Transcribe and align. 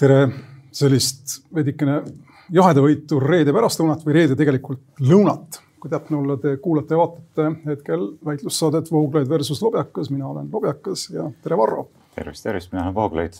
tere 0.00 0.20
sellist 0.72 1.40
veidikene 1.54 1.98
jahedavõitu 2.54 3.18
reede 3.20 3.52
pärastlõunat 3.52 4.04
või 4.06 4.16
reede 4.16 4.36
tegelikult 4.38 5.02
lõunat. 5.04 5.60
kui 5.80 5.88
täpne 5.88 6.18
olla, 6.18 6.34
te 6.36 6.58
kuulate 6.60 6.92
ja 6.92 6.98
vaatate 7.00 7.44
hetkel 7.70 8.02
väitlussaadet 8.24 8.90
Vooglaid 8.92 9.28
versus 9.28 9.62
Lobjakas, 9.64 10.10
mina 10.12 10.26
olen 10.28 10.50
Lobjakas 10.52 11.06
ja 11.10 11.30
tere, 11.42 11.56
Varro. 11.56 11.88
tervist, 12.14 12.44
tervist, 12.44 12.72
mina 12.72 12.84
olen 12.84 12.94
Vooglaid 12.94 13.38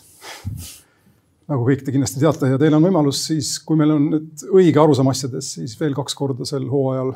nagu 1.51 1.67
kõik 1.67 1.83
te 1.85 1.93
kindlasti 1.93 2.21
teate 2.21 2.53
ja 2.53 2.61
teil 2.61 2.77
on 2.77 2.85
võimalus 2.85 3.25
siis, 3.27 3.57
kui 3.65 3.77
meil 3.77 3.93
on 3.95 4.09
nüüd 4.13 4.45
õige 4.51 4.81
arusaam 4.81 5.09
asjadest, 5.11 5.57
siis 5.57 5.77
veel 5.79 5.97
kaks 5.97 6.17
korda 6.17 6.45
sel 6.49 6.65
hooajal 6.69 7.15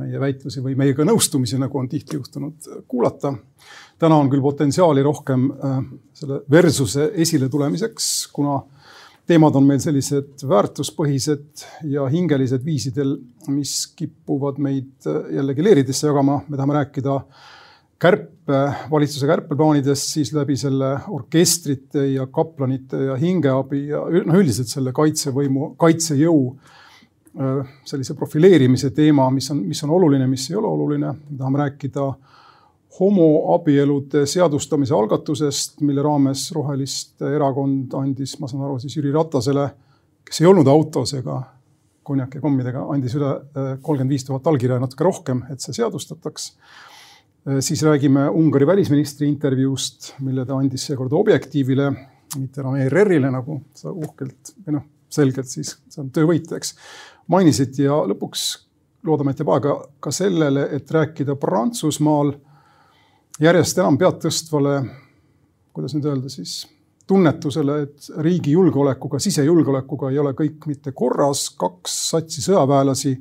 meie 0.00 0.20
väitlusi 0.20 0.62
või 0.64 0.76
meiega 0.78 1.04
nõustumisi, 1.06 1.58
nagu 1.60 1.78
on 1.78 1.88
tihti 1.90 2.18
juhtunud, 2.18 2.68
kuulata. 2.88 3.34
täna 3.98 4.16
on 4.16 4.30
küll 4.30 4.42
potentsiaali 4.42 5.02
rohkem 5.02 5.50
äh, 5.50 5.80
selle 6.16 6.40
versuse 6.50 7.10
esiletulemiseks, 7.24 8.28
kuna 8.32 8.60
teemad 9.30 9.56
on 9.58 9.68
meil 9.68 9.80
sellised 9.82 10.44
väärtuspõhised 10.50 11.64
ja 11.92 12.04
hingelised 12.10 12.64
viisidel, 12.66 13.14
mis 13.54 13.74
kipuvad 13.96 14.60
meid 14.62 15.08
äh, 15.08 15.32
jällegi 15.38 15.64
leeridesse 15.66 16.08
jagama. 16.10 16.40
me 16.48 16.58
tahame 16.58 16.78
rääkida 16.80 17.16
kärpe, 18.00 18.60
valitsuse 18.90 19.28
kärpeplaanidest, 19.28 20.12
siis 20.16 20.34
läbi 20.34 20.56
selle 20.56 20.94
orkestrite 21.12 22.06
ja 22.14 22.26
kaplanite 22.32 23.04
ja 23.10 23.16
hingeabi 23.20 23.86
ja 23.92 24.04
noh, 24.24 24.38
üldiselt 24.40 24.72
selle 24.72 24.94
kaitsevõimu, 24.96 25.74
kaitsejõu 25.80 26.44
Äh, 27.38 27.66
sellise 27.86 28.16
profileerimise 28.18 28.88
teema, 28.90 29.28
mis 29.30 29.46
on, 29.52 29.60
mis 29.62 29.78
on 29.86 29.92
oluline, 29.94 30.26
mis 30.26 30.48
ei 30.50 30.56
ole 30.58 30.66
oluline. 30.66 31.12
tahame 31.38 31.60
rääkida 31.60 32.06
homoabielude 33.00 34.26
seadustamise 34.28 34.94
algatusest, 34.94 35.80
mille 35.86 36.02
raames 36.04 36.50
Roheliste 36.52 37.30
erakond 37.36 37.94
andis, 37.96 38.36
ma 38.40 38.50
saan 38.50 38.66
aru, 38.66 38.76
siis 38.82 38.98
Jüri 38.98 39.12
Ratasele, 39.14 39.66
kes 40.26 40.42
ei 40.42 40.50
olnud 40.50 40.68
autos 40.68 41.14
ega 41.16 41.38
konjaki 42.06 42.38
ja 42.38 42.44
kommidega, 42.44 42.84
andis 42.92 43.16
üle 43.16 43.30
äh, 43.30 43.72
kolmkümmend 43.82 44.12
viis 44.12 44.26
tuhat 44.26 44.46
allkirja 44.50 44.78
ja 44.78 44.84
natuke 44.84 45.06
rohkem, 45.06 45.44
et 45.52 45.62
see 45.64 45.76
seadustataks. 45.76 46.50
Äh, 47.48 47.60
siis 47.64 47.82
räägime 47.86 48.28
Ungari 48.36 48.68
välisministri 48.68 49.28
intervjuust, 49.30 50.14
mille 50.24 50.44
ta 50.48 50.58
andis 50.58 50.88
seekord 50.90 51.14
Objektiivile, 51.16 51.90
mitte 52.36 52.62
enam 52.62 52.76
ERR-ile, 52.80 53.30
nagu 53.32 53.60
sa 53.76 53.92
uhkelt 53.92 54.54
või 54.66 54.76
noh, 54.76 54.88
selgelt 55.10 55.48
siis 55.50 55.74
see 55.90 56.02
on 56.02 56.12
töövõit, 56.14 56.52
eks 56.54 56.76
mainisid 57.30 57.80
ja 57.82 57.96
lõpuks 58.10 58.44
loodame, 59.06 59.32
et 59.32 59.40
jääb 59.40 59.50
aega 59.54 59.74
ka 60.02 60.12
sellele, 60.14 60.68
et 60.76 60.90
rääkida 60.92 61.36
Prantsusmaal 61.40 62.34
järjest 63.40 63.78
enam 63.78 63.98
pead 64.00 64.18
tõstvale, 64.24 64.74
kuidas 65.74 65.94
nüüd 65.94 66.08
öelda 66.10 66.32
siis, 66.32 66.64
tunnetusele, 67.10 67.76
et 67.84 68.10
riigi 68.22 68.52
julgeolekuga, 68.54 69.18
sisejulgeolekuga 69.22 70.10
ei 70.12 70.18
ole 70.22 70.34
kõik 70.38 70.68
mitte 70.70 70.92
korras, 70.96 71.48
kaks 71.58 71.96
satsi 72.12 72.44
sõjaväelasi, 72.44 73.14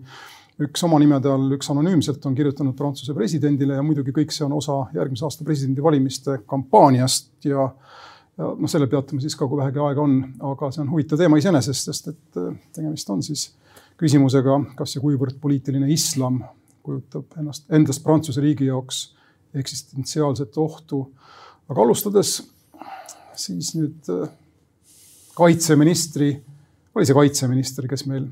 üks 0.66 0.84
oma 0.86 1.00
nimede 1.02 1.32
all, 1.32 1.48
üks 1.56 1.72
anonüümselt 1.72 2.26
on 2.28 2.36
kirjutanud 2.38 2.76
Prantsuse 2.78 3.16
presidendile 3.18 3.80
ja 3.80 3.86
muidugi 3.86 4.14
kõik 4.16 4.36
see 4.36 4.46
on 4.46 4.58
osa 4.60 4.82
järgmise 4.94 5.26
aasta 5.26 5.48
presidendivalimiste 5.48 6.42
kampaaniast 6.50 7.50
ja 7.50 7.70
ja 8.40 8.48
noh, 8.56 8.70
selle 8.72 8.88
peatume 8.88 9.20
siis 9.20 9.36
ka, 9.36 9.48
kui 9.52 9.60
vähegi 9.60 9.82
aega 9.84 10.04
on, 10.04 10.20
aga 10.48 10.70
see 10.72 10.84
on 10.86 10.92
huvitav 10.94 11.20
teema 11.20 11.40
iseenesest, 11.42 11.90
sest 11.90 12.06
et 12.14 12.38
tegemist 12.76 13.10
on 13.12 13.24
siis 13.26 13.50
küsimusega, 14.00 14.56
kas 14.80 14.96
ja 14.96 15.02
kuivõrd 15.04 15.42
poliitiline 15.44 15.90
islam 15.92 16.40
kujutab 16.86 17.36
ennast, 17.42 17.66
endast 17.76 18.04
Prantsuse 18.06 18.40
riigi 18.44 18.70
jaoks 18.70 19.10
eksistentsiaalset 19.56 20.58
ohtu. 20.58 21.08
aga 21.70 21.82
alustades 21.82 22.40
siis 23.40 23.74
nüüd 23.78 24.10
äh, 24.14 24.30
kaitseministri, 25.38 26.32
oli 26.96 27.08
see 27.08 27.18
kaitseminister, 27.18 27.88
kes 27.90 28.06
meil, 28.10 28.28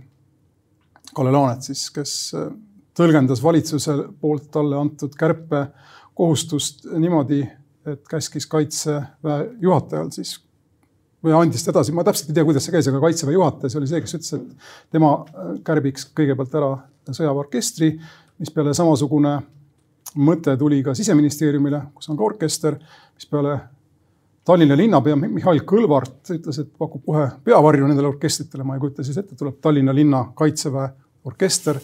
Kalle 1.16 1.32
Laanet 1.34 1.70
siis, 1.70 1.88
kes 1.94 2.16
äh, 2.38 2.50
tõlgendas 2.98 3.42
valitsuse 3.44 3.96
poolt 4.22 4.50
talle 4.54 4.78
antud 4.80 5.16
kärpekohustust 5.18 6.88
niimoodi, 6.98 7.44
et 7.88 8.04
käskis 8.10 8.50
kaitseväe 8.52 9.40
juhatajal 9.64 10.12
siis 10.12 10.36
või 11.24 11.34
andis 11.34 11.64
ta 11.66 11.72
edasi, 11.74 11.94
ma 11.96 12.04
täpselt 12.06 12.30
ei 12.30 12.38
tea, 12.38 12.46
kuidas 12.46 12.68
see 12.68 12.74
käis, 12.76 12.88
aga 12.90 13.00
kaitseväe 13.02 13.36
juhataja, 13.38 13.72
see 13.72 13.80
oli 13.80 13.90
see, 13.90 14.02
kes 14.04 14.18
ütles, 14.18 14.34
et 14.38 14.98
tema 14.98 15.14
äh, 15.24 15.54
kärbiks 15.68 16.10
kõigepealt 16.18 16.58
ära 16.60 16.72
sõjaväeorkestri, 17.08 17.94
mispeale 18.42 18.74
samasugune 18.78 19.38
mõte 20.18 20.58
tuli 20.60 20.82
ka 20.84 20.94
siseministeeriumile, 20.98 21.82
kus 21.96 22.10
on 22.12 22.20
ka 22.20 22.28
orkester, 22.28 22.78
mispeale 23.16 23.58
Tallinna 24.48 24.78
linnapea 24.80 25.16
Mihhail 25.20 25.66
Kõlvart 25.68 26.32
ütles, 26.32 26.62
et 26.62 26.70
pakub 26.80 27.02
kohe 27.04 27.26
peavarju 27.44 27.90
nendele 27.90 28.08
orkestritele, 28.14 28.64
ma 28.64 28.78
ei 28.78 28.84
kujuta 28.84 29.04
siis 29.04 29.18
ette, 29.20 29.36
tuleb 29.36 29.58
Tallinna 29.62 29.96
linna 29.96 30.22
kaitseväe 30.36 30.88
orkester. 31.28 31.82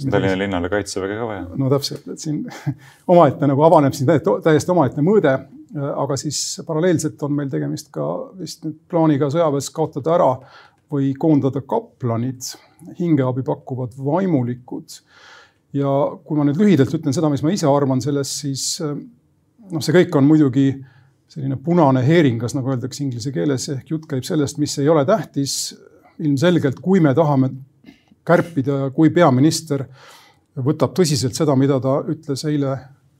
Tallinna 0.00 0.38
linnale 0.38 0.70
kaitseväge 0.72 1.18
ka 1.18 1.26
vaja. 1.28 1.46
no 1.60 1.68
täpselt, 1.72 2.06
et 2.08 2.22
siin 2.22 2.46
omaette 3.12 3.50
nagu 3.50 3.66
avaneb 3.68 3.96
siin 3.96 4.08
täiesti 4.08 4.72
omaette 4.72 5.04
mõõde 5.04 5.34
aga 5.78 6.16
siis 6.18 6.60
paralleelselt 6.66 7.22
on 7.22 7.34
meil 7.36 7.50
tegemist 7.50 7.90
ka 7.94 8.06
vist 8.38 8.64
nüüd 8.66 8.78
plaaniga 8.90 9.30
sõjaväes 9.30 9.70
kaotada 9.74 10.14
ära 10.16 10.30
või 10.90 11.12
koondada 11.18 11.62
kaplanid, 11.62 12.42
hingeabi 12.98 13.44
pakkuvad 13.46 13.94
vaimulikud. 13.94 14.98
Ja 15.76 15.90
kui 16.24 16.38
ma 16.38 16.46
nüüd 16.46 16.58
lühidalt 16.60 16.94
ütlen 16.98 17.14
seda, 17.14 17.30
mis 17.32 17.44
ma 17.46 17.52
ise 17.54 17.68
arvan 17.70 18.02
sellest, 18.02 18.42
siis 18.44 18.64
äh, 18.84 18.94
noh, 19.70 19.84
see 19.84 19.94
kõik 19.94 20.16
on 20.18 20.26
muidugi 20.26 20.72
selline 21.30 21.60
punane 21.62 22.02
heeringas, 22.02 22.56
nagu 22.56 22.72
öeldakse 22.72 23.04
inglise 23.04 23.30
keeles, 23.34 23.68
ehk 23.70 23.92
jutt 23.92 24.08
käib 24.10 24.26
sellest, 24.26 24.58
mis 24.58 24.78
ei 24.82 24.88
ole 24.90 25.04
tähtis. 25.06 25.76
ilmselgelt, 26.20 26.80
kui 26.84 27.00
me 27.00 27.14
tahame 27.16 27.48
kärpida 28.26 28.74
ja 28.82 28.88
kui 28.92 29.08
peaminister 29.10 29.86
võtab 30.60 30.92
tõsiselt 30.92 31.32
seda, 31.38 31.54
mida 31.56 31.78
ta 31.80 31.94
ütles 32.12 32.44
eile 32.44 32.74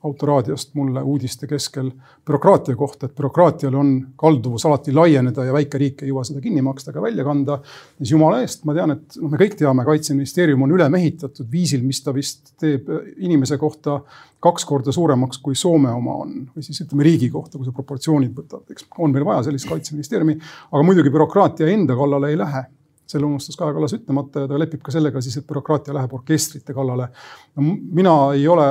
autoraadiost 0.04 0.74
mulle 0.74 1.02
uudiste 1.02 1.46
keskel 1.46 1.90
bürokraatia 2.26 2.76
kohta, 2.76 3.06
et 3.06 3.16
bürokraatial 3.16 3.74
on 3.76 3.90
kalduvus 4.16 4.64
alati 4.66 4.94
laieneda 4.96 5.44
ja 5.44 5.52
väike 5.52 5.80
riik 5.80 6.02
ei 6.02 6.08
jõua 6.08 6.24
seda 6.24 6.40
kinni 6.40 6.62
maksta 6.64 6.94
ega 6.94 7.02
välja 7.04 7.24
kanda. 7.24 7.58
siis 7.98 8.14
jumala 8.14 8.40
eest, 8.40 8.64
ma 8.64 8.74
tean, 8.76 8.94
et 8.96 9.20
noh, 9.20 9.30
me 9.30 9.40
kõik 9.40 9.58
teame, 9.60 9.84
kaitseministeerium 9.84 10.64
on 10.64 10.72
üle 10.78 10.88
mehitatud 10.88 11.50
viisil, 11.52 11.84
mis 11.84 12.00
ta 12.04 12.14
vist 12.16 12.54
teeb 12.60 12.88
inimese 13.18 13.58
kohta 13.60 14.00
kaks 14.40 14.64
korda 14.64 14.92
suuremaks, 14.92 15.38
kui 15.44 15.54
Soome 15.54 15.92
oma 15.92 16.16
on. 16.24 16.34
või 16.56 16.64
siis 16.64 16.80
ütleme 16.86 17.04
riigi 17.04 17.28
kohta, 17.30 17.58
kui 17.58 17.68
sa 17.68 17.76
proportsioonid 17.76 18.32
võtad, 18.36 18.64
eks 18.72 18.88
on 18.98 19.12
meil 19.12 19.28
vaja 19.28 19.44
sellist 19.50 19.68
kaitseministeeriumi. 19.68 20.38
aga 20.72 20.82
muidugi 20.82 21.12
bürokraatia 21.12 21.68
enda 21.68 21.96
kallale 21.96 22.32
ei 22.32 22.40
lähe 22.40 22.64
selle 23.10 23.26
unustas 23.26 23.56
Kaja 23.58 23.74
Kallas 23.74 23.94
ütlemata 23.96 24.44
ja 24.44 24.48
ta 24.48 24.58
lepib 24.58 24.82
ka 24.86 24.92
sellega 24.94 25.20
siis, 25.24 25.36
et 25.40 25.46
bürokraatia 25.46 25.94
läheb 25.96 26.12
orkestrite 26.14 26.74
kallale 26.76 27.08
no,. 27.56 27.76
mina 28.00 28.14
ei 28.36 28.46
ole 28.48 28.66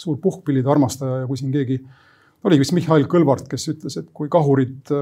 suur 0.00 0.18
puhkpillide 0.22 0.70
armastaja 0.70 1.22
ja 1.22 1.28
kui 1.28 1.38
siin 1.40 1.52
keegi, 1.54 1.78
oligi 2.44 2.64
vist 2.64 2.74
Mihhail 2.76 3.06
Kõlvart, 3.10 3.46
kes 3.50 3.68
ütles, 3.72 3.96
et 4.00 4.10
kui 4.16 4.30
kahurid, 4.32 4.92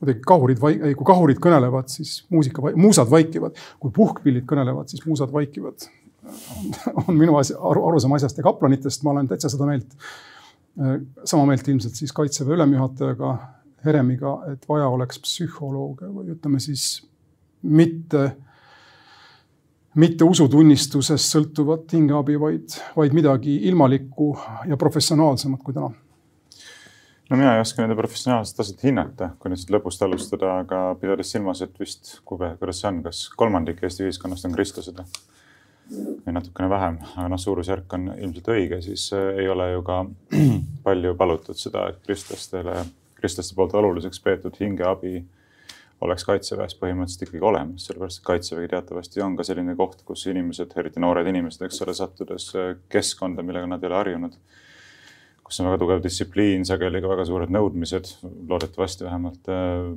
muidugi 0.00 0.22
kahurid, 0.28 0.62
kui 0.62 1.08
kahurid 1.08 1.42
kõnelevad, 1.42 1.90
siis 1.92 2.18
muusika, 2.32 2.64
muusad 2.76 3.10
vaikivad. 3.12 3.58
kui 3.82 3.92
puhkpillid 3.94 4.46
kõnelevad, 4.48 4.92
siis 4.92 5.04
muusad 5.06 5.32
vaikivad. 5.32 5.88
on 7.06 7.14
minu 7.14 7.36
asi, 7.38 7.54
arusaam 7.54 8.16
asjast 8.16 8.38
ja 8.38 8.46
kaplanitest, 8.46 9.04
ma 9.06 9.12
olen 9.14 9.28
täitsa 9.28 9.48
seda 9.52 9.66
meelt. 9.66 9.92
sama 11.24 11.46
meelt 11.46 11.68
ilmselt 11.68 11.94
siis 11.94 12.12
kaitseväe 12.12 12.54
ülemjuhatajaga 12.54 13.36
Heremiga, 13.84 14.32
et 14.52 14.64
vaja 14.68 14.88
oleks 14.88 15.20
psühholooge 15.22 16.08
või 16.10 16.34
ütleme 16.34 16.58
siis 16.60 17.06
mitte 17.62 18.32
mitte 19.96 20.24
usutunnistusest 20.28 21.32
sõltuvat 21.32 21.92
hingeabi, 21.96 22.36
vaid, 22.40 22.74
vaid 22.96 23.14
midagi 23.16 23.56
ilmalikku 23.70 24.32
ja 24.68 24.76
professionaalsemat 24.80 25.62
kui 25.64 25.76
täna. 25.76 25.92
No 27.26 27.36
mina 27.36 27.56
ei 27.56 27.60
oska 27.60 27.82
nende 27.82 27.96
professionaalset 27.98 28.60
taset 28.60 28.82
hinnata, 28.86 29.32
kui 29.42 29.50
nüüd 29.50 29.72
lõpust 29.74 30.02
alustada, 30.06 30.60
aga 30.62 30.82
pidades 31.00 31.32
silmas, 31.32 31.62
et 31.64 31.72
vist, 31.80 32.20
kuidas 32.24 32.78
see 32.78 32.90
on, 32.92 33.00
kas 33.02 33.24
kolmandik 33.34 33.82
Eesti 33.82 34.06
ühiskonnast 34.06 34.46
on 34.46 34.54
kristlased 34.54 35.00
või 35.90 36.34
natukene 36.34 36.68
vähem, 36.70 37.00
aga 37.14 37.28
noh, 37.30 37.38
suurusjärk 37.38 37.92
on 37.94 38.08
ilmselt 38.14 38.48
õige, 38.54 38.80
siis 38.82 39.08
äh, 39.14 39.40
ei 39.42 39.48
ole 39.48 39.68
ju 39.72 39.82
ka 39.86 40.00
palju 40.86 41.14
palutud 41.18 41.58
seda, 41.58 41.88
et 41.90 42.00
kristlastele, 42.06 42.80
kristlaste 43.18 43.54
poolt 43.58 43.74
oluliseks 43.78 44.22
peetud 44.22 44.58
hingeabi 44.60 45.20
oleks 46.04 46.26
kaitseväes 46.28 46.76
põhimõtteliselt 46.80 47.24
ikkagi 47.24 47.44
olemas, 47.48 47.86
sellepärast 47.88 48.20
et 48.20 48.26
kaitsevägi 48.26 48.68
teatavasti 48.74 49.22
on 49.24 49.36
ka 49.38 49.46
selline 49.48 49.76
koht, 49.78 50.02
kus 50.08 50.26
inimesed, 50.28 50.74
eriti 50.76 51.00
noored 51.00 51.28
inimesed, 51.30 51.64
eks 51.66 51.80
ole, 51.86 51.94
sattudes 51.96 52.50
äh, 52.58 52.74
keskkonda, 52.92 53.44
millega 53.46 53.70
nad 53.70 53.84
ei 53.84 53.90
ole 53.90 54.00
harjunud. 54.02 54.36
kus 55.46 55.60
on 55.62 55.68
väga 55.70 55.78
tugev 55.78 56.02
distsipliin, 56.02 56.64
sageli 56.66 57.00
ka 57.00 57.08
väga 57.12 57.24
suured 57.28 57.52
nõudmised, 57.54 58.10
loodetavasti 58.50 59.06
vähemalt 59.06 59.48
äh, 59.52 59.94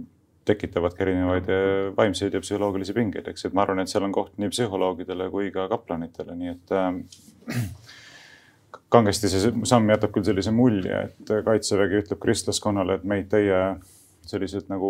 tekitavad 0.50 0.96
ka 0.96 1.04
erinevaid 1.06 1.50
äh, 1.52 1.92
vaimseid 1.98 2.34
ja 2.34 2.42
psühholoogilisi 2.44 2.96
pingeid, 2.96 3.28
eks, 3.28 3.50
et 3.50 3.58
ma 3.58 3.66
arvan, 3.66 3.84
et 3.84 3.92
seal 3.92 4.06
on 4.08 4.16
koht 4.16 4.38
nii 4.40 4.52
psühholoogidele 4.54 5.30
kui 5.34 5.52
ka 5.56 5.68
kaplanitele, 5.72 6.38
nii 6.40 6.54
et 6.54 6.76
äh, 6.80 7.60
kangesti 8.94 9.30
see 9.30 9.54
samm 9.70 9.92
jätab 9.92 10.16
küll 10.16 10.26
sellise 10.26 10.54
mulje, 10.56 11.08
et 11.10 11.34
kaitsevägi 11.46 12.04
ütleb 12.06 12.22
kristlaskonnale, 12.24 13.00
et 13.00 13.10
meid 13.10 13.28
teie 13.34 13.60
sellised 14.28 14.70
nagu 14.70 14.90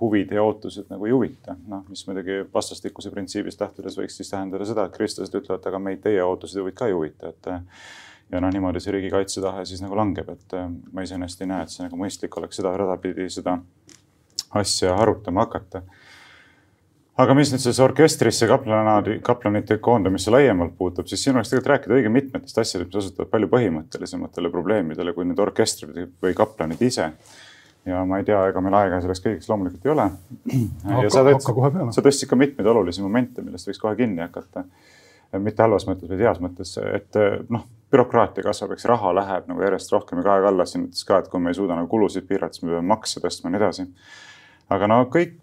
huvid 0.00 0.32
ja 0.34 0.42
ootused 0.42 0.88
nagu 0.90 1.06
ei 1.06 1.14
huvita. 1.14 1.56
noh, 1.68 1.84
mis 1.88 2.02
muidugi 2.06 2.40
vastastikuse 2.54 3.10
printsiibist 3.14 3.60
lähtudes 3.60 3.98
võiks 3.98 4.16
siis 4.18 4.30
tähendada 4.30 4.66
seda, 4.68 4.86
et 4.86 4.96
kristlased 4.96 5.34
ütlevad, 5.36 5.66
aga 5.66 5.82
meid 5.82 6.02
teie 6.04 6.22
ootused 6.24 6.58
ja 6.58 6.64
huvid 6.64 6.78
ka 6.78 6.90
ei 6.90 6.96
huvita, 6.96 7.34
et. 7.34 7.50
ja 8.30 8.40
noh, 8.40 8.52
niimoodi 8.54 8.82
see 8.82 8.94
riigikaitsetahe 8.96 9.64
siis 9.66 9.82
nagu 9.84 9.98
langeb, 9.98 10.28
et 10.30 10.56
ma 10.92 11.06
iseenesest 11.06 11.42
ei 11.42 11.50
näe, 11.50 11.66
et 11.66 11.74
see 11.74 11.86
nagu 11.86 11.98
mõistlik 11.98 12.36
oleks 12.38 12.60
seda 12.60 12.76
rada 12.76 12.96
pidi 13.02 13.28
seda 13.30 13.58
asja 14.60 14.96
arutama 14.98 15.46
hakata 15.46 15.82
aga 17.20 17.34
mis 17.36 17.50
nüüd 17.52 17.60
sellesse 17.62 17.84
orkestrisse 17.84 18.48
kaplanaadi, 18.48 19.18
kaplanite 19.24 19.76
koondamisse 19.82 20.32
laiemalt 20.32 20.76
puutub, 20.78 21.08
siis 21.10 21.24
siin 21.24 21.36
oleks 21.36 21.50
tegelikult 21.50 21.72
rääkida 21.74 21.96
õige 21.98 22.12
mitmetest 22.12 22.60
asjadest, 22.62 22.88
mis 22.90 23.00
osutuvad 23.02 23.30
palju 23.32 23.50
põhimõttelisematele 23.54 24.52
probleemidele 24.52 25.14
kui 25.16 25.26
need 25.28 25.40
orkestrid 25.42 26.14
või 26.22 26.36
kaplanid 26.38 26.82
ise. 26.86 27.10
Ja 27.88 28.04
ma 28.04 28.20
ei 28.20 28.24
tea, 28.28 28.40
ega 28.50 28.62
meil 28.64 28.76
aega 28.76 29.00
selleks 29.00 29.22
kõigeks 29.24 29.50
loomulikult 29.50 29.86
ei 29.86 29.92
ole. 29.94 30.06
hakka, 30.84 31.24
hakka 31.32 31.56
kohe 31.56 31.70
peale. 31.74 31.92
sa 31.96 32.04
tõstsid 32.04 32.30
ka 32.30 32.38
mitmeid 32.38 32.68
olulisi 32.72 33.04
momente, 33.04 33.44
millest 33.44 33.70
võiks 33.70 33.80
kohe 33.82 33.96
kinni 33.98 34.22
hakata. 34.24 34.64
mitte 35.38 35.62
halvas 35.62 35.86
mõttes, 35.86 36.10
vaid 36.10 36.24
heas 36.24 36.40
mõttes, 36.42 36.74
et 36.94 37.18
noh, 37.48 37.66
bürokraatia 37.90 38.42
kasvab, 38.46 38.74
eks 38.74 38.86
raha 38.90 39.12
läheb 39.14 39.46
nagu 39.50 39.62
järjest 39.62 39.92
rohkem 39.92 40.18
ja 40.18 40.24
Kaja 40.26 40.42
Kallas 40.46 40.74
siin 40.74 40.88
ütles 40.88 41.06
ka, 41.06 41.20
et 41.22 41.28
kui 41.30 41.42
me 41.42 41.50
ei 41.50 41.58
suuda 41.58 41.76
nagu 41.78 41.88
kulusid 41.90 42.26
piirata, 42.26 42.54
siis 42.54 42.66
me 42.66 42.74
peame 42.74 42.90
makse 42.90 43.22
tõstma 43.22 43.50
ja 43.50 43.54
nii 43.54 43.62
edasi 43.62 43.86
aga 44.70 44.88
no 44.90 45.00
kõik, 45.10 45.36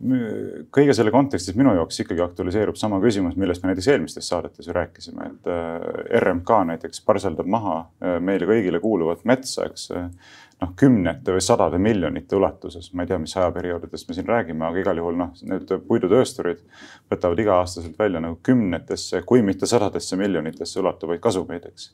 kõige 0.74 0.95
selle 0.95 1.12
kontekstis 1.13 1.56
minu 1.59 1.74
jaoks 1.75 2.00
ikkagi 2.03 2.24
aktualiseerub 2.24 2.79
sama 2.79 3.00
küsimus, 3.03 3.35
millest 3.39 3.63
me 3.63 3.71
näiteks 3.71 3.89
eelmistes 3.91 4.29
saadetes 4.31 4.69
ju 4.69 4.75
rääkisime, 4.75 5.31
et 5.31 5.50
äh, 5.51 6.19
RMK 6.21 6.62
näiteks 6.71 7.03
parseldab 7.07 7.50
maha 7.51 7.77
äh, 7.83 8.18
meile 8.24 8.47
kõigile 8.50 8.81
kuuluvat 8.83 9.25
metsa, 9.27 9.68
eks. 9.68 9.89
Äh, 9.95 10.35
noh, 10.57 10.71
kümnete 10.74 11.35
või 11.35 11.41
sadade 11.45 11.77
miljonite 11.77 12.33
ulatuses, 12.33 12.88
ma 12.97 13.03
ei 13.03 13.12
tea, 13.12 13.19
mis 13.21 13.35
ajaperioodidest 13.38 14.07
me 14.09 14.15
siin 14.18 14.25
räägime, 14.25 14.65
aga 14.65 14.79
igal 14.81 14.97
juhul 14.97 15.19
noh, 15.19 15.35
need 15.45 15.69
puidutöösturid 15.85 16.63
võtavad 17.12 17.44
iga-aastaselt 17.44 18.00
välja 18.00 18.24
nagu 18.24 18.39
kümnetesse, 18.41 19.21
kui 19.29 19.44
mitte 19.45 19.69
sadadesse 19.69 20.18
miljonitesse 20.18 20.81
ulatuvaid 20.81 21.21
kasumeid, 21.21 21.68
eks 21.69 21.91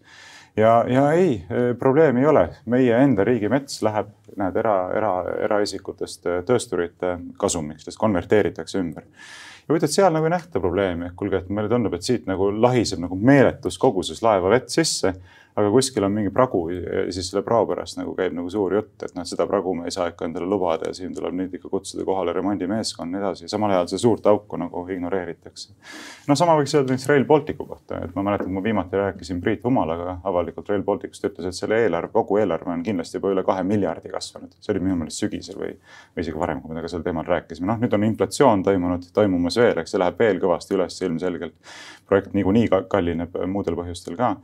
ja, 0.57 0.73
ja 0.87 1.11
ei, 1.11 1.45
probleemi 1.79 2.23
ei 2.23 2.27
ole, 2.29 2.43
meie 2.65 2.97
enda 3.03 3.25
riigimets 3.27 3.81
läheb, 3.85 4.11
näed, 4.37 4.57
era, 4.59 4.75
era, 4.97 5.13
eraisikutest 5.47 6.27
töösturite 6.47 7.17
kasumiks, 7.39 7.87
sest 7.87 8.01
konverteeritakse 8.01 8.79
ümber. 8.81 9.05
ja 9.67 9.75
et 9.87 9.93
seal 9.93 10.13
nagu 10.13 10.27
ei 10.27 10.33
nähta 10.35 10.59
probleemi, 10.59 11.09
et 11.09 11.17
kuulge, 11.19 11.43
et 11.43 11.49
meile 11.49 11.71
tundub, 11.71 11.93
et 11.93 12.03
siit 12.03 12.27
nagu 12.29 12.51
lahiseb 12.51 13.01
nagu 13.03 13.15
meeletus 13.15 13.77
koguses 13.81 14.21
laeva 14.25 14.51
vett 14.53 14.69
sisse 14.73 15.13
aga 15.55 15.69
kuskil 15.71 16.03
on 16.03 16.13
mingi 16.15 16.31
pragu 16.33 16.63
ja 16.73 17.05
siis 17.13 17.29
selle 17.29 17.43
prao 17.45 17.65
pärast 17.69 17.97
nagu 17.99 18.15
käib 18.17 18.33
nagu 18.33 18.49
suur 18.49 18.73
jutt, 18.73 18.95
et 19.05 19.13
noh, 19.17 19.25
seda 19.27 19.45
pragu 19.49 19.75
me 19.77 19.85
ei 19.89 19.93
saa 19.93 20.09
ikka 20.11 20.25
endale 20.25 20.47
lubada 20.49 20.89
ja 20.89 20.97
siin 20.97 21.13
tuleb 21.15 21.35
nüüd 21.37 21.53
ikka 21.57 21.69
kutsuda 21.69 22.05
kohale 22.07 22.33
remondimeeskond 22.33 23.13
ja 23.13 23.19
nii 23.19 23.23
edasi. 23.23 23.49
samal 23.51 23.73
ajal 23.75 23.91
seda 23.91 24.01
suurt 24.01 24.27
auku 24.31 24.57
nagu 24.57 24.85
ignoreeritakse. 24.95 25.73
no 26.27 26.37
sama 26.39 26.57
võiks 26.59 26.73
öelda 26.77 26.93
näiteks 26.93 27.09
Rail 27.11 27.25
Balticu 27.29 27.67
kohta, 27.69 28.01
et 28.05 28.15
ma 28.15 28.25
mäletan, 28.29 28.51
ma 28.53 28.63
viimati 28.63 28.97
rääkisin 28.97 29.41
Priit 29.41 29.63
Humalaga 29.63 30.17
avalikult 30.23 30.69
Rail 30.69 30.83
Balticust, 30.83 31.29
ütles, 31.29 31.49
et 31.49 31.59
selle 31.59 31.81
eelarve, 31.85 32.11
kogu 32.13 32.41
eelarve 32.41 32.73
on 32.73 32.83
kindlasti 32.83 33.19
juba 33.19 33.33
üle 33.35 33.45
kahe 33.45 33.63
miljardi 33.63 34.09
kasvanud. 34.09 34.57
see 34.59 34.73
oli 34.73 34.83
minu 34.87 34.97
meelest 35.03 35.21
sügisel 35.21 35.61
või, 35.61 35.77
või 36.15 36.25
isegi 36.25 36.39
varem, 36.39 36.61
kui 36.61 36.73
me 36.73 36.75
temaga 36.79 36.91
sel 36.91 37.05
teemal 37.05 37.29
rääkisime. 37.29 37.69
noh, 37.69 37.79
nüüd 37.81 37.93
on 37.93 38.09
inflatsioon 38.09 38.63
toimunud, 38.63 39.09
toimumas 39.13 39.57
veel, 39.61 39.77
eks 39.77 39.93
see 39.93 40.01
läheb 40.01 40.19
veel 40.19 40.41
kõvasti 40.41 40.77
üles 40.77 41.01
ilmselgelt. 41.01 41.55
projekt 42.07 42.33
niikuinii 42.33 42.69
kallineb 42.89 43.37
muudel 43.47 43.77
põhjustel 43.77 44.17
ka 44.17 44.35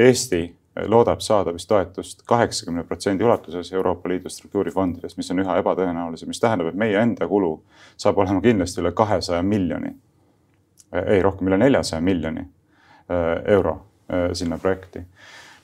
Eesti 0.00 0.42
loodab 0.86 1.20
saada 1.20 1.52
vist 1.52 1.68
toetust 1.68 2.22
kaheksakümne 2.26 2.84
protsendi 2.88 3.24
ulatuses 3.24 3.72
Euroopa 3.72 4.08
Liidu 4.08 4.28
struktuurifondidest, 4.28 5.16
mis 5.16 5.30
on 5.30 5.42
üha 5.42 5.58
ebatõenäolisem, 5.60 6.30
mis 6.30 6.40
tähendab, 6.40 6.70
et 6.70 6.78
meie 6.78 6.96
enda 7.00 7.28
kulu 7.28 7.52
saab 8.00 8.18
olema 8.22 8.40
kindlasti 8.40 8.80
üle 8.80 8.92
kahesaja 8.96 9.42
miljoni. 9.42 9.92
ei, 11.06 11.22
rohkem 11.22 11.46
üle 11.46 11.58
neljasaja 11.58 12.00
miljoni 12.02 12.40
äh, 12.40 13.52
euro 13.54 13.76
äh, 14.10 14.30
sinna 14.32 14.58
projekti. 14.58 15.04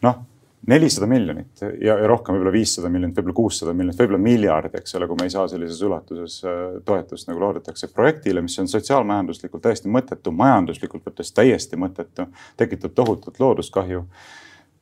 noh, 0.02 0.20
nelisada 0.66 1.06
miljonit 1.06 1.60
ja, 1.62 1.98
ja 1.98 2.06
rohkem, 2.10 2.34
võib-olla 2.34 2.52
viissada 2.54 2.88
miljonit, 2.92 3.16
võib-olla 3.18 3.36
kuussada 3.36 3.74
miljonit, 3.76 3.98
võib-olla 4.00 4.22
miljard, 4.22 4.74
eks 4.78 4.96
ole, 4.98 5.08
kui 5.10 5.20
me 5.20 5.28
ei 5.28 5.34
saa 5.34 5.46
sellises 5.50 5.82
ulatuses 5.86 6.38
äh, 6.46 6.64
toetust 6.86 7.30
nagu 7.30 7.42
loodetakse 7.44 7.90
projektile, 7.94 8.42
mis 8.42 8.58
on 8.62 8.70
sotsiaalmajanduslikult 8.70 9.62
täiesti 9.68 9.92
mõttetu, 9.92 10.32
majanduslikult 10.34 11.06
võttes 11.06 11.30
täiesti 11.36 11.78
mõttetu, 11.80 12.26
tekitab 12.58 12.96
tohutut 12.98 13.40
looduskahju 13.40 14.04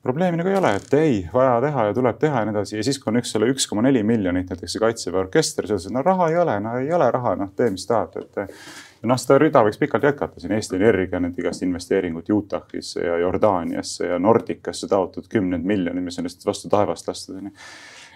probleemi 0.04 0.36
nagu 0.36 0.50
ei 0.52 0.56
ole, 0.60 0.74
et 0.76 0.96
ei, 0.98 1.20
vaja 1.32 1.60
teha 1.64 1.86
ja 1.88 1.94
tuleb 1.96 2.18
teha 2.20 2.42
ja 2.42 2.48
nii 2.48 2.52
edasi 2.58 2.76
ja 2.76 2.82
siis, 2.84 2.98
kui 3.00 3.12
on 3.12 3.20
üks 3.22 3.30
selle 3.32 3.48
üks 3.52 3.68
koma 3.70 3.84
neli 3.86 4.02
miljonit 4.04 4.50
näiteks 4.52 4.76
see 4.76 4.82
kaitseväe 4.82 5.22
orkester, 5.24 5.68
siis 5.70 5.88
no 5.92 6.02
raha 6.04 6.28
ei 6.32 6.36
ole, 6.42 6.58
no 6.60 6.74
ei 6.80 6.92
ole 6.92 7.08
raha, 7.14 7.36
noh 7.40 7.54
tee, 7.56 7.70
mis 7.72 7.86
tahad, 7.88 8.20
et. 8.20 8.58
Noh, 9.08 9.18
seda 9.20 9.38
rida 9.42 9.62
võiks 9.66 9.80
pikalt 9.80 10.06
jätkata 10.08 10.40
siin 10.40 10.54
Eesti 10.56 10.78
Energia 10.78 11.20
need 11.22 11.38
igast 11.40 11.64
investeeringud 11.66 12.30
Utah'isse 12.34 13.04
ja 13.04 13.18
Jordaaniasse 13.22 14.08
ja 14.12 14.18
Nordicasse 14.18 14.88
taotud 14.90 15.28
kümneid 15.30 15.66
miljoneid, 15.66 16.04
mis 16.04 16.18
on 16.18 16.28
lihtsalt 16.28 16.48
vastu 16.52 16.72
taevast 16.72 17.10
lastud 17.10 17.40
onju 17.40 17.52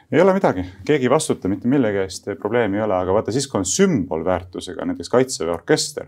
ei 0.09 0.23
ole 0.25 0.33
midagi, 0.33 0.63
keegi 0.89 1.05
ei 1.05 1.11
vastuta 1.13 1.51
mitte 1.53 1.69
millegi 1.69 1.99
eest, 2.01 2.31
probleemi 2.41 2.79
ei 2.79 2.83
ole, 2.87 2.95
aga 2.97 3.13
vaata 3.13 3.33
siis, 3.35 3.45
kui 3.45 3.59
on 3.61 3.67
sümbolväärtusega 3.69 4.87
näiteks 4.89 5.13
kaitseväe 5.13 5.53
orkester. 5.53 6.07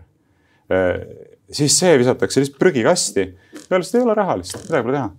Eh, 0.73 1.03
siis 1.53 1.75
see 1.77 1.99
visatakse 2.01 2.41
lihtsalt 2.41 2.57
prügikasti, 2.57 3.27
peale 3.69 3.85
seda 3.85 4.01
ei 4.01 4.07
ole 4.07 4.15
raha 4.17 4.39
lihtsalt, 4.41 4.65
midagi 4.65 4.87
pole 4.87 4.97
teha 4.97 5.11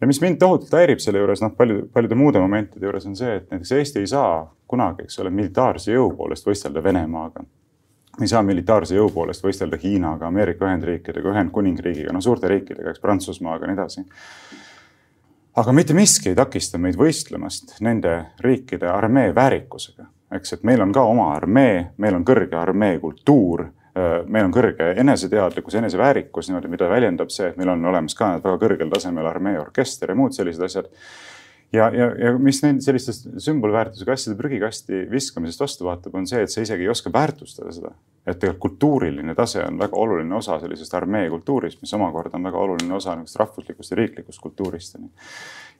ja 0.00 0.06
mis 0.06 0.20
mind 0.20 0.38
tohutult 0.38 0.74
häirib 0.76 1.00
selle 1.02 1.22
juures, 1.22 1.42
noh, 1.42 1.54
paljude, 1.56 1.86
paljude 1.92 2.18
muude 2.18 2.40
momentide 2.42 2.86
juures 2.86 3.06
on 3.08 3.16
see, 3.16 3.38
et 3.38 3.50
näiteks 3.50 3.72
Eesti 3.78 4.02
ei 4.02 4.10
saa 4.10 4.34
kunagi, 4.68 5.06
eks 5.06 5.20
ole, 5.22 5.32
militaarse 5.34 5.94
jõu 5.94 6.10
poolest 6.18 6.46
võistelda 6.48 6.82
Venemaaga. 6.84 7.44
Ei 8.20 8.28
saa 8.30 8.42
militaarse 8.46 8.94
jõu 8.94 9.08
poolest 9.12 9.44
võistelda 9.44 9.78
Hiinaga, 9.82 10.26
Ameerika 10.26 10.68
Ühendriikidega, 10.68 11.32
Ühendkuningriigiga, 11.32 12.12
no 12.12 12.20
suurte 12.22 12.48
riikidega, 12.48 12.90
eks 12.90 13.02
Prantsusmaaga 13.02 13.66
ja 13.66 13.72
nii 13.72 13.78
edasi. 13.78 14.04
aga 15.56 15.72
mitte 15.72 15.94
miski 15.94 16.28
ei 16.32 16.34
takista 16.34 16.78
meid 16.78 16.98
võistlemast 16.98 17.78
nende 17.80 18.16
riikide 18.40 18.88
armee 18.90 19.34
väärikusega, 19.34 20.06
eks, 20.34 20.52
et 20.52 20.62
meil 20.62 20.82
on 20.82 20.92
ka 20.92 21.02
oma 21.02 21.32
armee, 21.34 21.90
meil 21.98 22.14
on 22.14 22.24
kõrge 22.24 22.56
armee 22.58 22.98
kultuur 22.98 23.66
Äh, 23.94 24.24
meil 24.26 24.48
on 24.48 24.50
kõrge 24.50 24.88
eneseteadlikkus, 24.98 25.76
eneseväärikus 25.78 26.48
niimoodi, 26.48 26.66
mida 26.72 26.88
väljendab 26.90 27.30
see, 27.30 27.52
et 27.52 27.58
meil 27.60 27.70
on 27.70 27.84
olemas 27.86 28.16
ka 28.18 28.32
väga 28.42 28.56
kõrgel 28.58 28.88
tasemel 28.90 29.28
armee 29.30 29.54
orkester 29.60 30.10
ja 30.10 30.16
muud 30.18 30.34
sellised 30.34 30.64
asjad. 30.66 30.88
Ja, 31.74 31.88
ja, 31.94 32.08
ja 32.18 32.32
mis 32.38 32.60
neid 32.64 32.80
sellistest 32.84 33.28
sümbolväärtusega 33.42 34.14
asjade 34.14 34.38
prügikasti 34.38 35.04
viskamisest 35.10 35.64
vastu 35.64 35.88
vaatab, 35.88 36.14
on 36.18 36.28
see, 36.30 36.44
et 36.44 36.52
sa 36.52 36.62
isegi 36.64 36.86
ei 36.86 36.92
oska 36.92 37.12
väärtustada 37.12 37.74
seda. 37.74 37.94
et 38.24 38.38
tegelikult 38.40 38.62
kultuuriline 38.64 39.34
tase 39.36 39.60
on 39.66 39.78
väga 39.78 39.98
oluline 40.00 40.34
osa 40.34 40.56
sellisest 40.62 40.94
armee 40.96 41.26
kultuurist, 41.30 41.82
mis 41.82 41.92
omakorda 41.94 42.38
on 42.38 42.48
väga 42.48 42.58
oluline 42.58 42.94
osa 42.94 43.16
niisugust 43.18 43.40
rahvuslikust 43.42 43.92
ja 43.92 43.96
riiklikust 44.00 44.40
kultuurist 44.40 44.96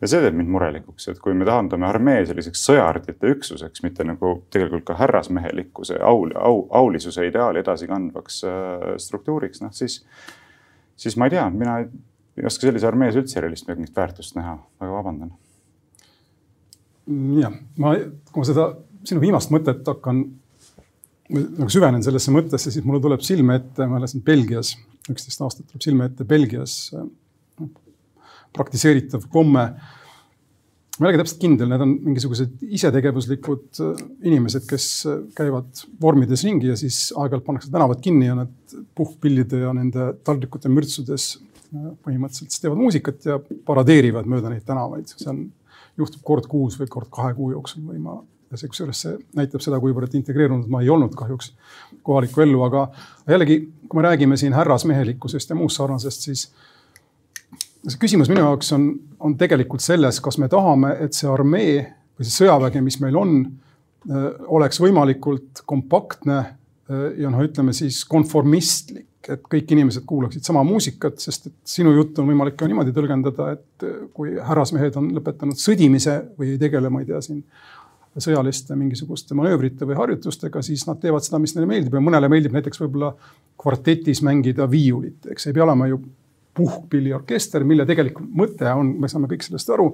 ja 0.01 0.11
see 0.11 0.21
teeb 0.21 0.37
mind 0.37 0.51
murelikuks, 0.53 1.09
et 1.09 1.21
kui 1.23 1.35
me 1.37 1.47
tahandame 1.49 1.87
armee 1.89 2.25
selliseks 2.29 2.65
sõjardite 2.69 3.31
üksuseks, 3.35 3.85
mitte 3.85 4.07
nagu 4.07 4.35
tegelikult 4.53 4.87
ka 4.91 4.99
härrasmehelikkuse, 4.99 6.01
au, 6.03 6.27
au, 6.35 6.65
aulisuse 6.83 7.27
ideaali 7.29 7.63
edasikandvaks 7.63 8.43
äh, 8.49 8.89
struktuuriks, 9.01 9.63
noh 9.65 9.73
siis, 9.77 10.03
siis 10.97 11.17
ma 11.21 11.31
ei 11.31 11.37
tea, 11.37 11.47
mina 11.55 11.79
ei, 11.83 11.89
ei 12.41 12.51
oska 12.51 12.69
sellises 12.69 12.89
armees 12.91 13.19
üldse 13.21 13.41
erilist 13.41 13.71
mingit 13.71 13.97
väärtust 13.97 14.37
näha, 14.37 14.59
väga 14.83 14.99
vabandan. 14.99 15.33
Jah, 17.41 17.59
ma, 17.81 17.95
kui 18.31 18.43
ma 18.43 18.49
seda 18.49 18.71
sinu 19.05 19.21
viimast 19.23 19.53
mõtet 19.53 19.85
hakkan 19.89 20.25
nagu 21.35 21.71
süvenen 21.73 22.05
sellesse 22.05 22.33
mõttesse, 22.35 22.73
siis 22.73 22.85
mulle 22.85 23.01
tuleb 23.05 23.23
silme 23.25 23.59
ette, 23.61 23.87
ma 23.89 23.99
elasin 24.01 24.23
Belgias, 24.25 24.75
üksteist 25.11 25.41
aastat 25.45 25.69
tuleb 25.71 25.85
silme 25.85 26.09
ette 26.11 26.27
Belgias 26.29 26.93
praktiseeritav 28.55 29.29
komme. 29.33 29.67
ma 30.95 31.09
ei 31.09 31.09
olegi 31.09 31.19
täpselt 31.25 31.41
kindel, 31.43 31.67
need 31.73 31.83
on 31.83 31.93
mingisugused 32.05 32.61
isetegevuslikud 32.77 33.81
äh, 33.83 34.03
inimesed, 34.31 34.63
kes 34.71 34.85
äh, 35.11 35.25
käivad 35.35 35.81
vormides 35.99 36.45
ringi 36.47 36.69
ja 36.71 36.77
siis 36.79 37.09
aeg-ajalt 37.19 37.47
pannakse 37.49 37.73
tänavad 37.75 37.99
kinni 38.05 38.29
ja 38.29 38.37
nad 38.39 38.77
puhkpillide 38.95 39.65
ja 39.65 39.73
nende 39.75 40.13
taldrikute 40.23 40.71
mürtsudes 40.71 41.25
äh, 41.35 41.89
põhimõtteliselt 42.07 42.55
siis 42.55 42.63
teevad 42.63 42.79
muusikat 42.79 43.27
ja 43.27 43.41
paradeerivad 43.67 44.31
mööda 44.31 44.53
neid 44.53 44.63
tänavaid. 44.69 45.11
see 45.11 45.33
on, 45.33 45.43
juhtub 45.99 46.23
kord 46.27 46.47
kuus 46.51 46.79
või 46.81 46.91
kord 46.91 47.11
kahe 47.15 47.35
kuu 47.35 47.51
jooksul 47.55 47.85
või 47.89 48.01
ma 48.03 48.19
ja 48.63 48.69
kusjuures 48.69 49.01
see 49.05 49.17
näitab 49.37 49.63
seda, 49.65 49.81
kuivõrd 49.83 50.15
integreerunud 50.19 50.69
ma 50.71 50.83
ei 50.85 50.91
olnud 50.93 51.15
kahjuks 51.19 51.53
kohalikku 52.07 52.45
ellu, 52.45 52.63
aga 52.67 52.87
jällegi, 53.31 53.59
kui 53.89 54.01
me 54.01 54.07
räägime 54.07 54.39
siin 54.41 54.55
härrasmehelikkusest 54.57 55.51
ja 55.51 55.59
muust 55.59 55.81
sarnasest, 55.81 56.29
siis 56.29 56.45
see 57.89 58.01
küsimus 58.01 58.31
minu 58.33 58.45
jaoks 58.45 58.73
on, 58.77 58.89
on 59.21 59.37
tegelikult 59.41 59.85
selles, 59.85 60.21
kas 60.25 60.39
me 60.43 60.49
tahame, 60.53 60.95
et 61.05 61.17
see 61.17 61.31
armee 61.31 61.81
või 62.15 62.29
see 62.29 62.45
sõjavägi, 62.45 62.85
mis 62.85 63.01
meil 63.03 63.19
on, 63.19 63.41
äh, 64.11 64.29
oleks 64.59 64.81
võimalikult 64.83 65.65
kompaktne 65.67 66.39
äh, 66.41 67.09
ja 67.25 67.33
noh, 67.33 67.43
ütleme 67.45 67.75
siis 67.77 68.05
konformistlik, 68.09 69.09
et 69.33 69.47
kõik 69.51 69.71
inimesed 69.77 70.05
kuulaksid 70.09 70.45
sama 70.47 70.65
muusikat, 70.67 71.21
sest 71.23 71.49
et 71.51 71.55
sinu 71.77 71.95
juttu 71.95 72.23
on 72.23 72.29
võimalik 72.33 72.59
ka 72.61 72.69
niimoodi 72.69 72.95
tõlgendada, 72.97 73.53
et 73.57 73.87
äh, 73.87 74.03
kui 74.17 74.37
härrasmehed 74.37 74.99
on 75.01 75.13
lõpetanud 75.17 75.61
sõdimise 75.61 76.21
või 76.39 76.55
ei 76.55 76.61
tegele, 76.61 76.93
ma 76.93 77.03
ei 77.03 77.09
tea, 77.09 77.23
siin 77.25 77.43
sõjaliste 78.21 78.77
mingisuguste 78.79 79.35
manöövrite 79.35 79.87
või 79.89 79.97
harjutustega, 79.99 80.63
siis 80.63 80.85
nad 80.87 81.01
teevad 81.03 81.25
seda, 81.27 81.41
mis 81.43 81.57
neile 81.57 81.67
meeldib 81.71 81.97
ja 81.97 82.03
mõnele 82.05 82.29
meeldib 82.31 82.55
näiteks 82.55 82.79
võib-olla 82.85 83.11
kvartetis 83.61 84.23
mängida 84.27 84.69
viiulit, 84.71 85.27
eks 85.35 85.49
ei 85.49 85.57
pea 85.57 85.65
olema 85.67 85.89
ju 85.91 85.99
puhkpilliorkester, 86.55 87.65
mille 87.67 87.87
tegelik 87.87 88.21
mõte 88.23 88.71
on, 88.71 88.93
me 89.03 89.11
saame 89.11 89.27
kõik 89.31 89.43
sellest 89.47 89.71
aru, 89.75 89.91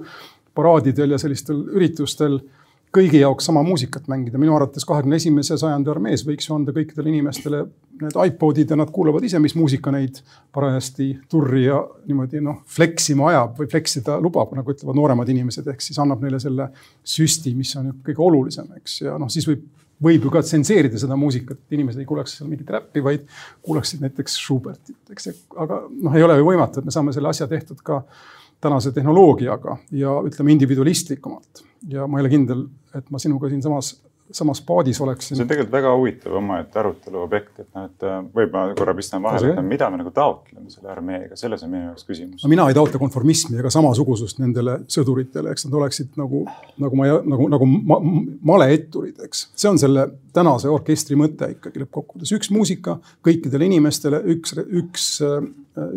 paraadidel 0.57 1.15
ja 1.15 1.21
sellistel 1.21 1.63
üritustel 1.73 2.37
kõigi 2.95 3.21
jaoks 3.21 3.47
sama 3.47 3.63
muusikat 3.63 4.07
mängida. 4.11 4.37
minu 4.37 4.55
arvates 4.55 4.85
kahekümne 4.85 5.15
esimese 5.15 5.57
sajandi 5.57 5.89
armees 5.93 6.25
võiks 6.27 6.49
ju 6.49 6.55
anda 6.55 6.73
kõikidele 6.75 7.11
inimestele 7.13 7.63
need 8.01 8.17
iPodid 8.25 8.73
ja 8.73 8.77
nad 8.79 8.91
kuulavad 8.91 9.23
ise, 9.23 9.39
mis 9.39 9.55
muusika 9.55 9.91
neid 9.93 10.19
parajasti 10.53 11.11
turri 11.29 11.65
ja 11.67 11.79
niimoodi 12.07 12.41
noh, 12.43 12.63
fleksima 12.67 13.29
ajab 13.29 13.61
või 13.61 13.69
fleksida 13.71 14.17
lubab, 14.21 14.55
nagu 14.57 14.73
ütlevad 14.73 14.97
nooremad 14.97 15.29
inimesed, 15.29 15.67
ehk 15.71 15.85
siis 15.85 15.99
annab 16.01 16.23
neile 16.25 16.39
selle 16.41 16.71
süsti, 17.03 17.53
mis 17.55 17.75
on 17.79 17.93
kõige 18.05 18.25
olulisem, 18.25 18.67
eks, 18.81 19.01
ja 19.05 19.19
noh, 19.21 19.31
siis 19.31 19.47
võib 19.49 19.69
võib 20.01 20.23
ju 20.25 20.31
ka 20.33 20.41
tsenseerida 20.41 20.97
seda 20.97 21.13
muusikat, 21.19 21.59
inimesed 21.75 22.01
ei 22.01 22.07
kuuleks 22.09 22.33
seal 22.37 22.49
mingit 22.49 22.69
räppi, 22.73 23.03
vaid 23.05 23.27
kuulaksid 23.61 24.01
näiteks 24.01 24.37
Schubertit, 24.41 24.97
eks, 25.13 25.29
aga 25.61 25.83
noh, 25.91 26.15
ei 26.17 26.25
ole 26.25 26.39
ju 26.39 26.47
võimatu, 26.47 26.81
et 26.81 26.87
me 26.89 26.93
saame 26.95 27.13
selle 27.13 27.29
asja 27.29 27.45
tehtud 27.51 27.83
ka 27.85 28.01
tänase 28.61 28.91
tehnoloogiaga 28.91 29.77
ja 29.91 30.13
ütleme 30.25 30.51
individualistlikumalt. 30.51 31.63
ja 31.89 32.07
ma 32.07 32.19
ei 32.19 32.21
ole 32.21 32.29
kindel, 32.29 32.65
et 32.95 33.09
ma 33.09 33.19
sinuga 33.19 33.49
siinsamas 33.49 33.95
samas 34.35 34.61
paadis 34.65 35.01
oleksin. 35.01 35.35
see 35.37 35.43
on 35.43 35.49
tegelikult 35.49 35.73
väga 35.73 35.93
huvitav 35.95 36.35
omaette 36.39 36.79
arutelu 36.79 37.21
objekt, 37.21 37.59
et 37.59 37.67
noh, 37.75 37.87
et 37.89 38.05
äh, 38.07 38.17
võib 38.35 38.55
ma 38.55 38.63
korra 38.77 38.95
pistan 38.97 39.23
vahele, 39.23 39.53
et 39.53 39.61
mida 39.67 39.89
me 39.91 40.01
nagu 40.01 40.13
taotleme 40.15 40.71
selle 40.73 40.91
armeega, 40.93 41.37
selles 41.39 41.63
on 41.65 41.73
minu 41.73 41.89
jaoks 41.89 42.07
küsimus. 42.07 42.43
no 42.43 42.51
mina 42.51 42.67
ei 42.69 42.77
taotle 42.77 43.01
konformismi 43.01 43.59
ega 43.61 43.71
samasugusust 43.73 44.41
nendele 44.43 44.79
sõduritele, 44.91 45.53
eks 45.55 45.67
nad 45.67 45.79
oleksid 45.81 46.19
nagu, 46.21 46.43
nagu 46.81 46.99
ma, 46.99 47.09
nagu, 47.35 47.49
nagu 47.55 47.69
ma, 47.71 47.99
maleetturid, 48.53 49.21
eks. 49.27 49.47
see 49.55 49.71
on 49.71 49.81
selle 49.81 50.07
tänase 50.35 50.71
orkestri 50.71 51.17
mõte 51.19 51.51
ikkagi 51.57 51.83
lõppkokkuvõttes, 51.83 52.35
üks 52.37 52.51
muusika 52.55 52.99
kõikidele 53.25 53.67
inimestele, 53.67 54.21
üks, 54.35 54.55
üks, 54.81 55.09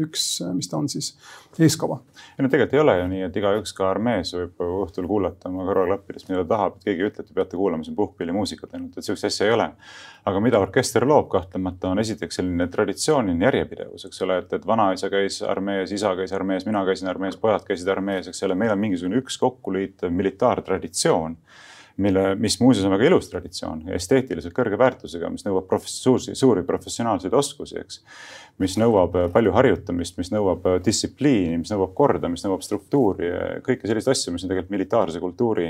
üks, 0.07 0.29
mis 0.55 0.71
ta 0.71 0.81
on 0.81 0.91
siis, 0.91 1.15
eeskava 1.59 2.01
ei 2.39 2.43
no 2.43 2.51
tegelikult 2.51 2.75
ei 2.75 2.81
ole 2.83 2.95
ju 2.99 3.07
nii, 3.13 3.23
et 3.29 3.37
igaüks 3.39 3.75
ka 3.79 3.87
armees 3.93 4.33
võib 4.35 4.63
õhtul 4.83 5.07
kuulata 5.11 5.51
oma 5.51 5.67
kõrvaklappidest, 5.69 6.27
mida 6.33 6.43
tahab, 6.51 6.79
et 6.79 6.89
keegi 6.89 7.05
ei 7.05 7.11
ütle, 7.11 7.23
et 7.23 7.31
te 7.31 7.37
peate 7.37 7.59
kuulama 7.59 7.87
siin 7.87 7.95
puhkpillimuusikat 8.25 8.75
ainult, 8.75 8.99
et 8.99 9.05
sihukest 9.05 9.25
asja 9.25 9.47
ei 9.47 9.53
ole. 9.53 9.71
aga 10.25 10.41
mida 10.41 10.59
orkester 10.59 11.05
loob 11.05 11.29
kahtlemata 11.29 11.91
on 11.91 11.99
esiteks 12.01 12.39
selline 12.39 12.67
traditsiooniline 12.73 13.45
järjepidevus, 13.45 14.07
eks 14.09 14.23
ole, 14.25 14.39
et, 14.41 14.53
et 14.57 14.67
vanaisa 14.67 15.11
käis 15.13 15.43
armees, 15.43 15.93
isa 15.93 16.15
käis 16.17 16.33
armees, 16.33 16.65
mina 16.65 16.81
käisin 16.85 17.09
armees, 17.09 17.37
pojad 17.37 17.67
käisid 17.67 17.89
armees, 17.93 18.29
eks 18.29 18.43
ole, 18.47 18.55
meil 18.55 18.73
on 18.73 18.81
mingisugune 18.81 19.21
üks 19.21 19.37
kokkuliitev 19.39 20.11
militaartraditsioon 20.11 21.37
mille, 21.97 22.35
mis 22.35 22.61
muuseas 22.61 22.87
on 22.87 22.91
väga 22.91 23.07
ilus 23.07 23.29
traditsioon, 23.31 23.85
esteetiliselt 23.95 24.55
kõrge 24.55 24.79
väärtusega, 24.79 25.29
mis 25.31 25.45
nõuab 25.47 25.71
suuri, 25.87 26.35
suuri 26.35 26.65
professionaalseid 26.67 27.35
oskusi, 27.35 27.79
eks. 27.79 28.01
mis 28.59 28.75
nõuab 28.79 29.15
äh, 29.19 29.27
palju 29.33 29.53
harjutamist, 29.55 30.17
mis 30.19 30.33
nõuab 30.35 30.67
äh, 30.67 30.79
distsipliini, 30.85 31.61
mis 31.63 31.71
nõuab 31.71 31.95
korda, 31.95 32.31
mis 32.31 32.43
nõuab 32.47 32.65
struktuuri, 32.67 33.31
kõiki 33.67 33.87
selliseid 33.87 34.15
asju, 34.15 34.35
mis 34.35 34.45
on 34.47 34.51
tegelikult 34.51 34.75
militaarse 34.75 35.23
kultuuri 35.23 35.69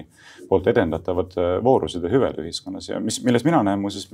poolt 0.48 0.68
edendatavad 0.72 1.36
äh, 1.36 1.50
voorused 1.64 2.04
ja 2.04 2.12
hüved 2.12 2.40
ühiskonnas 2.40 2.88
ja 2.88 3.00
mis, 3.04 3.20
milles 3.24 3.44
mina 3.44 3.60
näen 3.66 3.82
muuseas 3.82 4.08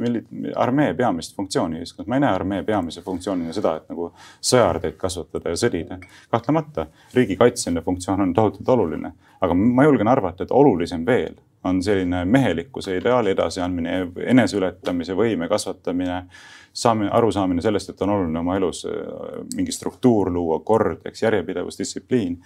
armee 0.58 0.94
peamist 0.98 1.36
funktsiooni 1.36 1.78
ühiskonnas. 1.78 2.08
ma 2.10 2.18
ei 2.18 2.24
näe 2.24 2.32
armee 2.34 2.64
peamise 2.66 3.04
funktsioonina 3.06 3.54
seda, 3.54 3.76
et 3.78 3.92
nagu 3.92 4.10
sõjaardeid 4.50 4.98
kasvatada 4.98 5.54
ja 5.54 5.62
sõdida. 5.62 6.00
kahtlemata 6.30 6.88
riigi 7.14 7.38
kaitseline 7.38 7.86
funktsioon 7.86 8.26
on 8.26 8.34
tohutult 8.34 8.68
oluline, 8.68 9.12
aga 9.40 9.54
ma 9.54 9.86
julgen 9.86 10.10
arvata, 10.10 10.44
et 10.44 10.50
olulisem 10.50 11.06
veel 11.06 11.38
on 11.64 11.82
selline 11.82 12.24
mehelikkuse 12.24 12.96
ideaali 12.96 13.34
edasiandmine, 13.34 13.98
eneseületamise 14.32 15.14
võime 15.16 15.48
kasvatamine, 15.48 16.22
saamine, 16.72 17.10
arusaamine 17.12 17.62
sellest, 17.62 17.92
et 17.92 18.02
on 18.02 18.14
oluline 18.14 18.40
oma 18.40 18.56
elus 18.56 18.84
äh, 18.88 18.98
mingi 19.56 19.72
struktuur 19.74 20.32
luua, 20.32 20.60
kord, 20.64 21.04
eks 21.10 21.22
järjepidevus, 21.26 21.78
distsipliin. 21.78 22.38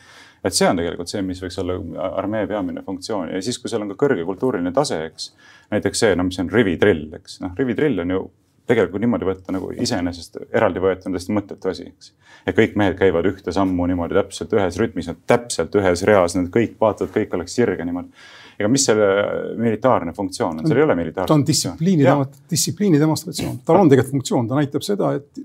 et 0.44 0.54
see 0.54 0.68
on 0.68 0.80
tegelikult 0.80 1.08
see, 1.08 1.22
mis 1.22 1.42
võiks 1.42 1.58
olla 1.62 1.78
armee 2.10 2.46
peamine 2.46 2.82
funktsioon 2.82 3.30
ja 3.32 3.42
siis, 3.42 3.58
kui 3.58 3.70
seal 3.70 3.84
on 3.84 3.94
ka 3.94 4.00
kõrge 4.06 4.24
kultuuriline 4.26 4.72
tase, 4.72 5.04
eks. 5.10 5.34
näiteks 5.70 6.06
see, 6.06 6.16
no 6.16 6.26
mis 6.26 6.40
on 6.42 6.50
rivitrill, 6.50 7.06
eks 7.20 7.40
noh, 7.44 7.54
rivitrill 7.58 8.02
on 8.02 8.16
ju 8.16 8.24
tegelikult 8.66 9.02
niimoodi 9.04 9.26
võtta 9.28 9.52
nagu 9.52 9.70
iseenesest 9.84 10.38
eraldi 10.56 10.80
võetuna 10.80 11.14
täiesti 11.14 11.34
mõttetu 11.36 11.70
asi, 11.70 11.90
eks. 11.92 12.14
ja 12.46 12.54
kõik 12.56 12.78
mehed 12.80 12.96
käivad 12.98 13.28
ühte 13.28 13.52
sammu 13.52 13.86
niimoodi 13.90 14.16
täpselt 14.16 14.56
ühes 14.56 14.78
rütmis, 14.80 15.10
nad 15.10 15.20
täpselt 15.28 15.76
ühes 15.78 16.02
reas, 16.08 16.34
nad 16.38 16.48
kõik 16.52 16.78
vaatavad, 16.80 17.12
kõik 17.14 17.36
oleks 17.36 17.56
sirge 17.60 17.84
niimoodi 17.84 18.10
ega 18.58 18.70
mis 18.70 18.86
selle 18.88 19.10
militaarne 19.58 20.14
funktsioon 20.16 20.60
on, 20.60 20.68
seal 20.68 20.80
ei 20.80 20.86
ole 20.86 20.96
militaarne. 20.98 21.28
ta 21.28 21.36
on 21.36 21.46
distsipliini, 21.46 22.08
distsipliini 22.50 23.00
demonstratsioon, 23.02 23.60
tal 23.66 23.80
on 23.82 23.92
tegelikult 23.92 24.18
funktsioon, 24.18 24.48
ta 24.50 24.58
näitab 24.60 24.86
seda, 24.86 25.14
et 25.18 25.44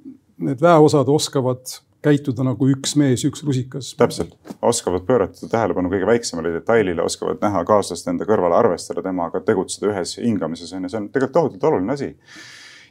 need 0.50 0.62
väeosad 0.64 1.10
oskavad 1.12 1.80
käituda 2.06 2.46
nagu 2.48 2.70
üks 2.72 2.96
mees, 3.00 3.26
üks 3.28 3.44
rusikas. 3.44 3.92
täpselt, 4.00 4.38
oskavad 4.62 5.04
pöörata 5.08 5.50
tähelepanu 5.52 5.92
kõige 5.92 6.08
väiksemale 6.08 6.54
detailile, 6.54 7.04
oskavad 7.04 7.42
näha 7.44 7.66
kaaslast 7.68 8.08
enda 8.08 8.28
kõrval, 8.30 8.56
arvestada 8.56 9.04
temaga, 9.04 9.42
tegutseda 9.44 9.92
ühes 9.92 10.16
hingamises 10.22 10.72
on 10.76 10.88
ju, 10.88 10.94
see 10.94 11.02
on 11.02 11.10
tegelikult 11.12 11.36
tohutult 11.36 11.68
oluline 11.72 11.98
asi 11.98 12.14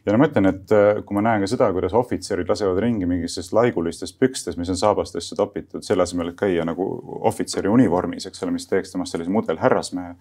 ja 0.07 0.15
no 0.15 0.21
ma 0.21 0.29
ütlen, 0.29 0.49
et 0.51 0.73
äh, 0.75 1.01
kui 1.07 1.17
ma 1.17 1.23
näen 1.25 1.45
ka 1.45 1.51
seda, 1.51 1.69
kuidas 1.75 1.95
ohvitserid 1.99 2.51
lasevad 2.51 2.81
ringi 2.85 3.09
mingisugustes 3.09 3.53
laigulistes 3.57 4.15
pükstes, 4.17 4.59
mis 4.61 4.71
on 4.73 4.79
saabastesse 4.81 5.39
topitud, 5.39 5.85
selle 5.87 6.05
asemel, 6.07 6.33
et 6.33 6.39
käia 6.39 6.67
nagu 6.69 6.87
ohvitseri 7.31 7.71
univormis, 7.73 8.29
eks 8.31 8.45
ole, 8.47 8.55
mis 8.57 8.69
teeks 8.71 8.95
temast 8.95 9.15
sellise 9.15 9.33
mudelhärrasmehe. 9.35 10.15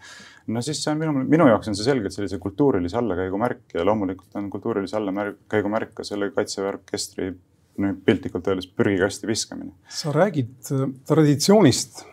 no 0.53 0.65
siis 0.65 0.81
see 0.83 0.93
on 0.93 1.01
minu, 1.03 1.25
minu 1.35 1.49
jaoks 1.51 1.71
on 1.71 1.77
see 1.77 1.87
selgelt 1.87 2.15
sellise 2.15 2.39
kultuurilise 2.43 2.99
allakäigu 2.99 3.39
märk 3.41 3.77
ja 3.77 3.85
loomulikult 3.87 4.35
on 4.39 4.49
kultuurilise 4.53 4.97
allakäigu 4.99 5.71
märk 5.71 5.95
ka 5.97 6.07
selle 6.07 6.31
kaitseväe 6.35 6.73
orkestri 6.75 7.31
piltlikult 7.77 8.47
öeldes 8.47 8.67
prügikasti 8.73 9.27
viskamine. 9.29 9.71
sa 9.89 10.11
räägid 10.11 10.71
äh, 10.71 10.87
traditsioonist 11.07 12.05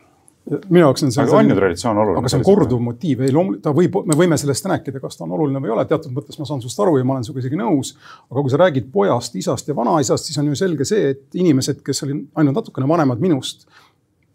minu 0.45 0.83
jaoks 0.83 1.05
on 1.07 1.13
see. 1.13 1.23
aga 1.23 1.39
on 1.39 1.51
ju 1.51 1.57
traditsioon 1.57 2.01
oluline. 2.03 2.21
aga 2.21 2.31
see 2.33 2.39
on 2.41 2.45
korduv 2.45 2.83
motiiv, 2.85 3.23
ei 3.25 3.33
loomulikult, 3.33 3.63
ta 3.65 3.73
võib, 3.77 3.97
me 4.11 4.17
võime 4.19 4.37
sellest 4.41 4.69
rääkida, 4.69 5.01
kas 5.01 5.17
ta 5.17 5.25
on 5.25 5.33
oluline 5.39 5.63
või 5.63 5.71
ei 5.71 5.77
ole, 5.77 5.87
teatud 5.89 6.13
mõttes 6.13 6.37
ma 6.41 6.49
saan 6.49 6.61
sinust 6.61 6.83
aru 6.85 6.99
ja 6.99 7.07
ma 7.07 7.17
olen 7.17 7.25
sinuga 7.25 7.41
isegi 7.41 7.61
nõus. 7.61 7.95
aga 8.29 8.43
kui 8.45 8.53
sa 8.53 8.61
räägid 8.61 8.91
pojast, 8.93 9.39
isast 9.41 9.71
ja 9.71 9.77
vanaisast, 9.79 10.29
siis 10.29 10.39
on 10.43 10.51
ju 10.53 10.59
selge 10.61 10.85
see, 10.89 11.15
et 11.15 11.41
inimesed, 11.41 11.81
kes 11.87 12.05
olid 12.05 12.27
ainult 12.41 12.61
natukene 12.61 12.89
vanemad 12.91 13.25
minust, 13.25 13.65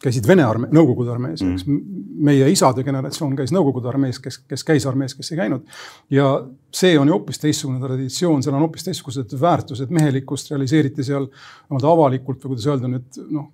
käisid 0.01 0.25
Vene 0.28 0.46
armee, 0.48 0.72
Nõukogude 0.74 1.12
armees 1.13 1.44
mm., 1.44 1.60
eks 1.60 2.25
meie 2.25 2.50
isade 2.50 2.84
generatsioon 2.88 3.36
käis 3.38 3.54
Nõukogude 3.54 3.92
armees, 3.92 4.18
kes, 4.24 4.39
kes 4.50 4.66
käis 4.66 4.88
armees, 4.89 5.13
kes 5.18 5.30
ei 5.36 5.42
käinud. 5.44 5.78
ja 6.10 6.32
see 6.74 6.98
on 6.98 7.12
ju 7.12 7.20
hoopis 7.20 7.42
teistsugune 7.44 7.84
traditsioon, 7.84 8.42
seal 8.42 8.58
on 8.58 8.66
hoopis 8.66 8.88
teistsugused 8.88 9.38
väärtused, 9.42 9.94
mehelikkust 9.94 10.50
realiseeriti 10.56 11.06
seal 11.06 11.30
avalikult 11.70 12.42
või 12.42 12.56
kuidas 12.56 12.70
öelda 12.72 12.89
nüüd 12.96 13.24
noh 13.30 13.51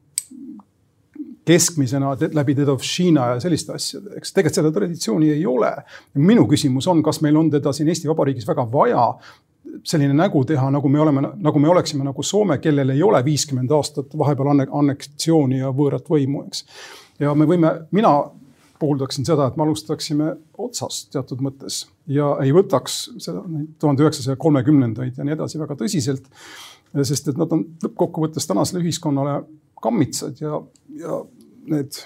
keskmisena 1.45 2.15
läbi 2.33 2.55
dedovšina 2.57 3.27
ja 3.33 3.39
selliste 3.43 3.75
asjade, 3.75 4.15
eks 4.17 4.33
tegelikult 4.33 4.59
seda 4.61 4.71
traditsiooni 4.75 5.31
ei 5.35 5.45
ole. 5.45 5.71
minu 6.15 6.47
küsimus 6.49 6.87
on, 6.91 7.03
kas 7.03 7.21
meil 7.21 7.37
on 7.37 7.51
teda 7.53 7.73
siin 7.73 7.89
Eesti 7.89 8.09
Vabariigis 8.09 8.47
väga 8.47 8.65
vaja 8.71 9.07
selline 9.83 10.13
nägu 10.13 10.43
teha, 10.47 10.69
nagu 10.71 10.89
me 10.89 10.99
oleme, 11.01 11.21
nagu 11.35 11.59
me 11.59 11.69
oleksime 11.69 12.05
nagu 12.05 12.23
Soome, 12.23 12.57
kellel 12.63 12.93
ei 12.93 13.03
ole 13.03 13.21
viiskümmend 13.25 13.71
aastat 13.75 14.17
vahepeal 14.17 14.53
anneksiooni 14.53 15.59
ja 15.59 15.71
võõrat 15.75 16.07
võimu, 16.09 16.45
eks. 16.47 16.65
ja 17.19 17.33
me 17.35 17.47
võime, 17.49 17.73
mina 17.95 18.13
pooldaksin 18.79 19.25
seda, 19.27 19.47
et 19.47 19.57
me 19.57 19.65
alustaksime 19.65 20.31
otsast 20.61 21.11
teatud 21.13 21.41
mõttes 21.43 21.85
ja 22.11 22.33
ei 22.43 22.53
võtaks 22.55 22.97
seda 23.23 23.43
tuhande 23.79 24.03
üheksasaja 24.03 24.39
kolmekümnendaid 24.39 25.17
ja 25.17 25.27
nii 25.27 25.35
edasi 25.37 25.61
väga 25.61 25.77
tõsiselt. 25.79 26.27
sest 27.03 27.27
et 27.27 27.37
nad 27.39 27.51
on 27.51 27.63
lõppkokkuvõttes 27.83 28.47
tänasele 28.47 28.83
ühiskonnale 28.83 29.41
kammitsad 29.81 30.41
ja, 30.41 30.59
ja 30.99 31.21
need 31.71 31.99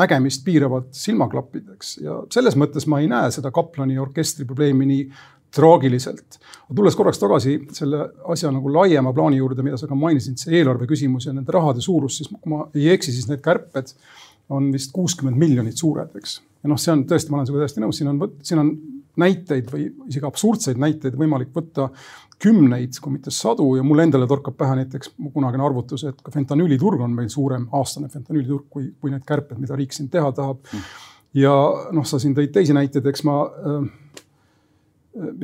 nägemist 0.00 0.44
piiravad 0.46 0.90
silmaklapid, 0.94 1.74
eks. 1.74 1.96
ja 2.04 2.20
selles 2.32 2.56
mõttes 2.58 2.86
ma 2.90 3.00
ei 3.02 3.08
näe 3.10 3.30
seda 3.34 3.50
Kaplani 3.54 3.98
orkestri 3.98 4.46
probleemi 4.46 4.86
nii 4.86 5.04
traagiliselt. 5.54 6.38
tulles 6.74 6.94
korraks 6.96 7.18
tagasi 7.18 7.56
selle 7.74 8.04
asja 8.30 8.52
nagu 8.54 8.70
laiema 8.72 9.12
plaani 9.12 9.40
juurde, 9.40 9.64
mida 9.66 9.78
sa 9.80 9.88
ka 9.90 9.98
mainisid, 9.98 10.38
see 10.38 10.60
eelarve 10.60 10.86
küsimus 10.90 11.26
ja 11.26 11.34
nende 11.34 11.52
rahade 11.52 11.82
suurus, 11.82 12.20
siis 12.20 12.30
kui 12.30 12.52
ma 12.52 12.68
ei 12.74 12.92
eksi, 12.94 13.14
siis 13.16 13.26
need 13.30 13.42
kärped 13.42 13.94
on 14.54 14.70
vist 14.74 14.94
kuuskümmend 14.94 15.38
miljonit 15.38 15.78
suured, 15.78 16.14
eks. 16.18 16.38
ja 16.62 16.70
noh, 16.70 16.78
see 16.78 16.94
on 16.94 17.04
tõesti, 17.10 17.32
ma 17.32 17.40
olen 17.40 17.50
sinuga 17.50 17.64
täiesti 17.64 17.82
nõus, 17.82 17.98
siin 17.98 18.12
on, 18.12 18.22
siin 18.46 18.62
on 18.62 18.72
näiteid 19.20 19.70
või 19.72 19.88
isegi 20.06 20.26
absurdseid 20.26 20.78
näiteid 20.80 21.18
võimalik 21.18 21.50
võtta 21.54 21.90
kümneid, 22.40 22.96
kui 23.02 23.12
mitte 23.14 23.32
sadu 23.34 23.74
ja 23.76 23.84
mulle 23.84 24.06
endale 24.08 24.26
torkab 24.28 24.56
pähe 24.58 24.78
näiteks 24.80 25.12
kunagine 25.34 25.64
arvutus, 25.66 26.04
et 26.08 26.20
ka 26.24 26.32
fentanüüliturg 26.34 27.02
on 27.04 27.14
meil 27.16 27.28
suurem, 27.32 27.66
aastane 27.76 28.08
fentanüüliturg, 28.12 28.66
kui, 28.72 28.90
kui 29.00 29.12
need 29.12 29.24
kärped, 29.28 29.60
mida 29.60 29.76
riik 29.78 29.92
siin 29.96 30.08
teha 30.12 30.32
tahab. 30.36 30.62
Mm.. 30.72 30.86
ja 31.40 31.54
noh, 31.96 32.06
sa 32.08 32.20
siin 32.22 32.34
tõid 32.36 32.52
teisi 32.54 32.76
näiteid, 32.76 33.06
eks 33.12 33.24
ma 33.28 33.36
äh, 33.44 33.88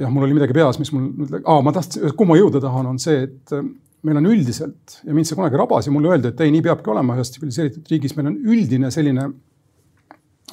jah, 0.02 0.12
mul 0.12 0.26
oli 0.26 0.36
midagi 0.38 0.56
peas, 0.56 0.80
mis 0.80 0.92
mul 0.94 1.10
nüüd, 1.10 1.36
ma 1.44 1.74
tahtsin, 1.74 2.08
kuhu 2.12 2.30
ma 2.30 2.38
jõuda 2.38 2.62
tahan, 2.64 2.88
on 2.94 3.00
see, 3.02 3.26
et 3.28 3.56
äh, 3.56 3.66
meil 4.06 4.20
on 4.20 4.28
üldiselt 4.30 5.00
ja 5.04 5.16
mind 5.16 5.28
see 5.28 5.38
kunagi 5.38 5.58
rabas 5.58 5.88
ja 5.88 5.94
mulle 5.94 6.12
öeldi, 6.14 6.30
et 6.32 6.44
ei, 6.44 6.52
nii 6.54 6.64
peabki 6.64 6.92
olema 6.92 7.16
ühes 7.18 7.32
tsiviliseeritud 7.34 7.90
riigis, 7.90 8.14
meil 8.16 8.30
on 8.30 8.38
üldine 8.54 8.92
selline 8.94 9.26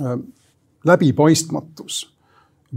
äh, 0.02 0.18
läbipaistmatus 0.90 2.04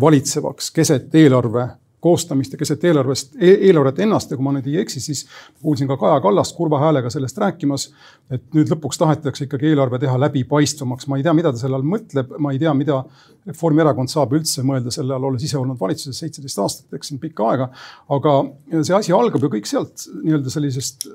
valitsevaks 0.01 0.71
keset 0.77 1.15
eelarve 1.17 1.67
koostamist 2.00 2.53
ja 2.53 2.59
keset 2.61 2.85
eelarvest 2.85 3.35
e, 3.41 3.53
eelarvet 3.69 3.99
ennast 4.05 4.31
ja 4.31 4.38
kui 4.38 4.45
ma 4.45 4.53
nüüd 4.57 4.69
ei 4.71 4.79
eksi, 4.83 5.00
siis 5.00 5.25
kuulsin 5.62 5.88
ka 5.91 5.97
Kaja 6.00 6.21
Kallast 6.25 6.57
kurva 6.57 6.81
häälega 6.83 7.11
sellest 7.12 7.38
rääkimas. 7.43 7.88
et 8.31 8.43
nüüd 8.55 8.71
lõpuks 8.73 8.99
tahetakse 8.99 9.47
ikkagi 9.47 9.71
eelarve 9.71 9.99
teha 10.03 10.19
läbipaistvamaks, 10.21 11.07
ma 11.07 11.17
ei 11.17 11.23
tea, 11.26 11.35
mida 11.37 11.53
ta 11.55 11.61
selle 11.61 11.79
all 11.79 11.87
mõtleb, 11.87 12.37
ma 12.43 12.53
ei 12.53 12.59
tea, 12.62 12.75
mida 12.75 13.03
Reformierakond 13.47 14.11
saab 14.11 14.35
üldse 14.35 14.65
mõelda 14.67 14.91
selle 14.91 15.15
all, 15.15 15.29
olles 15.29 15.45
ise 15.47 15.59
olnud 15.59 15.79
valitsuses 15.81 16.19
seitseteist 16.25 16.59
aastat, 16.59 16.88
eks 16.99 17.12
siin 17.12 17.23
pikka 17.23 17.47
aega. 17.53 17.71
aga 18.19 18.35
see 18.83 18.97
asi 18.97 19.15
algab 19.15 19.47
ju 19.47 19.53
kõik 19.57 19.71
sealt 19.71 20.09
nii-öelda 20.23 20.53
sellisest 20.53 21.09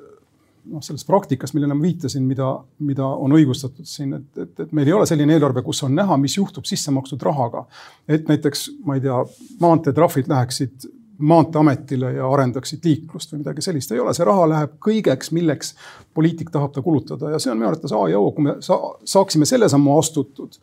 noh, 0.72 0.84
sellest 0.86 1.08
praktikast, 1.08 1.56
millele 1.58 1.76
ma 1.78 1.86
viitasin, 1.86 2.24
mida, 2.28 2.54
mida 2.86 3.08
on 3.08 3.34
õigustatud 3.38 3.88
siin, 3.88 4.14
et, 4.20 4.30
et, 4.38 4.54
et 4.66 4.72
meil 4.78 4.90
ei 4.90 4.96
ole 4.98 5.08
selline 5.10 5.36
eelarve, 5.36 5.64
kus 5.66 5.84
on 5.88 5.96
näha, 5.98 6.18
mis 6.22 6.38
juhtub 6.38 6.68
sisse 6.70 6.94
makstud 6.94 7.22
rahaga. 7.26 7.66
et 8.08 8.28
näiteks, 8.30 8.70
ma 8.86 8.98
ei 8.98 9.06
tea, 9.06 9.22
maanteetrahvid 9.60 10.30
läheksid 10.32 10.90
maanteeametile 11.22 12.14
ja 12.14 12.30
arendaksid 12.34 12.86
liiklust 12.86 13.34
või 13.34 13.44
midagi 13.44 13.62
sellist, 13.62 13.92
ei 13.92 14.00
ole, 14.02 14.14
see 14.18 14.26
raha 14.26 14.48
läheb 14.50 14.78
kõigeks, 14.82 15.32
milleks 15.36 15.76
poliitik 16.18 16.50
tahab 16.54 16.74
ta 16.74 16.82
kulutada 16.82 17.34
ja 17.34 17.40
see 17.40 17.52
on 17.54 17.60
minu 17.60 17.70
arvates 17.70 17.94
A 17.94 18.02
ja 18.10 18.20
O, 18.20 18.32
kui 18.36 18.48
me 18.48 18.56
sa 18.66 18.80
saaksime 19.06 19.46
selle 19.50 19.70
sammu 19.70 19.98
astutud 20.00 20.58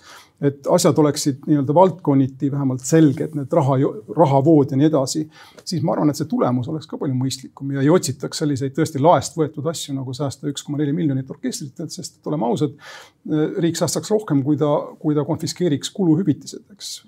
et 0.44 0.68
asjad 0.70 0.98
oleksid 1.02 1.40
nii-öelda 1.48 1.74
valdkonniti 1.74 2.50
vähemalt 2.52 2.84
selged, 2.86 3.34
need 3.34 3.54
raha, 3.58 3.78
rahavood 4.16 4.70
ja 4.70 4.78
nii 4.78 4.86
edasi, 4.86 5.24
siis 5.66 5.82
ma 5.82 5.96
arvan, 5.96 6.12
et 6.12 6.20
see 6.20 6.30
tulemus 6.30 6.70
oleks 6.70 6.86
ka 6.90 7.00
palju 7.00 7.16
mõistlikum 7.18 7.74
ja 7.74 7.82
ei 7.82 7.90
otsitaks 7.90 8.44
selliseid 8.44 8.76
tõesti 8.76 9.02
laest 9.02 9.38
võetud 9.38 9.66
asju 9.72 9.96
nagu 9.96 10.14
säästa 10.14 10.50
üks 10.52 10.66
koma 10.66 10.78
neli 10.78 10.94
miljonit 10.94 11.30
orkestritelt, 11.34 11.94
sest 11.94 12.20
oleme 12.30 12.46
ausad, 12.46 12.78
riik 13.58 13.80
säästaks 13.80 14.14
rohkem, 14.14 14.44
kui 14.46 14.60
ta, 14.60 14.70
kui 15.02 15.18
ta 15.18 15.26
konfiskeeriks 15.26 15.90
kuluhüvitised, 15.96 16.68
eks 16.76 17.00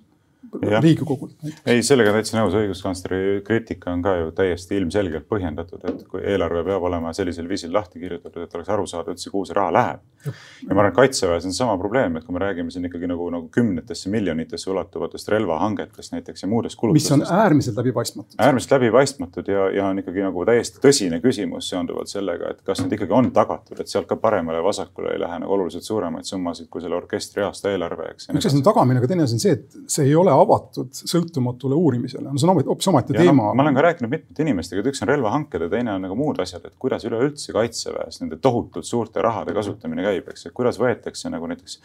Riigikogult. 0.63 1.33
ei, 1.67 1.83
sellega 1.87 2.11
täitsa 2.17 2.35
nõus, 2.41 2.55
õiguskantsleri 2.59 3.41
kriitika 3.47 3.93
on 3.95 4.03
ka 4.03 4.17
ju 4.19 4.31
täiesti 4.35 4.77
ilmselgelt 4.81 5.29
põhjendatud, 5.31 5.83
et 5.87 6.01
kui 6.11 6.23
eelarve 6.27 6.65
peab 6.67 6.87
olema 6.89 7.13
sellisel 7.15 7.47
viisil 7.49 7.71
lahti 7.73 8.03
kirjutatud, 8.03 8.43
et 8.43 8.57
oleks 8.59 8.73
aru 8.75 8.87
saada 8.91 9.15
üldse, 9.15 9.31
kuhu 9.31 9.47
see 9.47 9.55
raha 9.55 9.71
läheb. 9.77 10.01
ja 10.27 10.75
ma 10.75 10.83
arvan, 10.83 10.91
et 10.91 10.97
kaitseväes 10.97 11.47
on 11.49 11.55
sama 11.57 11.77
probleem, 11.79 12.17
et 12.19 12.27
kui 12.27 12.35
me 12.35 12.43
räägime 12.43 12.71
siin 12.75 12.85
ikkagi 12.85 13.09
nagu, 13.09 13.29
nagu 13.33 13.47
kümnetesse 13.55 14.11
miljonitesse 14.11 14.71
ulatuvatest 14.71 15.31
relvahangetest 15.33 16.13
näiteks 16.13 16.43
ja 16.43 16.49
muudest 16.49 16.77
kulutustest. 16.77 17.17
mis 17.17 17.31
on 17.31 17.39
äärmiselt 17.39 17.77
läbipaistmatud. 17.77 18.35
äärmiselt 18.39 18.75
läbipaistmatud 18.77 19.49
ja, 19.49 19.71
ja 19.77 19.87
on 19.87 20.03
ikkagi 20.03 20.27
nagu 20.27 20.45
täiesti 20.51 20.83
tõsine 20.83 21.23
küsimus 21.23 21.71
seonduvalt 21.71 22.11
sellega, 22.11 22.51
et 22.51 22.61
kas 22.67 22.83
nüüd 22.83 22.99
ikkagi 22.99 23.17
on 23.17 23.31
tagatud, 23.33 23.81
et 23.81 23.89
sealt 23.89 24.11
ka 24.11 24.19
paremale 24.21 24.61
vasakule 24.67 25.15
ei 25.15 25.23
lähe 25.23 25.39
nagu 25.41 25.57
oluliselt 25.57 25.87
suuremaid 25.87 26.29
summasid 26.29 26.69
kui 26.69 26.83
selle 26.83 26.99
orkestri 26.99 27.47
aasta 27.47 27.71
eelarve, 27.71 28.11
eks. 28.13 28.29
üks 28.35 28.51
asi 28.51 28.61
on 28.61 28.67
tagamine, 28.67 29.01
aga 29.01 29.09
teine 29.09 29.25
asi 29.25 29.39
on 29.39 29.47
see, 29.47 29.57
et 29.57 29.81
see 29.87 30.11
ei 30.11 30.15
ole 30.19 30.37
avatud 30.43 30.95
sõltumatule 30.97 31.77
uurimisele, 31.79 32.29
no 32.31 32.41
see 32.41 32.49
on 32.49 32.63
hoopis 32.63 32.91
omaette 32.93 33.17
teema 33.17 33.51
no,. 33.51 33.55
ma 33.59 33.67
olen 33.67 33.79
ka 33.79 33.85
rääkinud 33.89 34.13
mitmete 34.13 34.45
inimestega, 34.47 34.83
et 34.83 34.91
üks 34.93 35.05
on 35.05 35.13
relvahanked 35.13 35.67
ja 35.67 35.71
teine 35.73 35.95
on 35.97 36.07
nagu 36.07 36.17
muud 36.19 36.41
asjad, 36.43 36.65
et 36.67 36.77
kuidas 36.81 37.07
üleüldse 37.09 37.55
kaitseväes 37.57 38.23
nende 38.23 38.41
tohutult 38.43 38.89
suurte 38.89 39.23
rahade 39.25 39.55
kasutamine 39.57 40.07
käib, 40.07 40.33
eks, 40.33 40.49
et 40.49 40.57
kuidas 40.57 40.81
võetakse 40.81 41.33
nagu 41.33 41.51
näiteks 41.51 41.79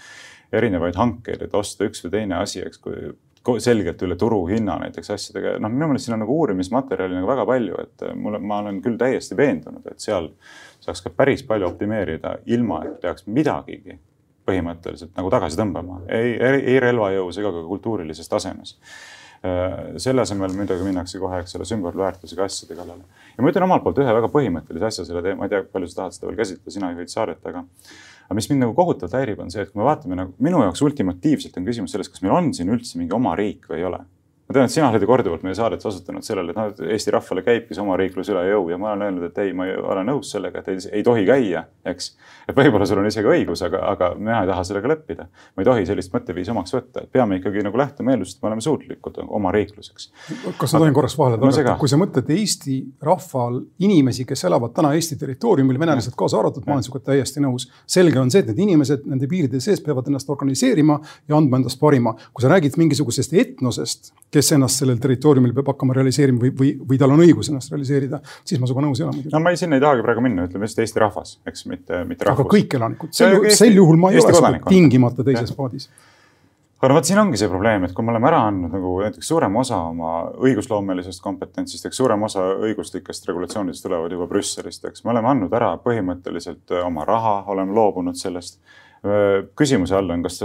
erinevaid 0.56 0.98
hankeid, 1.00 1.46
et 1.46 1.56
osta 1.58 1.88
üks 1.88 2.06
või 2.06 2.16
teine 2.20 2.40
asi, 2.42 2.64
eks, 2.66 2.82
kui 3.46 3.62
selgelt 3.62 4.02
üle 4.02 4.18
turuhinna 4.18 4.80
näiteks 4.82 5.12
asjadega, 5.14 5.58
noh, 5.62 5.70
minu 5.70 5.92
meelest 5.92 6.08
siin 6.08 6.16
on 6.18 6.24
nagu 6.24 6.40
uurimismaterjali 6.42 7.20
nagu 7.20 7.30
väga 7.30 7.46
palju, 7.46 7.78
et 7.84 8.06
mulle, 8.18 8.42
ma 8.42 8.64
olen 8.64 8.82
küll 8.86 8.98
täiesti 8.98 9.38
veendunud, 9.38 9.86
et 9.92 10.02
seal 10.02 10.32
saaks 10.82 11.04
ka 11.06 11.14
päris 11.14 11.46
palju 11.46 11.68
optimeerida, 11.70 12.40
ilma 12.50 12.82
et 12.88 12.98
peaks 13.04 13.28
midagigi 13.30 14.00
põhimõtteliselt 14.46 15.14
nagu 15.18 15.32
tagasi 15.34 15.60
tõmbama, 15.60 16.02
ei, 16.14 16.36
ei 16.74 16.80
relvajõus 16.84 17.40
ega 17.42 17.52
ka 17.56 17.64
kultuurilises 17.68 18.30
tasemes 18.32 18.76
äh, 19.46 19.96
selle 20.02 20.26
asemel 20.26 20.54
muidugi 20.56 20.88
minnakse 20.88 21.22
kohe, 21.22 21.42
eks 21.44 21.58
ole, 21.60 21.68
sümbolväärtusega 21.70 22.48
asjade 22.48 22.78
kallale. 22.78 23.06
ja 23.36 23.46
ma 23.46 23.54
ütlen 23.54 23.68
omalt 23.68 23.86
poolt 23.86 24.02
ühe 24.04 24.18
väga 24.20 24.32
põhimõttelise 24.34 24.92
asja 24.92 25.08
selle 25.10 25.24
teema, 25.26 25.44
ma 25.44 25.50
ei 25.50 25.56
tea, 25.56 25.64
palju 25.72 25.92
sa 25.92 26.04
tahad 26.04 26.18
seda 26.18 26.30
veel 26.32 26.42
käsitleda, 26.42 26.76
sina 26.78 26.92
juhid 26.94 27.14
saadet, 27.14 27.42
aga. 27.46 27.66
aga 28.26 28.40
mis 28.40 28.50
mind 28.52 28.66
nagu 28.66 28.78
kohutavalt 28.78 29.20
häirib, 29.20 29.42
on 29.44 29.54
see, 29.54 29.66
et 29.66 29.74
kui 29.74 29.82
me 29.82 29.88
vaatame 29.90 30.18
nagu 30.22 30.34
minu 30.46 30.64
jaoks 30.66 30.84
ultimatiivselt 30.86 31.58
on 31.62 31.68
küsimus 31.68 31.96
selles, 31.96 32.12
kas 32.12 32.26
meil 32.26 32.38
on 32.38 32.54
siin 32.58 32.74
üldse 32.74 33.02
mingi 33.02 33.18
oma 33.18 33.38
riik 33.38 33.70
või 33.70 33.82
ei 33.82 33.90
ole 33.92 34.06
ma 34.48 34.54
tean, 34.54 34.68
et 34.68 34.74
sina 34.74 34.90
oled 34.92 35.02
ju 35.02 35.10
korduvalt 35.10 35.46
meie 35.46 35.56
saadet 35.58 35.86
osutanud 35.86 36.26
sellele, 36.26 36.54
et 36.54 36.60
noh, 36.60 36.90
Eesti 36.94 37.14
rahvale 37.16 37.42
käibki 37.46 37.74
see 37.74 37.82
omariiklus 37.82 38.30
üle 38.30 38.44
jõu 38.46 38.68
ja 38.70 38.78
ma 38.82 38.92
olen 38.92 39.08
öelnud, 39.08 39.28
et 39.30 39.40
ei, 39.42 39.54
ma 39.58 39.66
ei 39.66 39.74
ole 39.76 40.04
nõus 40.06 40.30
sellega, 40.36 40.62
et 40.62 40.70
ei, 40.74 40.82
ei 41.00 41.06
tohi 41.06 41.26
käia, 41.26 41.64
eks. 41.88 42.12
et 42.50 42.58
võib-olla 42.58 42.86
sul 42.86 43.02
on 43.02 43.10
isegi 43.10 43.32
õigus, 43.32 43.64
aga, 43.66 43.82
aga 43.94 44.12
mina 44.20 44.44
ei 44.44 44.52
taha 44.52 44.66
sellega 44.70 44.92
leppida. 44.94 45.26
ma 45.56 45.66
ei 45.66 45.70
tohi 45.70 45.88
sellist 45.90 46.14
mõtteviisi 46.14 46.54
omaks 46.54 46.76
võtta, 46.78 47.06
et 47.06 47.12
peame 47.12 47.40
ikkagi 47.40 47.64
nagu 47.66 47.82
lähtuma 47.82 48.14
eeldusest, 48.14 48.38
et 48.38 48.46
me 48.46 48.52
oleme 48.52 48.66
suutlikud 48.66 49.18
omariikluseks. 49.26 50.10
kas 50.60 50.76
ma 50.76 50.84
tohin 50.84 50.94
korraks 50.94 51.18
vahele 51.18 51.42
tagada 51.42 51.78
kui 51.82 51.90
sa 51.90 52.00
mõtled 52.02 52.30
Eesti 52.36 52.78
rahval 53.06 53.60
inimesi, 53.86 54.28
kes 54.30 54.46
elavad 54.46 54.76
täna 54.78 54.94
Eesti 54.98 55.18
territooriumil, 55.22 55.80
venelased 55.82 56.14
kaasa 56.18 56.40
arvatud, 56.40 56.66
ma 56.68 56.78
olen 56.78 56.86
sinuga 56.86 57.02
täiesti 57.10 57.42
nõus. 57.42 57.68
selge 57.90 58.22
on 58.22 58.30
see, 58.34 58.46
et 58.46 58.54
need 58.54 58.62
inimesed 58.68 59.10
nende 59.10 59.30
piiride 59.32 59.62
sees 59.64 59.82
peavad 59.82 60.08
ennast 60.12 60.30
organiseerima 60.30 61.00
ja 61.30 61.38
andma 61.38 61.62
endast 61.62 61.80
parima. 61.82 62.16
kui 62.34 62.46
sa 62.46 62.54
räägid 62.54 62.78
mingisugusest 62.78 63.34
etnosest, 63.34 64.14
kes 64.36 64.52
ennast 64.58 64.84
sellel 64.84 65.00
territooriumil 65.02 65.54
peab 65.56 65.74
hakkama 65.74 65.96
realiseerima 65.98 66.42
või, 66.42 66.54
või, 66.60 66.74
või 66.92 67.00
tal 67.02 67.16
on 67.16 67.24
õigus 67.26 67.52
ennast 67.52 67.72
realiseerida, 67.74 68.22
siis 68.44 68.62
ma 68.62 68.70
sinuga 68.70 68.88
nõus 68.88 69.02
ei 69.02 69.08
ole 69.08 69.16
muidugi. 69.18 69.36
no 69.36 69.44
ma 69.44 69.54
ei, 69.54 69.62
sinna 69.62 69.80
ei 69.80 69.86
tahagi 69.86 70.04
praegu 70.06 70.26
minna, 70.26 70.50
ütleme 70.50 70.68
lihtsalt 70.68 70.84
Eesti 70.86 71.06
rahvas, 71.06 71.38
eks, 71.48 71.70
mitte, 71.72 72.04
mitte 72.10 72.28
rahvus. 72.28 72.46
aga 72.46 72.58
kõik 72.58 72.76
elanikud, 72.80 73.16
sel, 73.16 73.40
Eesti, 73.40 73.62
sel 73.64 73.80
juhul 73.80 74.02
ma 74.02 74.12
ei 74.12 74.22
oleks 74.24 74.70
tingimata 74.70 75.26
teises 75.28 75.56
paadis 75.56 75.90
aga 76.86 76.98
vot, 76.98 77.08
siin 77.08 77.20
ongi 77.22 77.40
see 77.40 77.50
probleem, 77.50 77.86
et 77.88 77.94
kui 77.96 78.06
me 78.06 78.14
oleme 78.14 78.28
ära 78.30 78.42
andnud 78.50 78.74
nagu 78.76 78.96
näiteks 79.02 79.30
suurema 79.32 79.62
osa 79.62 79.80
oma 79.90 80.12
õigusloomelisest 80.46 81.24
kompetentsist, 81.24 81.88
eks 81.88 82.02
suurem 82.02 82.26
osa 82.28 82.44
õiguslikest 82.68 83.30
regulatsioonidest 83.30 83.86
tulevad 83.86 84.14
juba 84.14 84.28
Brüsselist, 84.30 84.86
eks 84.90 85.06
me 85.06 85.14
oleme 85.16 85.32
andnud 85.32 85.56
ära 85.56 85.72
põhimõtteliselt 85.82 86.76
oma 86.84 87.08
raha, 87.08 87.38
oleme 87.54 87.76
loobunud 87.76 88.20
sellest. 88.20 88.60
küsimuse 89.56 89.94
all 89.94 90.10
on, 90.10 90.24
kas 90.26 90.40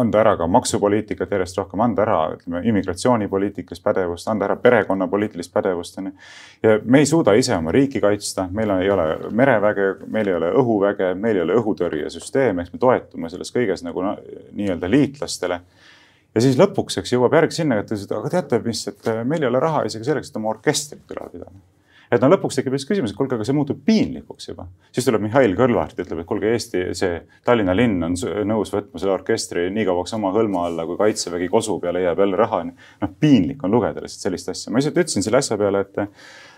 anda 0.00 0.20
ära 0.20 0.34
ka 0.36 0.46
maksupoliitikat 0.50 1.30
järjest 1.34 1.58
rohkem, 1.58 1.80
anda 1.84 2.02
ära, 2.04 2.18
ütleme, 2.36 2.62
immigratsioonipoliitikas 2.68 3.80
pädevust, 3.84 4.28
anda 4.30 4.48
ära 4.48 4.56
perekonnapoliitilist 4.60 5.52
pädevust, 5.54 5.98
onju. 5.98 6.12
ja 6.62 6.78
me 6.84 7.02
ei 7.02 7.08
suuda 7.10 7.34
ise 7.38 7.56
oma 7.56 7.72
riiki 7.74 8.02
kaitsta, 8.04 8.48
meil 8.52 8.74
ei 8.78 8.90
ole 8.90 9.08
mereväge, 9.30 9.90
meil 10.06 10.30
ei 10.30 10.38
ole 10.40 10.52
õhuväge, 10.60 11.12
meil 11.18 11.40
ei 11.40 11.46
ole 11.46 11.58
õhutõrjesüsteem, 11.60 12.62
ehk 12.64 12.74
me 12.74 12.82
toetume 12.82 13.30
selles 13.32 13.54
kõiges 13.54 13.84
nagu 13.86 14.02
no, 14.04 14.16
nii-öelda 14.52 14.90
liitlastele 14.90 15.60
ja 16.34 16.42
siis 16.42 16.58
lõpuks, 16.58 16.98
eks 17.00 17.14
jõuab 17.14 17.36
järg 17.38 17.54
sinna, 17.54 17.78
et 17.78 17.88
ütlesid, 17.88 18.12
aga 18.16 18.32
teate, 18.38 18.60
mis, 18.66 18.86
et 18.90 19.14
meil 19.24 19.42
ei 19.42 19.52
ole 19.52 19.62
raha 19.62 19.84
isegi 19.88 20.10
selleks, 20.10 20.32
et 20.32 20.42
oma 20.42 20.54
orkestrit 20.54 21.14
üleval 21.14 21.32
pidada 21.34 21.73
et 22.14 22.24
no 22.24 22.30
lõpuks 22.32 22.58
tekib 22.58 22.76
just 22.76 22.88
küsimus, 22.88 23.12
et 23.12 23.18
kuulge, 23.18 23.38
aga 23.38 23.46
see 23.46 23.56
muutub 23.56 23.80
piinlikuks 23.86 24.48
juba. 24.50 24.66
siis 24.94 25.08
tuleb 25.08 25.24
Mihhail 25.26 25.56
Kõlvart 25.58 25.98
ütleb, 25.98 26.22
et 26.22 26.28
kuulge, 26.30 26.52
Eesti, 26.54 26.86
see 26.98 27.20
Tallinna 27.44 27.76
linn 27.76 28.02
on 28.06 28.16
nõus 28.48 28.72
võtma 28.74 29.02
selle 29.02 29.16
orkestri 29.16 29.68
nii 29.74 29.86
kauaks 29.90 30.16
oma 30.18 30.32
hõlma 30.34 30.66
alla, 30.70 30.86
kui 30.88 30.98
kaitsevägi 31.00 31.50
kosub 31.52 31.84
ja 31.84 31.94
leiab 31.94 32.22
jälle 32.22 32.40
raha. 32.40 32.64
noh, 32.64 33.14
piinlik 33.20 33.62
on 33.64 33.74
lugeda 33.74 34.02
lihtsalt 34.04 34.28
sellist 34.28 34.50
asja. 34.52 34.72
ma 34.72 34.80
lihtsalt 34.80 35.00
ütlesin 35.04 35.26
selle 35.26 35.42
asja 35.42 35.58
peale, 35.60 35.84
et 35.84 36.04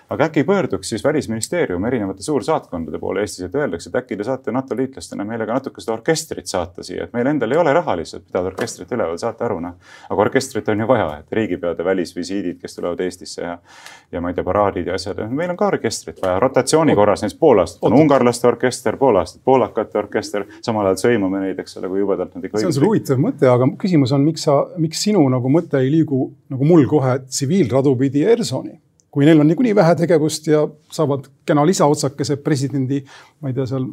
aga 0.09 0.25
äkki 0.25 0.45
pöörduks 0.45 0.89
siis 0.89 1.05
välisministeerium 1.05 1.85
erinevate 1.85 2.23
suursaatkondade 2.23 2.99
poole 2.99 3.21
Eestis, 3.21 3.45
et 3.49 3.55
öeldakse, 3.55 3.91
et 3.91 3.97
äkki 4.03 4.17
te 4.17 4.25
saate 4.25 4.53
NATO 4.53 4.77
liitlastena 4.77 5.25
meile 5.25 5.47
ka 5.47 5.57
natuke 5.59 5.83
seda 5.83 5.97
orkestrit 5.97 6.47
saata 6.47 6.85
siia, 6.87 7.05
et 7.05 7.17
meil 7.17 7.27
endal 7.27 7.53
ei 7.53 7.59
ole 7.59 7.73
raha 7.75 7.97
lihtsalt 7.99 8.27
pidada 8.29 8.53
orkestrit 8.53 8.93
üleval, 8.95 9.19
saate 9.19 9.45
aru, 9.45 9.59
noh. 9.65 9.75
aga 10.11 10.27
orkestrit 10.27 10.69
on 10.69 10.85
ju 10.85 10.89
vaja, 10.89 11.09
et 11.21 11.37
riigipeade 11.39 11.85
välisvisiidid, 11.85 12.61
kes 12.63 12.79
tulevad 12.79 13.03
Eestisse 13.03 13.43
ja, 13.43 13.57
ja 14.13 14.23
ma 14.23 14.31
ei 14.31 14.39
tea, 14.39 14.47
paraadid 14.47 14.87
ja 14.87 14.95
asjad, 15.01 15.25
meil 15.31 15.51
on 15.51 15.59
ka 15.59 15.73
orkestrit 15.73 16.23
vaja 16.23 16.39
rotatsiooni 16.45 16.95
korras, 16.95 17.27
näiteks 17.27 17.41
pool 17.41 17.65
aastat 17.65 17.91
on 17.91 17.99
ungarlaste 17.99 18.47
orkester, 18.49 18.97
pool 19.03 19.19
aastat 19.19 19.43
poolakate 19.45 19.99
orkester, 19.99 20.47
samal 20.63 20.87
ajal 20.87 21.03
sõimame 21.03 21.43
neid, 21.49 21.59
eks 21.59 21.81
ole, 21.81 21.91
kui 21.91 22.05
jubedalt 22.05 22.35
nad 22.39 22.47
ikka. 22.47 22.63
see 22.63 22.71
on 22.71 22.79
sul 22.79 22.87
huvitav 22.93 23.19
mõte, 23.23 23.51
aga 23.51 23.69
küsimus 23.81 24.15
on, 24.15 24.23
miks 24.27 24.47
sa, 24.47 24.61
miks 24.79 25.03
sinu 25.03 25.27
nagu 25.33 25.51
mõte 25.51 25.83
ei 25.83 25.91
liigu 25.91 26.31
nagu 26.53 26.69
mul 26.69 26.87
kohe 26.91 27.19
tsiviilradu 27.27 27.97
pidi 27.99 28.23
Ersoni 28.27 28.79
kui 29.17 29.25
neil 29.25 29.41
on 29.41 29.49
niikuinii 29.49 29.73
vähe 29.73 29.95
tegevust 29.97 30.51
ja 30.51 30.67
saavad 30.93 31.31
kena 31.49 31.63
lisaotsakese 31.65 32.37
presidendi, 32.45 33.01
ma 33.41 33.49
ei 33.49 33.57
tea, 33.57 33.65
seal 33.71 33.87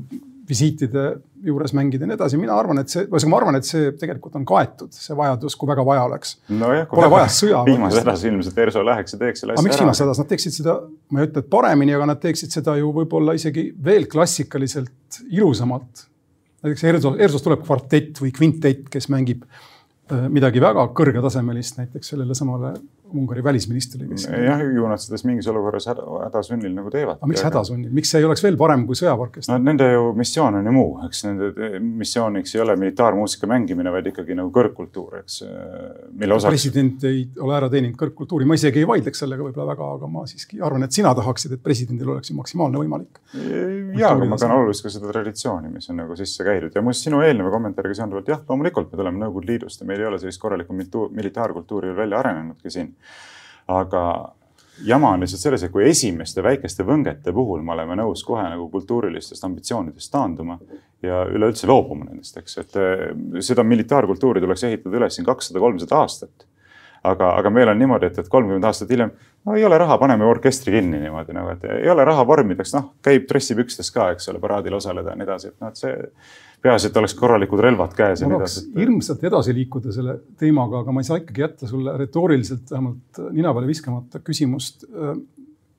visiitide 0.50 1.04
juures 1.48 1.72
mängida 1.76 2.04
ja 2.04 2.10
nii 2.10 2.18
edasi, 2.18 2.40
mina 2.40 2.58
arvan, 2.60 2.82
et 2.82 2.92
see, 2.92 3.06
ühesõnaga 3.06 3.32
ma 3.32 3.38
arvan, 3.40 3.58
et 3.60 3.68
see 3.68 3.94
tegelikult 4.00 4.36
on 4.36 4.44
kaetud, 4.48 4.92
see 4.92 5.16
vajadus, 5.16 5.56
kui 5.60 5.70
väga 5.70 5.86
vaja 5.88 6.04
oleks 6.10 6.34
no. 6.52 6.72
Pole 6.92 7.08
vaja 7.14 7.30
sõja. 7.32 7.62
viimases 7.68 8.04
hädas 8.04 8.26
ilmselt 8.28 8.60
ERSO 8.66 8.84
läheks 8.84 9.16
ja 9.16 9.22
teeks 9.22 9.44
selle 9.44 9.56
asja 9.56 9.62
ära. 9.62 9.68
miks 9.70 9.80
viimases 9.80 10.04
hädas, 10.04 10.20
nad 10.20 10.32
teeksid 10.34 10.58
seda, 10.58 10.76
ma 11.08 11.22
ei 11.22 11.30
ütle, 11.30 11.44
et 11.46 11.52
paremini, 11.56 11.96
aga 11.96 12.10
nad 12.12 12.20
teeksid 12.24 12.56
seda 12.58 12.76
ju 12.80 12.92
võib-olla 12.96 13.36
isegi 13.40 13.70
veel 13.88 14.10
klassikaliselt 14.12 15.22
ilusamalt. 15.30 16.04
näiteks 16.66 16.84
ERSO, 16.92 17.14
ERSO-st 17.16 17.48
tuleb 17.48 17.64
kvartett 17.64 18.20
või 18.24 18.36
kvintett, 18.36 18.90
kes 18.92 19.08
mängib 19.16 19.48
äh, 19.48 20.28
midagi 20.28 20.64
väga 20.64 20.90
kõrgetasemelist 21.00 21.80
näiteks 21.80 22.12
sellele 22.16 22.36
samale 22.36 22.76
Ungari 23.14 23.44
välisministrile, 23.46 24.08
kes. 24.10 24.26
jah, 24.28 24.62
ju 24.62 24.88
nad 24.90 25.02
seda 25.02 25.20
mingis 25.28 25.48
olukorras 25.52 25.86
häda, 25.90 26.06
hädasunnil 26.26 26.74
nagu 26.74 26.92
teevad. 26.94 27.20
aga 27.20 27.30
miks 27.30 27.44
hädasunnil, 27.46 27.92
miks 27.94 28.14
see 28.14 28.22
ei 28.22 28.28
oleks 28.28 28.44
veel 28.44 28.58
parem 28.60 28.86
kui 28.90 28.98
sõjaorkester? 28.98 29.54
no 29.54 29.60
nende 29.62 29.90
ju 29.92 30.12
missioon 30.18 30.60
on 30.60 30.70
ju 30.70 30.74
muu, 30.76 30.92
eks 31.08 31.24
nende 31.28 31.80
missiooniks 31.84 32.56
ei 32.56 32.64
ole 32.64 32.76
militaarmuusika 32.82 33.50
mängimine, 33.50 33.92
vaid 33.94 34.10
ikkagi 34.12 34.38
nagu 34.38 34.52
kõrgkultuur, 34.56 35.20
eks. 35.24 35.42
mille 36.20 36.38
osaks. 36.38 36.54
president 36.54 37.06
ei 37.10 37.26
ole 37.44 37.58
ära 37.58 37.70
teeninud 37.74 37.98
kõrgkultuuri, 38.00 38.48
ma 38.50 38.58
isegi 38.60 38.84
ei 38.84 38.90
vaidleks 38.90 39.24
sellega 39.26 39.46
võib-olla 39.48 39.70
väga, 39.74 39.90
aga 39.98 40.12
ma 40.12 40.26
siiski 40.30 40.62
arvan, 40.64 40.88
et 40.88 40.96
sina 40.96 41.14
tahaksid, 41.18 41.58
et 41.58 41.64
presidendil 41.64 42.14
oleks 42.16 42.32
ju 42.32 42.38
maksimaalne 42.40 42.82
võimalik. 42.82 43.22
ja, 43.34 44.14
aga 44.14 44.30
ma 44.30 44.40
pean 44.40 44.56
oluliseks 44.58 44.88
ka 44.88 44.96
seda 44.98 45.12
traditsiooni, 45.14 45.74
mis 45.74 45.90
on 45.94 46.02
nagu 46.04 46.18
sisse 46.20 46.46
käidud 46.48 46.74
ja 46.76 46.86
muuseas 46.86 47.06
sinu 47.10 47.22
eelneva 47.26 47.54
kommentaariga 47.54 48.02
seonduvalt 48.02 48.34
jah, 48.34 48.42
loomulikult 48.50 48.92
me 48.92 49.00
tuleme 49.02 49.22
Nõukogude 49.24 49.52
Liidust 49.54 49.82
ja 49.82 49.88
meil 49.88 50.02
ei 50.02 50.10
ole 50.10 50.20
sellist 50.22 50.42
korralikku 50.42 50.76
militaarkultuuri 50.76 51.94
veel 51.94 52.04
välja 52.04 52.20
arenenudki 52.20 52.70
siin. 52.74 52.94
Aga 53.68 54.06
jama 54.82 55.12
on 55.14 55.20
lihtsalt 55.20 55.42
selles, 55.42 55.64
et 55.64 55.72
kui 55.72 55.86
esimeste 55.90 56.44
väikeste 56.44 56.86
võngete 56.88 57.34
puhul 57.34 57.62
me 57.66 57.76
oleme 57.76 57.98
nõus 58.00 58.24
kohe 58.26 58.44
nagu 58.48 58.70
kultuurilistest 58.74 59.44
ambitsioonidest 59.46 60.12
taanduma 60.12 60.58
ja 61.04 61.24
üleüldse 61.30 61.68
loobuma 61.70 62.08
nendest, 62.08 62.40
eks, 62.42 62.58
et 62.64 62.80
eh, 62.80 63.04
seda 63.44 63.66
militaarkultuuri 63.68 64.42
tuleks 64.44 64.66
ehitada 64.70 65.00
üles 65.02 65.18
siin 65.18 65.28
kakssada, 65.28 65.62
kolmsada 65.64 66.02
aastat. 66.02 66.50
Aga, 67.04 67.34
aga 67.36 67.50
meil 67.52 67.68
on 67.68 67.76
niimoodi, 67.76 68.08
et, 68.08 68.18
et 68.22 68.30
kolmkümmend 68.32 68.64
aastat 68.64 68.92
hiljem, 68.94 69.10
no 69.44 69.58
ei 69.60 69.66
ole 69.68 69.76
raha, 69.82 69.98
paneme 70.00 70.24
orkestri 70.24 70.78
kinni 70.78 71.02
niimoodi 71.02 71.34
nagu, 71.36 71.52
et 71.52 71.66
ei 71.82 71.90
ole 71.92 72.06
raha 72.08 72.24
vormideks, 72.24 72.72
noh, 72.78 72.94
käib 73.04 73.26
dressipükstes 73.28 73.92
ka, 73.92 74.06
eks 74.16 74.30
ole, 74.32 74.40
paraadil 74.40 74.78
osaleda 74.78 75.12
ja 75.12 75.20
nii 75.20 75.28
edasi, 75.28 75.52
et 75.52 75.58
noh, 75.60 75.74
et 75.74 75.82
see 75.82 75.98
peaasi, 76.64 76.90
et 76.90 76.98
oleks 77.00 77.16
korralikud 77.20 77.60
relvad 77.64 77.94
käes 77.98 78.24
nii 78.24 78.38
edasi. 78.38 78.66
hirmsalt 78.78 79.24
edasi 79.28 79.56
liikuda 79.58 79.94
selle 79.96 80.18
teemaga, 80.40 80.84
aga 80.84 80.96
ma 80.96 81.04
ei 81.04 81.10
saa 81.10 81.20
ikkagi 81.20 81.44
jätta 81.44 81.70
sulle 81.70 81.98
retooriliselt 82.00 82.72
vähemalt 82.72 83.24
nina 83.36 83.54
peale 83.54 83.70
viskamata 83.70 84.24
küsimust. 84.24 84.88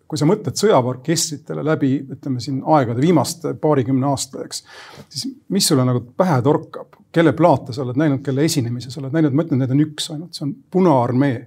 kui 0.05 0.21
sa 0.21 0.27
mõtled 0.29 0.55
sõjaväeorkestritele 0.61 1.63
läbi, 1.65 1.95
ütleme 2.13 2.39
siin 2.41 2.59
aegade 2.77 3.01
viimaste 3.01 3.55
paarikümne 3.59 4.07
aasta, 4.07 4.45
eks, 4.45 4.61
siis 5.09 5.25
mis 5.51 5.67
sulle 5.67 5.87
nagu 5.89 6.03
pähe 6.17 6.37
torkab, 6.45 7.01
kelle 7.11 7.33
plaate 7.33 7.73
sa 7.73 7.83
oled 7.83 7.97
näinud, 7.99 8.21
kelle 8.23 8.45
esinemisi 8.45 8.93
sa 8.93 9.01
oled 9.01 9.17
näinud, 9.17 9.35
ma 9.35 9.47
ütlen, 9.47 9.65
need 9.65 9.73
on 9.73 9.81
üks 9.87 10.11
ainult, 10.13 10.37
see 10.37 10.45
on 10.45 10.53
Punaarmee 10.71 11.39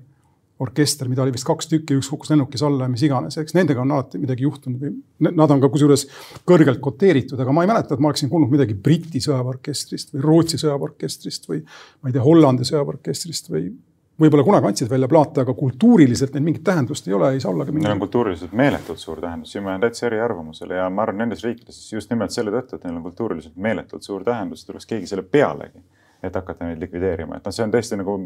orkester, 0.64 1.10
mida 1.10 1.22
oli 1.22 1.34
vist 1.36 1.46
kaks 1.48 1.70
tükki, 1.70 1.98
üks 2.00 2.10
kukkus 2.10 2.32
lennukis 2.34 2.64
alla 2.66 2.88
ja 2.88 2.92
mis 2.92 3.04
iganes, 3.06 3.38
eks 3.38 3.54
nendega 3.58 3.84
on 3.84 3.92
alati 3.94 4.22
midagi 4.22 4.48
juhtunud 4.48 4.82
või 4.82 5.34
nad 5.38 5.54
on 5.54 5.62
ka 5.62 5.70
kusjuures 5.74 6.08
kõrgelt 6.50 6.82
koteeritud, 6.84 7.40
aga 7.44 7.54
ma 7.54 7.66
ei 7.66 7.70
mäleta, 7.70 7.94
et 7.94 8.02
ma 8.02 8.10
oleksin 8.10 8.32
kuulnud 8.32 8.54
midagi 8.54 8.74
Briti 8.74 9.22
sõjaväeorkestrist 9.24 10.16
või 10.16 10.26
Rootsi 10.26 10.62
sõjaväeorkestrist 10.64 11.46
või 11.52 11.62
ma 11.62 12.10
ei 12.10 12.18
tea, 12.18 12.26
Hollandi 12.26 12.66
sõjaväeorkestrist 12.68 13.52
või 13.54 13.70
võib-olla 14.18 14.46
kunagi 14.48 14.70
andsid 14.72 14.90
välja 14.90 15.08
plaate, 15.12 15.44
aga 15.46 15.54
kultuuriliselt 15.54 16.34
neil 16.34 16.46
mingit 16.48 16.64
tähendust 16.66 17.08
ei 17.08 17.14
ole, 17.14 17.32
ei 17.36 17.42
saa 17.44 17.52
olla 17.52 17.68
ka 17.68 17.72
mingit. 17.72 17.86
Neil 17.86 17.98
on 18.00 18.02
kultuuriliselt 18.02 18.56
meeletult 18.58 19.02
suur 19.02 19.22
tähendus, 19.22 19.52
siin 19.54 19.66
ma 19.66 19.76
jään 19.76 19.84
täitsa 19.86 20.08
eriarvamusele 20.10 20.80
ja 20.80 20.88
ma 20.90 21.06
arvan, 21.06 21.22
nendes 21.22 21.44
riikides 21.46 21.78
just 21.94 22.10
nimelt 22.10 22.34
selle 22.34 22.54
tõttu, 22.56 22.80
et 22.80 22.88
neil 22.88 22.98
on 22.98 23.06
kultuuriliselt 23.06 23.62
meeletult 23.62 24.08
suur 24.08 24.26
tähendus, 24.26 24.66
tuleks 24.66 24.90
keegi 24.90 25.10
selle 25.14 25.22
pealegi, 25.22 25.84
et 26.26 26.34
hakata 26.34 26.66
neid 26.66 26.82
likvideerima, 26.82 27.38
et 27.38 27.46
noh, 27.46 27.54
see 27.54 27.68
on 27.68 27.76
tõesti 27.76 28.00
nagu 28.02 28.18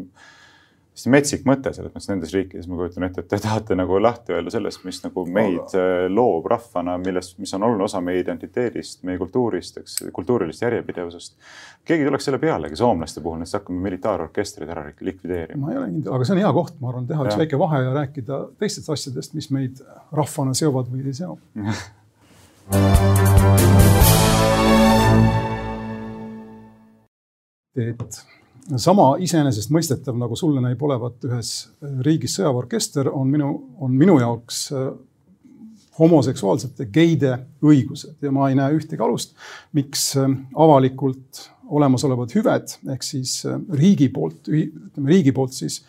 hästi 0.92 1.10
metsik 1.12 1.46
mõte 1.48 1.70
selles 1.72 1.92
mõttes 1.94 2.08
nendes 2.10 2.32
riikides, 2.34 2.66
ma 2.68 2.76
kujutan 2.76 3.06
ette, 3.06 3.22
et 3.24 3.28
te 3.30 3.38
tahate 3.40 3.76
nagu 3.78 3.96
lahti 4.02 4.34
öelda 4.36 4.52
sellest, 4.52 4.82
mis 4.84 4.98
nagu 5.00 5.24
meid 5.24 5.72
äh, 5.78 6.04
loob 6.12 6.48
rahvana, 6.52 6.98
millest, 7.00 7.38
mis 7.40 7.52
on 7.56 7.64
oluline 7.64 7.86
osa 7.86 8.02
meie 8.04 8.20
identiteedist, 8.20 9.00
meie 9.08 9.20
kultuurist, 9.20 9.78
eks, 9.80 9.94
kultuurilist 10.12 10.64
järjepidevusest. 10.66 11.32
keegi 11.88 12.04
tuleks 12.08 12.28
selle 12.28 12.40
pealegi 12.42 12.76
soomlaste 12.76 13.24
puhul, 13.24 13.40
näiteks 13.40 13.56
hakkame 13.56 13.80
militaarorkestrid 13.86 14.74
ära 14.74 14.84
likvideerima. 15.00 15.62
ma 15.64 15.72
ei 15.72 15.80
ole 15.80 15.88
kindel, 15.94 16.12
aga 16.18 16.28
see 16.28 16.36
on 16.36 16.42
hea 16.44 16.52
koht, 16.58 16.76
ma 16.80 16.92
arvan, 16.92 17.08
teha 17.08 17.26
üks 17.28 17.40
väike 17.40 17.62
vahe 17.64 17.78
ja 17.86 17.90
rääkida 17.96 18.34
teistest 18.60 18.92
asjadest, 18.92 19.30
mis 19.38 19.48
meid 19.54 19.74
rahvana 20.12 20.52
seovad 20.58 20.86
või 20.92 21.00
ei 21.08 21.16
seo 21.16 21.34
et 27.82 28.12
sama 28.76 29.14
iseenesestmõistetav, 29.22 30.16
nagu 30.18 30.36
sulle 30.38 30.62
näib 30.62 30.82
olevat 30.82 31.24
ühes 31.26 31.54
riigis 32.06 32.36
sõjaväeorkester, 32.38 33.10
on 33.12 33.30
minu, 33.30 33.50
on 33.82 33.96
minu 33.98 34.18
jaoks 34.20 34.64
äh, 34.76 34.92
homoseksuaalsete 35.98 36.86
geide 36.92 37.34
õigused 37.64 38.22
ja 38.22 38.32
ma 38.34 38.48
ei 38.50 38.56
näe 38.58 38.78
ühtegi 38.78 39.02
alust, 39.02 39.34
miks 39.76 40.12
äh, 40.20 40.30
avalikult 40.54 41.48
olemasolevad 41.72 42.32
hüved 42.36 42.78
ehk 42.94 43.06
siis 43.06 43.40
äh, 43.48 43.58
riigi 43.78 44.08
poolt, 44.14 44.48
ütleme 44.48 45.14
riigi 45.16 45.34
poolt 45.34 45.56
siis 45.56 45.82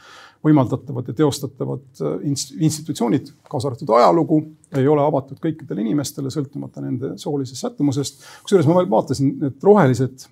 võimaldatavad 0.43 1.07
ja 1.07 1.13
teostatavad 1.15 2.01
institutsioonid, 2.27 3.29
kaasa 3.47 3.69
arvatud 3.69 3.93
ajalugu, 3.95 4.41
ei 4.75 4.89
ole 4.91 4.99
avatud 5.05 5.39
kõikidele 5.39 5.85
inimestele, 5.85 6.27
sõltumata 6.33 6.83
nende 6.83 7.13
soolisest 7.21 7.63
sättumusest. 7.63 8.25
kusjuures 8.43 8.67
ma 8.67 8.75
veel 8.81 8.89
vaatasin, 8.91 9.37
et 9.47 9.63
rohelised 9.63 10.25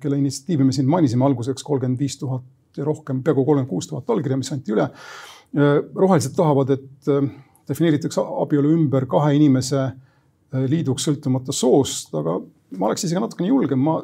kelle 0.00 0.18
initsiatiivi 0.18 0.64
me 0.64 0.72
siin 0.72 0.88
mainisime 0.90 1.26
alguseks, 1.26 1.64
kolmkümmend 1.66 1.98
viis 1.98 2.18
tuhat 2.20 2.44
ja 2.76 2.84
rohkem, 2.84 3.22
peaaegu 3.22 3.44
kolmkümmend 3.44 3.70
kuus 3.70 3.88
tuhat 3.90 4.10
allkirja, 4.10 4.38
mis 4.38 4.52
anti 4.54 4.74
üle. 4.74 4.88
rohelised 5.94 6.34
tahavad, 6.34 6.70
et 6.74 7.08
äh, 7.12 7.28
defineeritakse 7.68 8.22
abielu 8.42 8.72
ümber 8.74 9.06
kahe 9.06 9.36
inimese 9.36 9.80
äh, 9.84 10.64
liiduks 10.70 11.06
sõltumata 11.06 11.54
soost, 11.54 12.10
aga 12.18 12.40
ma 12.78 12.88
oleks 12.88 13.06
isegi 13.06 13.22
natukene 13.22 13.52
julgem, 13.52 13.78
ma, 13.78 14.00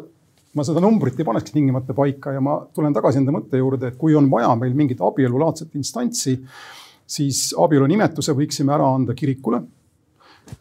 ma 0.55 0.67
seda 0.67 0.83
numbrit 0.85 1.19
ei 1.19 1.27
panekski 1.27 1.57
tingimata 1.57 1.97
paika 1.97 2.37
ja 2.37 2.43
ma 2.45 2.61
tulen 2.75 2.95
tagasi 2.95 3.19
enda 3.19 3.35
mõtte 3.35 3.59
juurde, 3.59 3.91
et 3.91 3.99
kui 3.99 4.15
on 4.15 4.31
vaja 4.31 4.53
meil 4.61 4.77
mingit 4.79 5.03
abielulaadset 5.03 5.75
instantsi, 5.81 6.37
siis 7.11 7.49
abielu 7.59 7.91
nimetuse 7.91 8.37
võiksime 8.39 8.75
ära 8.77 8.87
anda 8.95 9.19
kirikule. 9.19 9.65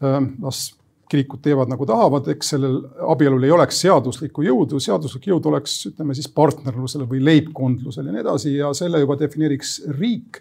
Äh, 0.02 0.18
las 0.42 0.72
kirikud 1.10 1.42
teevad 1.42 1.70
nagu 1.72 1.86
tahavad, 1.88 2.28
eks 2.32 2.52
sellel 2.54 2.78
abielul 3.10 3.44
ei 3.46 3.52
oleks 3.54 3.80
seaduslikku 3.82 4.44
jõudu, 4.46 4.80
seaduslik 4.82 5.26
jõud 5.30 5.48
oleks, 5.50 5.76
ütleme 5.90 6.14
siis 6.16 6.30
partnerlusele 6.34 7.06
või 7.10 7.22
leibkondlusele 7.26 8.10
ja 8.10 8.16
nii 8.16 8.24
edasi 8.24 8.54
ja 8.56 8.72
selle 8.76 9.02
juba 9.02 9.18
defineeriks 9.20 9.80
riik 9.98 10.40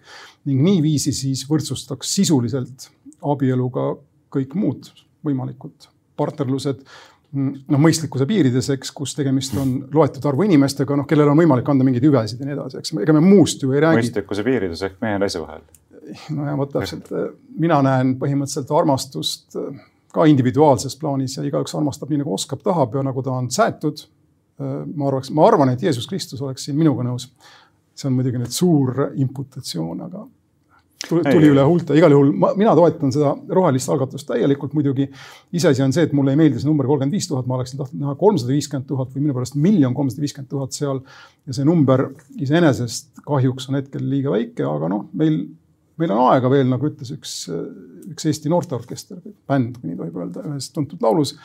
ning 0.49 0.61
niiviisi 0.65 1.13
siis 1.15 1.45
võrdsustaks 1.49 2.15
sisuliselt 2.19 2.89
abieluga 3.25 3.91
kõik 4.33 4.53
muud 4.57 4.91
võimalikud 5.25 5.89
partnerlused 6.19 6.85
noh, 7.33 7.81
mõistlikkuse 7.81 8.25
piirides, 8.29 8.71
eks, 8.73 8.93
kus 8.95 9.13
tegemist 9.17 9.57
on 9.59 9.75
loetud 9.93 10.25
arvu 10.29 10.45
inimestega, 10.47 10.97
noh, 10.97 11.07
kellel 11.09 11.31
on 11.33 11.39
võimalik 11.39 11.69
anda 11.69 11.85
mingeid 11.87 12.05
hüvesid 12.07 12.41
ja 12.41 12.47
nii 12.47 12.57
edasi, 12.57 12.81
eks, 12.81 12.95
ega 13.03 13.15
me 13.15 13.21
muust 13.25 13.63
ju 13.63 13.75
ei 13.75 13.83
räägi. 13.85 14.03
mõistlikkuse 14.03 14.45
piirides 14.47 14.83
ehk 14.87 14.97
mehe 15.03 15.17
ja 15.17 15.21
naise 15.21 15.41
vahel. 15.43 15.63
nojah, 16.33 16.57
vot 16.57 16.73
täpselt, 16.73 17.11
mina 17.61 17.81
näen 17.85 18.15
põhimõtteliselt 18.21 18.73
armastust 18.73 19.57
ka 20.13 20.25
individuaalses 20.29 20.95
plaanis 20.99 21.37
ja 21.37 21.45
igaüks 21.45 21.75
armastab 21.77 22.09
nii 22.09 22.23
nagu 22.23 22.33
oskab, 22.33 22.63
tahab 22.65 22.97
ja 22.97 23.05
nagu 23.05 23.23
ta 23.25 23.35
on 23.37 23.51
säetud. 23.53 24.07
ma 24.59 25.07
arvaks, 25.07 25.29
ma 25.31 25.45
arvan, 25.47 25.69
et 25.71 25.83
Jeesus 25.83 26.07
Kristus 26.07 26.41
oleks 26.43 26.65
siin 26.67 26.75
minuga 26.77 27.03
nõus. 27.07 27.29
see 27.95 28.07
on 28.07 28.15
muidugi 28.15 28.39
nüüd 28.39 28.51
suur 28.55 29.09
imputatsioon, 29.15 30.01
aga 30.03 30.25
tuli, 31.07 31.23
tuli 31.31 31.49
üle 31.53 31.63
huulte, 31.67 31.95
igal 31.95 32.11
juhul 32.11 32.31
ma, 32.35 32.51
mina 32.59 32.73
toetan 32.75 33.11
seda 33.13 33.33
rohelist 33.55 33.91
algatust 33.91 34.27
täielikult 34.27 34.73
muidugi. 34.75 35.09
iseasi 35.55 35.83
on 35.83 35.93
see, 35.95 36.07
et 36.07 36.15
mulle 36.15 36.35
ei 36.35 36.39
meeldi 36.39 36.59
see 36.59 36.69
number 36.69 36.87
kolmkümmend 36.89 37.15
viis 37.15 37.27
tuhat, 37.29 37.47
ma 37.47 37.59
oleksin 37.59 37.79
tahtnud 37.79 38.03
näha 38.03 38.15
kolmsada 38.19 38.51
viiskümmend 38.55 38.87
tuhat 38.89 39.15
või 39.15 39.27
minu 39.27 39.37
pärast 39.37 39.55
miljon 39.55 39.95
kolmsada 39.95 40.25
viiskümmend 40.25 40.51
tuhat 40.51 40.75
seal. 40.75 41.01
ja 41.47 41.55
see 41.55 41.67
number 41.67 42.09
iseenesest 42.39 43.23
kahjuks 43.27 43.69
on 43.69 43.79
hetkel 43.79 44.05
liiga 44.09 44.35
väike, 44.35 44.67
aga 44.67 44.91
noh, 44.91 45.07
meil 45.13 45.41
meil 45.99 46.13
on 46.15 46.29
aega 46.31 46.51
veel, 46.51 46.67
nagu 46.71 46.87
ütles 46.87 47.11
üks, 47.11 47.33
üks 48.09 48.25
Eesti 48.29 48.49
noorteorkester, 48.51 49.19
bänd, 49.47 49.79
kui 49.79 49.91
nii 49.91 49.99
tohib 49.99 50.21
öelda, 50.21 50.45
ühes 50.51 50.71
tuntud 50.73 51.01
laulus. 51.03 51.35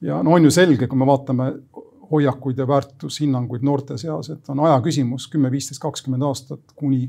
ja 0.00 0.22
no 0.22 0.34
on 0.36 0.44
ju 0.44 0.50
selge, 0.54 0.86
kui 0.86 0.98
me 0.98 1.06
vaatame 1.06 1.52
hoiakuid 2.12 2.58
ja 2.58 2.66
väärtushinnanguid 2.68 3.62
noorte 3.64 3.96
seas, 3.98 4.30
et 4.30 4.48
on 4.52 4.60
aja 4.66 4.80
küsimus 4.84 5.28
kümme, 5.32 5.50
viisteist, 5.50 5.80
kakskümmend 5.82 6.24
aastat, 6.28 6.60
kuni 6.76 7.06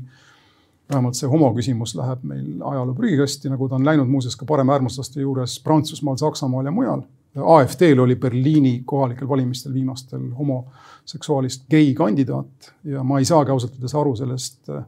vähemalt 0.92 1.16
see 1.18 1.28
homo 1.28 1.50
küsimus 1.56 1.94
läheb 1.96 2.24
meil 2.28 2.62
ajaloo 2.70 2.94
prügikasti, 2.96 3.50
nagu 3.52 3.68
ta 3.68 3.78
on 3.78 3.86
läinud 3.86 4.08
muuseas 4.10 4.36
ka 4.36 4.48
paremäärmuslaste 4.48 5.20
juures 5.20 5.58
Prantsusmaal, 5.64 6.16
Saksamaal 6.20 6.68
ja 6.68 6.72
mujal. 6.74 7.04
AfD-l 7.34 7.98
oli 7.98 8.14
Berliini 8.16 8.82
kohalikel 8.86 9.28
valimistel 9.28 9.72
viimastel 9.74 10.28
homoseksuaalist 10.38 11.64
gei 11.70 11.94
kandidaat 11.94 12.74
ja 12.84 13.02
ma 13.02 13.18
ei 13.18 13.26
saagi 13.26 13.50
ausalt 13.50 13.74
öeldes 13.74 13.94
aru 13.98 14.12
sellest 14.16 14.70
äh, 14.70 14.84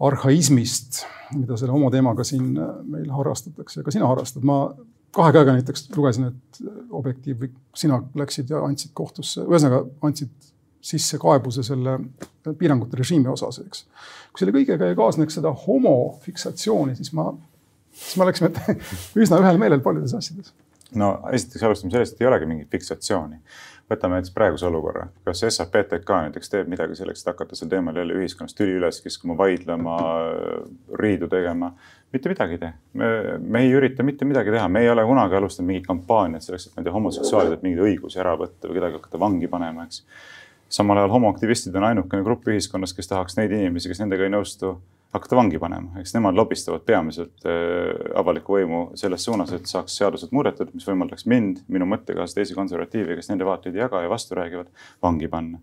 arhaismist, 0.00 1.02
mida 1.34 1.56
selle 1.58 1.74
homo 1.74 1.90
teemaga 1.90 2.24
siin 2.26 2.52
äh, 2.58 2.76
meil 2.86 3.08
harrastatakse, 3.14 3.82
ka 3.86 3.94
sina 3.94 4.08
harrastad, 4.10 4.44
ma 4.46 4.60
kahe 5.14 5.32
käega 5.34 5.56
näiteks 5.56 5.88
lugesin, 5.96 6.30
et 6.32 6.62
Objektiiv 6.98 7.42
või 7.42 7.50
sina 7.76 7.98
läksid 8.16 8.50
ja 8.52 8.62
andsid 8.64 8.94
kohtusse, 8.96 9.42
ühesõnaga 9.44 9.82
andsid 10.04 10.30
sisse 10.88 11.18
kaebuse 11.20 11.62
selle 11.66 11.98
piirangute 12.58 12.96
režiimi 12.96 13.28
osas, 13.28 13.58
eks. 13.64 13.84
kui 14.32 14.42
selle 14.42 14.54
kõigega 14.54 14.88
ei 14.88 14.96
kaasneks 14.98 15.38
seda 15.40 15.52
homofiksatsiooni, 15.66 16.94
siis 16.96 17.12
ma, 17.16 17.28
siis 17.92 18.16
me 18.16 18.26
oleksime 18.28 18.52
üsna 19.24 19.42
ühel 19.42 19.60
meelel 19.60 19.84
paljudes 19.84 20.14
asjades 20.16 20.54
no 20.96 21.10
esiteks 21.34 21.64
alustame 21.68 21.92
sellest, 21.92 22.16
et 22.16 22.24
ei 22.24 22.30
olegi 22.30 22.48
mingit 22.48 22.70
fiksatsiooni. 22.72 23.40
Võtame 23.90 24.18
näiteks 24.18 24.34
praeguse 24.34 24.66
olukorra, 24.68 25.06
kas 25.24 25.44
SAPTK 25.48 26.10
näiteks 26.26 26.52
teeb 26.52 26.68
midagi 26.68 26.96
selleks, 26.98 27.22
et 27.22 27.30
hakata 27.32 27.56
sel 27.56 27.70
teemal 27.72 27.96
jälle 27.96 28.18
ühiskonnas 28.20 28.56
tüli 28.56 28.76
üles 28.76 29.00
kiskuma, 29.04 29.36
vaidlema, 29.38 29.96
riidu 31.00 31.28
tegema 31.32 31.72
mitte 32.12 32.28
midagi 32.28 32.56
ei 32.56 32.58
tee. 32.58 32.72
me, 32.92 33.06
me 33.38 33.62
ei 33.62 33.72
ürita 33.72 34.02
mitte 34.02 34.24
midagi 34.24 34.52
teha, 34.54 34.68
me 34.68 34.80
ei 34.80 34.90
ole 34.90 35.04
kunagi 35.04 35.36
alustanud 35.36 35.68
mingit 35.68 35.86
kampaaniat 35.86 36.44
selleks, 36.44 36.68
et 36.68 36.76
ma 36.76 36.82
ei 36.82 36.88
tea, 36.88 36.94
homoseksuaalidelt 36.96 37.64
mingeid 37.64 37.84
õigusi 37.84 38.20
ära 38.22 38.34
võtta 38.40 38.68
või 38.68 38.78
kedagi 38.78 39.00
hakata 39.00 39.20
vangi 39.20 39.50
panema, 39.52 39.84
eks. 39.84 40.04
samal 40.78 41.00
ajal 41.02 41.12
homoaktivistid 41.16 41.76
on 41.76 41.88
ainukene 41.90 42.24
grupp 42.24 42.48
ühiskonnas, 42.48 42.94
kes 42.96 43.12
tahaks 43.12 43.36
neid 43.40 43.52
inimesi, 43.52 43.90
kes 43.92 44.00
nendega 44.04 44.24
ei 44.24 44.32
nõustu, 44.32 44.78
hakata 45.12 45.36
vangi 45.36 45.58
panema, 45.58 46.00
eks 46.00 46.12
nemad 46.16 46.36
lobistavad 46.36 46.84
peamiselt 46.86 47.46
äh, 47.48 47.92
avalikku 48.20 48.58
võimu 48.58 48.80
selles 48.98 49.24
suunas, 49.24 49.52
et 49.56 49.68
saaks 49.70 49.96
seadused 50.00 50.34
muudetud, 50.36 50.74
mis 50.74 50.84
võimaldaks 50.88 51.24
mind, 51.30 51.62
minu 51.72 51.88
mõttekaaslasi, 51.88 52.36
teisi 52.42 52.58
konservatiive, 52.58 53.16
kes 53.16 53.32
nende 53.32 53.48
vaateid 53.48 53.76
ei 53.76 53.86
jaga 53.86 54.04
ja 54.04 54.12
vastu 54.12 54.36
räägivad, 54.38 54.68
vangi 55.02 55.30
panna. 55.32 55.62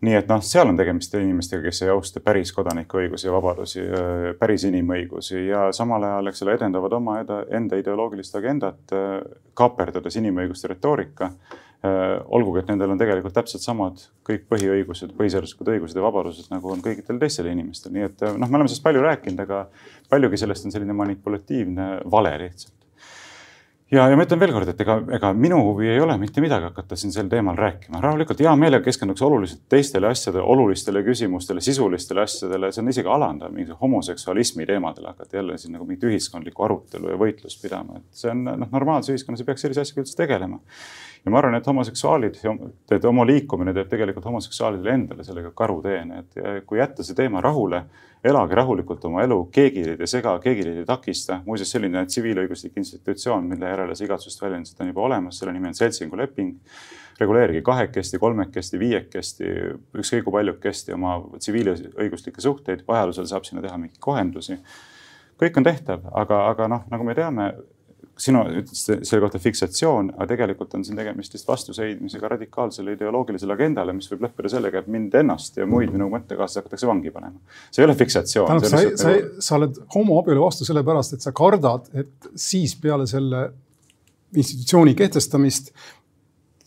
nii 0.00 0.14
et 0.16 0.28
noh, 0.28 0.40
seal 0.44 0.68
on 0.68 0.78
tegemist 0.78 1.12
inimestega, 1.14 1.62
kes 1.68 1.82
ei 1.84 1.90
austa 1.92 2.22
päris 2.24 2.54
kodanikuõigusi 2.56 3.26
ja 3.26 3.32
vabadusi, 3.32 3.80
äh, 3.84 4.28
päris 4.40 4.64
inimõigusi 4.68 5.46
ja 5.48 5.66
samal 5.76 6.04
ajal, 6.08 6.30
eks 6.32 6.44
ole, 6.44 6.54
edendavad 6.60 6.92
oma 6.96 7.18
enda 7.48 7.80
ideoloogilist 7.80 8.36
agendat, 8.36 8.84
äh, 8.92 9.18
kaaperdades 9.56 10.16
inimõiguste 10.20 10.68
retoorika 10.72 11.32
olgugi, 11.80 12.60
et 12.60 12.68
nendel 12.68 12.90
on 12.92 12.98
tegelikult 13.00 13.32
täpselt 13.32 13.64
samad 13.64 14.02
kõik 14.26 14.42
põhiõigused, 14.52 15.14
põhiseaduslikud 15.16 15.70
õigused 15.74 15.96
ja 15.96 16.04
vabadused, 16.04 16.50
nagu 16.52 16.74
on 16.74 16.82
kõikidel 16.84 17.20
teistel 17.22 17.48
inimestel, 17.48 17.94
nii 17.94 18.04
et 18.10 18.26
äh, 18.26 18.36
noh, 18.36 18.50
me 18.50 18.60
oleme 18.60 18.68
sellest 18.68 18.84
palju 18.84 19.00
rääkinud, 19.06 19.40
aga 19.46 19.62
paljugi 20.12 20.42
sellest 20.42 20.68
on 20.68 20.76
selline 20.76 20.96
manipulatiivne 20.98 21.88
vale 22.12 22.34
lihtsalt. 22.42 22.76
ja, 23.96 24.04
ja 24.12 24.18
ma 24.18 24.26
ütlen 24.26 24.42
veelkord, 24.42 24.68
et 24.74 24.84
ega, 24.84 24.98
ega 25.16 25.32
minu 25.32 25.62
huvi 25.70 25.88
ei 25.88 26.04
ole 26.04 26.18
mitte 26.20 26.44
midagi 26.44 26.68
hakata 26.68 27.00
siin 27.00 27.16
sel 27.16 27.32
teemal 27.32 27.56
rääkima, 27.56 28.04
rahulikult 28.04 28.44
hea 28.44 28.52
meelega 28.60 28.84
keskenduks 28.84 29.24
oluliselt 29.24 29.64
teistele 29.72 30.12
asjadele, 30.12 30.44
olulistele 30.44 31.00
küsimustele, 31.06 31.64
sisulistele 31.64 32.28
asjadele, 32.28 32.74
see 32.76 32.84
on 32.84 32.92
isegi 32.92 33.08
alandav, 33.08 33.56
mingi 33.56 33.72
homoseksualismi 33.80 34.68
teemadele 34.68 35.14
hakata 35.14 35.40
jälle 35.40 35.56
siin 35.58 35.78
nagu 35.78 35.88
mingit 35.88 36.10
ühiskondlikku 36.12 36.68
arutelu 36.68 37.14
ja 37.14 37.22
võitlust 37.24 37.64
pidama, 37.64 38.02
et 38.04 38.20
see 38.20 38.34
on 38.36 38.44
noh, 38.52 38.68
normaalses 38.68 39.16
ühiskonnas 39.16 39.40
ei 39.40 39.48
peaks 39.48 39.64
sellise 39.64 39.88
asjaga 39.88 40.04
üldse 40.04 40.20
tegelema 40.20 40.60
ja 41.24 41.30
ma 41.30 41.38
arvan, 41.38 41.54
et 41.58 41.66
homoseksuaalid, 41.66 42.38
et 42.90 43.04
homo 43.04 43.24
liikumine 43.28 43.74
teeb 43.76 43.90
tegelikult 43.90 44.24
homoseksuaalidele 44.30 44.94
endale 44.94 45.24
sellega 45.24 45.50
karuteene, 45.56 46.22
et 46.22 46.64
kui 46.66 46.80
jätta 46.80 47.04
see 47.04 47.18
teema 47.18 47.42
rahule, 47.44 47.82
elage 48.24 48.56
rahulikult 48.56 49.04
oma 49.08 49.24
elu, 49.24 49.38
keegi 49.52 49.84
teid 49.84 50.00
ei 50.00 50.10
sega, 50.10 50.34
keegi 50.44 50.64
teid 50.66 50.80
ei 50.82 50.88
takista. 50.88 51.40
muuseas, 51.46 51.72
selline 51.72 52.04
tsiviilõiguslik 52.06 52.76
institutsioon, 52.80 53.48
mille 53.52 53.68
järele 53.68 53.96
see 53.96 54.08
igatsust 54.08 54.42
väljendused 54.42 54.80
on 54.80 54.92
juba 54.92 55.04
olemas, 55.08 55.38
selle 55.38 55.52
nimi 55.56 55.68
on 55.70 55.76
seltsinguleping 55.76 56.56
reguleerige 57.20 57.62
kahekesti, 57.62 58.18
kolmekesti, 58.18 58.78
viiekesti, 58.80 59.50
ükskõik 60.00 60.24
kui 60.24 60.36
paljukesti 60.38 60.96
oma 60.96 61.18
tsiviilõiguslikke 61.36 62.40
suhteid, 62.44 62.86
vajadusel 62.88 63.28
saab 63.28 63.44
sinna 63.48 63.64
teha 63.64 63.76
mingeid 63.76 64.00
kohendusi. 64.00 64.56
kõik 65.40 65.56
on 65.56 65.64
tehtav, 65.64 66.02
aga, 66.12 66.46
aga 66.52 66.68
noh, 66.68 66.82
nagu 66.92 67.04
me 67.04 67.14
teame, 67.16 67.52
sina 68.20 68.42
ütlesid 68.48 69.04
selle 69.08 69.22
kohta 69.24 69.40
fiksatsioon, 69.42 70.12
aga 70.16 70.26
tegelikult 70.34 70.74
on 70.76 70.84
siin 70.86 70.98
tegemist 70.98 71.34
vist 71.36 71.48
vastuseidmisega 71.48 72.32
radikaalsele 72.34 72.96
ideoloogilisele 72.96 73.56
agendale, 73.56 73.94
mis 73.96 74.10
võib 74.12 74.26
lõppeda 74.26 74.52
sellega, 74.52 74.82
et 74.82 74.90
mind 74.92 75.16
ennast 75.22 75.56
ja 75.60 75.68
muid 75.68 75.92
minu 75.94 76.10
mõttekaaslasi 76.12 76.62
hakatakse 76.62 76.90
vangi 76.90 77.12
panema. 77.14 77.40
see 77.70 77.84
ei 77.84 77.88
ole 77.88 77.96
fiksatsioon. 77.98 78.50
tähendab, 78.50 78.70
sa, 78.70 79.04
sa, 79.04 79.14
nagu... 79.14 79.46
sa 79.48 79.56
oled 79.60 79.80
homoabielu 79.94 80.44
vastu 80.44 80.68
sellepärast, 80.68 81.16
et 81.16 81.26
sa 81.26 81.32
kardad, 81.36 81.88
et 81.96 82.30
siis 82.34 82.76
peale 82.80 83.08
selle 83.10 83.48
institutsiooni 84.36 84.94
kehtestamist 84.98 85.72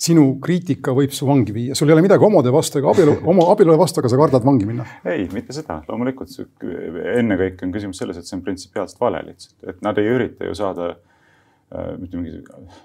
sinu 0.04 0.26
kriitika 0.44 0.92
võib 0.96 1.14
su 1.16 1.28
vangi 1.28 1.54
viia, 1.56 1.78
sul 1.78 1.88
ei 1.88 1.96
ole 1.96 2.04
midagi 2.04 2.26
homode 2.26 2.52
vastu 2.52 2.82
ega 2.82 2.92
abielu, 2.92 3.16
homo 3.24 3.46
abielule 3.54 3.78
vastu, 3.80 4.02
aga 4.02 4.12
sa 4.12 4.20
kardad 4.20 4.44
vangi 4.44 4.68
minna. 4.68 4.86
ei, 5.08 5.30
mitte 5.32 5.56
seda, 5.56 5.80
loomulikult 5.88 6.34
ennekõike 7.14 7.68
on 7.68 7.74
küsimus 7.76 8.02
selles, 8.02 8.20
et 8.20 8.28
see 8.28 8.36
on 8.40 8.44
printsipiaalselt 8.44 9.00
vale 9.04 9.24
lihtsalt, 9.30 9.56
et 9.70 9.84
nad 9.86 10.02
ei 10.02 10.10
ürita 10.12 10.50
ju 10.50 10.58
saada 10.60 10.94
mitte 11.98 12.18
mingi 12.18 12.42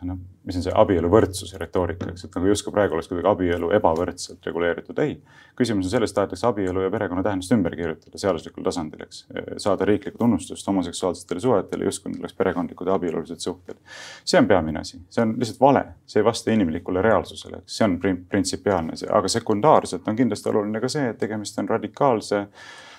noh, 0.08 0.18
mis 0.48 0.56
on 0.56 0.64
see 0.64 0.72
abieluvõrdsuse 0.80 1.58
retoorika, 1.60 2.08
eks, 2.12 2.24
et 2.24 2.36
nagu 2.38 2.48
justkui 2.48 2.72
praegu 2.72 2.96
oleks 2.96 3.10
kuidagi 3.10 3.28
abielu 3.28 3.68
ebavõrdselt 3.76 4.48
reguleeritud. 4.48 4.98
ei, 5.04 5.18
küsimus 5.58 5.88
on 5.88 5.92
selles, 5.92 6.14
tahetakse 6.16 6.46
abielu 6.48 6.86
ja 6.86 6.90
perekonna 6.94 7.24
tähendust 7.26 7.52
ümber 7.52 7.76
kirjutada 7.76 8.22
seaduslikul 8.22 8.64
tasandil, 8.64 9.04
eks. 9.04 9.26
saada 9.60 9.88
riiklikku 9.88 10.18
tunnustust 10.22 10.66
homoseksuaalsetele 10.72 11.44
suhetele, 11.44 11.88
justkui 11.90 12.14
need 12.14 12.24
oleks 12.24 12.38
perekondlikud 12.40 12.88
ja 12.88 12.96
abielulised 12.96 13.44
suhted. 13.44 13.76
see 14.24 14.40
on 14.40 14.48
peamine 14.48 14.80
asi, 14.80 15.02
see 15.10 15.26
on 15.26 15.36
lihtsalt 15.36 15.60
vale, 15.60 15.84
see 16.06 16.22
ei 16.22 16.28
vasta 16.30 16.54
inimlikule 16.54 17.04
reaalsusele, 17.04 17.62
eks 17.64 17.80
see 17.80 17.88
on 17.90 17.98
printsipiaalne, 18.00 18.96
aga 19.20 19.28
sekundaarselt 19.36 20.08
on 20.08 20.16
kindlasti 20.16 20.48
oluline 20.48 20.80
ka 20.80 20.88
see, 20.88 21.10
et 21.12 21.20
tegemist 21.20 21.58
on 21.60 21.68
radikaalse 21.68 22.46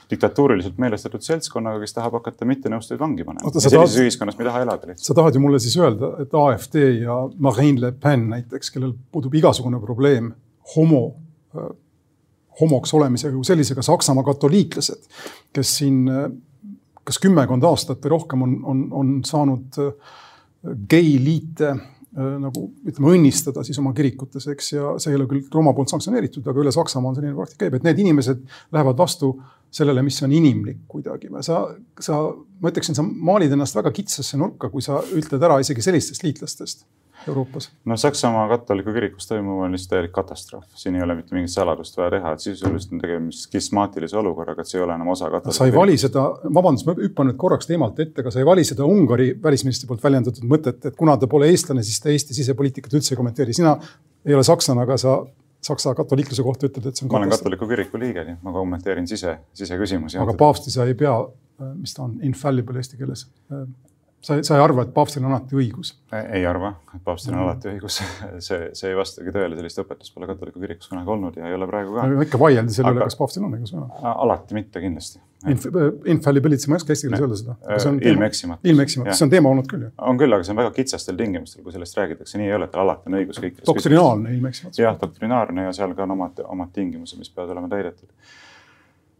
diktatuuriliselt 0.09 0.79
meelestatud 0.81 1.21
seltskonnaga, 1.25 1.81
kes 1.83 1.93
tahab 1.93 2.17
hakata 2.17 2.47
mittenõustujaid 2.49 3.01
vangi 3.01 3.25
panema. 3.27 3.51
sellises 3.51 3.75
tahad, 3.75 3.97
ühiskonnas 4.05 4.39
me 4.39 4.45
ei 4.45 4.49
taha 4.49 4.63
elada 4.65 4.89
lihtsalt. 4.89 5.05
sa 5.05 5.17
tahad 5.21 5.37
ju 5.37 5.43
mulle 5.43 5.59
siis 5.61 5.77
öelda, 5.77 6.15
et 6.23 6.33
AfD 6.33 6.79
ja 7.03 7.19
Marine 7.37 7.85
Le 7.85 7.91
Pen 7.91 8.25
näiteks, 8.33 8.73
kellel 8.73 8.95
puudub 9.11 9.37
igasugune 9.37 9.81
probleem 9.83 10.33
homo 10.75 11.03
äh, 11.55 11.69
homoks 12.59 12.93
olemisega 12.93 13.31
kui 13.35 13.47
sellisega 13.47 13.81
Saksamaa 13.85 14.25
katoliiklased, 14.27 15.05
kes 15.55 15.77
siin 15.77 16.01
kas 17.09 17.19
kümmekond 17.23 17.65
aastat 17.65 18.03
või 18.05 18.13
rohkem 18.15 18.43
on, 18.45 18.57
on, 18.69 18.83
on 19.01 19.13
saanud 19.25 19.79
äh, 19.81 20.17
geiliite 20.91 21.69
äh, 21.71 22.33
nagu 22.43 22.67
ütleme, 22.85 23.13
õnnistada 23.15 23.63
siis 23.65 23.79
oma 23.81 23.93
kirikutes, 23.97 24.49
eks, 24.53 24.73
ja 24.75 24.93
see 25.01 25.13
ei 25.13 25.19
ole 25.19 25.29
küll 25.29 25.47
Rooma 25.53 25.73
poolt 25.77 25.91
sanktsioneeritud, 25.93 26.45
aga 26.45 26.65
üle 26.65 26.73
Saksamaa 26.75 27.13
on 27.13 27.17
selline 27.19 27.37
praktika 27.37 27.65
käib, 27.65 27.79
et 27.79 27.87
need 27.87 28.03
inimesed 28.05 28.43
lähevad 28.75 28.99
vastu 28.99 29.33
sellele, 29.71 30.01
mis 30.05 30.21
on 30.25 30.31
inimlik 30.33 30.85
kuidagi. 30.87 31.29
sa, 31.45 31.63
sa, 31.99 32.21
ma 32.61 32.71
ütleksin, 32.71 32.97
sa 32.97 33.05
maalid 33.05 33.53
ennast 33.53 33.77
väga 33.77 33.91
kitsasse 33.95 34.37
nurka, 34.37 34.69
kui 34.69 34.81
sa 34.81 35.01
ütled 35.15 35.43
ära 35.45 35.59
isegi 35.61 35.85
sellistest 35.85 36.25
liitlastest 36.25 36.87
Euroopas. 37.27 37.71
no 37.85 37.97
Saksamaa 37.97 38.47
katoliku 38.47 38.93
kirikus 38.93 39.27
toimuv 39.27 39.63
on 39.65 39.71
lihtsalt 39.75 39.91
täielik 39.93 40.11
katastroof, 40.15 40.65
siin 40.79 40.95
ei 40.95 41.03
ole 41.03 41.15
mitte 41.17 41.35
mingit 41.35 41.51
saladust 41.51 41.97
vaja 41.97 42.13
teha, 42.15 42.31
et 42.33 42.43
sisuliselt 42.43 42.93
on 42.95 43.01
tegemist 43.03 43.47
skismaatilise 43.47 44.17
olukorraga, 44.17 44.63
et 44.63 44.71
see 44.71 44.79
ei 44.79 44.85
ole 44.85 44.95
enam 44.95 45.11
osa 45.13 45.27
katoliku. 45.31 45.57
sa 45.57 45.67
ei 45.67 45.75
vali 45.75 45.97
seda, 45.99 46.23
vabandust, 46.59 46.87
ma 46.87 46.95
hüppan 46.99 47.29
nüüd 47.31 47.39
korraks 47.41 47.67
teemalt 47.67 47.99
ette, 47.99 48.23
aga 48.23 48.31
sa 48.33 48.39
ei 48.39 48.47
vali 48.47 48.63
seda 48.67 48.87
Ungari 48.87 49.33
välisministri 49.43 49.89
poolt 49.89 50.03
väljendatud 50.03 50.47
mõtet, 50.53 50.79
et 50.91 50.95
kuna 50.99 51.17
ta 51.19 51.27
pole 51.27 51.51
eestlane, 51.51 51.83
siis 51.83 51.99
ta 51.99 52.13
Eesti 52.13 52.37
sisepoliitikat 52.39 52.95
üldse 52.95 53.13
ei 53.13 53.19
kommenteeri. 53.19 53.53
sina 53.53 53.75
ei 54.25 54.35
ole 54.35 54.43
sakslane, 54.47 54.87
aga 54.87 54.97
sa 54.97 55.19
Saksa 55.69 55.93
katoliikluse 55.97 56.45
kohta 56.45 56.69
ütled, 56.69 56.89
et 56.89 56.99
see 56.99 57.05
on. 57.05 57.13
ma 57.13 57.21
olen 57.21 57.33
katoliku 57.33 57.67
kiriku 57.69 58.01
liige, 58.01 58.25
nii 58.27 58.39
et 58.39 58.45
ma 58.45 58.53
kommenteerin 58.55 59.07
sise, 59.09 59.37
siseküsimusi. 59.57 60.19
aga 60.21 60.35
paavsti 60.39 60.73
sa 60.73 60.87
ei 60.89 60.97
pea, 60.97 61.13
mis 61.75 61.93
ta 61.95 62.07
on, 62.07 62.17
infallible 62.25 62.81
eesti 62.81 62.99
keeles 62.99 63.27
sa, 64.21 64.37
sa 64.43 64.57
ei 64.57 64.63
arva, 64.63 64.83
et 64.85 64.91
paavstil 64.95 65.23
on 65.23 65.31
alati 65.31 65.57
õigus? 65.59 65.93
ei 66.19 66.43
arva, 66.49 66.73
et 66.95 67.03
paavstil 67.05 67.33
on 67.33 67.39
mm. 67.39 67.45
alati 67.47 67.71
õigus 67.73 68.01
see, 68.47 68.69
see 68.77 68.91
ei 68.91 68.97
vastagi 68.97 69.33
tõele, 69.35 69.57
sellist 69.59 69.81
õpetust 69.83 70.15
pole 70.15 70.29
katoliku 70.29 70.61
kirikus 70.63 70.91
kunagi 70.91 71.15
olnud 71.15 71.39
ja 71.39 71.49
ei 71.49 71.57
ole 71.57 71.69
praegu 71.69 71.95
ka. 71.95 72.07
ikka 72.27 72.41
vaieldi 72.41 72.75
selle 72.75 72.93
üle, 72.95 73.07
kas 73.07 73.19
paavstil 73.19 73.47
on 73.47 73.57
õigus 73.57 73.73
või 73.75 73.85
mitte. 73.85 74.13
alati 74.27 74.59
mitte 74.59 74.83
kindlasti 74.83 75.23
Inf. 75.47 75.63
Infallibility, 76.11 76.67
ma 76.67 76.75
ei 76.75 76.81
oska 76.81 76.91
eesti 76.91 77.07
keeles 77.07 77.21
öelda 77.23 77.37
seda. 77.39 77.93
ilmeksimatus. 78.09 78.67
ilmeksimatus, 78.67 79.21
see 79.21 79.23
on 79.23 79.29
teema 79.31 79.53
olnud 79.53 79.69
küll 79.71 79.85
ju. 79.85 79.91
on 80.11 80.19
küll, 80.19 80.35
aga 80.35 80.43
see 80.43 80.51
on 80.51 80.59
väga 80.59 80.73
kitsastel 80.75 81.15
tingimustel, 81.15 81.63
kui 81.63 81.71
sellest 81.71 81.95
räägitakse, 81.95 82.41
nii 82.41 82.49
ei 82.49 82.57
ole, 82.57 82.67
et 82.67 82.75
alati 82.83 83.07
on 83.07 83.15
õigus 83.21 83.39
kõikides. 83.39 83.63
doktrinaalne 83.69 84.33
ilmeksimatus. 84.35 84.81
jah, 84.83 84.97
doktrinaarne 84.99 85.69
ja 85.69 85.71
seal 85.77 85.95
ka 85.95 86.03
on 86.03 86.11
omad, 86.17 86.43
omad 86.43 86.73
tingimused, 86.75 87.21
mis 87.21 87.31
peavad 87.31 87.55
olema 87.55 87.71
täidetud 87.71 88.11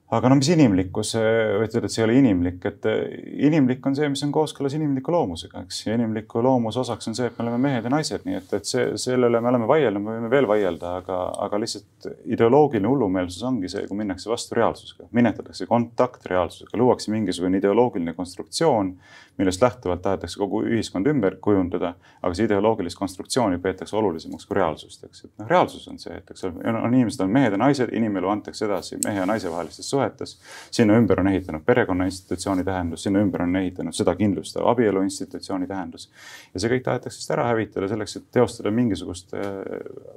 aga 0.10 0.30
no 0.32 0.40
mis 0.40 0.50
inimlikkus, 0.50 1.12
öelda, 1.20 1.84
et 1.86 1.94
see 1.94 2.02
ei 2.02 2.06
ole 2.08 2.16
inimlik, 2.18 2.64
et 2.66 2.86
eh, 2.90 3.04
inimlik 3.46 3.86
on 3.86 3.98
see, 3.98 4.08
mis 4.10 4.24
on 4.26 4.32
kooskõlas 4.34 4.74
inimliku 4.74 5.14
loomusega, 5.14 5.62
eks. 5.68 5.84
ja 5.86 5.98
inimliku 6.00 6.42
loomuse 6.42 6.82
osaks 6.82 7.12
on 7.12 7.18
see, 7.18 7.30
et 7.30 7.38
me 7.38 7.46
oleme 7.46 7.60
mehed 7.68 7.86
ja 7.86 7.92
naised, 7.94 8.26
nii 8.26 8.40
et, 8.40 8.56
et 8.58 8.70
see, 8.70 8.88
sellele 8.98 9.42
me 9.42 9.52
oleme 9.52 9.70
vaielnud, 9.70 10.02
me 10.06 10.18
võime 10.18 10.32
veel 10.34 10.50
vaielda, 10.50 10.96
aga, 11.04 11.20
aga 11.46 11.62
lihtsalt 11.62 12.10
ideoloogiline 12.26 12.90
hullumeelsus 12.90 13.46
ongi 13.46 13.70
see, 13.70 13.86
kui 13.86 14.02
minnakse 14.02 14.32
vastu 14.32 14.58
reaalsusega, 14.58 15.12
minetatakse 15.14 15.70
kontakt 15.70 16.26
reaalsusega, 16.32 16.74
luuakse 16.82 17.14
mingisugune 17.14 17.62
ideoloogiline 17.62 18.18
konstruktsioon, 18.18 18.96
millest 19.40 19.62
lähtuvalt 19.62 20.02
tahetakse 20.04 20.36
kogu 20.42 20.66
ühiskond 20.68 21.08
ümber 21.08 21.38
kujundada, 21.40 21.94
aga 22.20 22.34
see 22.36 22.50
ideoloogilist 22.50 22.98
konstruktsiooni 23.00 23.62
peetakse 23.64 23.96
olulisemaks 23.96 24.50
kui 24.50 24.58
reaalsust, 24.58 25.06
eks. 25.06 25.24
et 25.30 25.32
noh, 25.40 25.48
reaalsus 25.48 25.86
on 25.88 26.02
see, 26.02 26.18
et 26.18 26.34
eks 26.34 26.50
on, 26.50 26.58
on 26.74 26.98
inimesed 26.98 27.24
on 27.24 27.32
mehed 27.32 27.56
ja 27.56 27.62
naised, 27.62 27.94
inimelu 27.96 28.34
antakse 28.34 28.68
edasi 28.68 29.00
mehe 29.06 29.22
ja 29.22 29.30
naise 29.30 29.48
vahelistes 29.54 29.88
suhetes 29.88 29.99
suhetes. 30.00 30.38
sinna 30.72 30.98
ümber 30.98 31.20
on 31.20 31.28
ehitanud 31.28 31.66
perekonna 31.66 32.06
institutsiooni 32.10 32.64
tähendus, 32.64 33.04
sinna 33.04 33.20
ümber 33.24 33.44
on 33.44 33.56
ehitanud 33.56 33.96
seda 33.96 34.16
kindlustav 34.16 34.68
abielu 34.72 35.02
institutsiooni 35.08 35.68
tähendus. 35.68 36.10
ja 36.54 36.60
see 36.60 36.72
kõik 36.76 36.86
tahetakse 36.88 37.20
siis 37.20 37.32
ära 37.36 37.50
hävitada 37.52 37.88
selleks, 37.92 38.16
et 38.16 38.32
teostada 38.32 38.72
mingisugust 38.72 39.34
äh, 39.34 39.44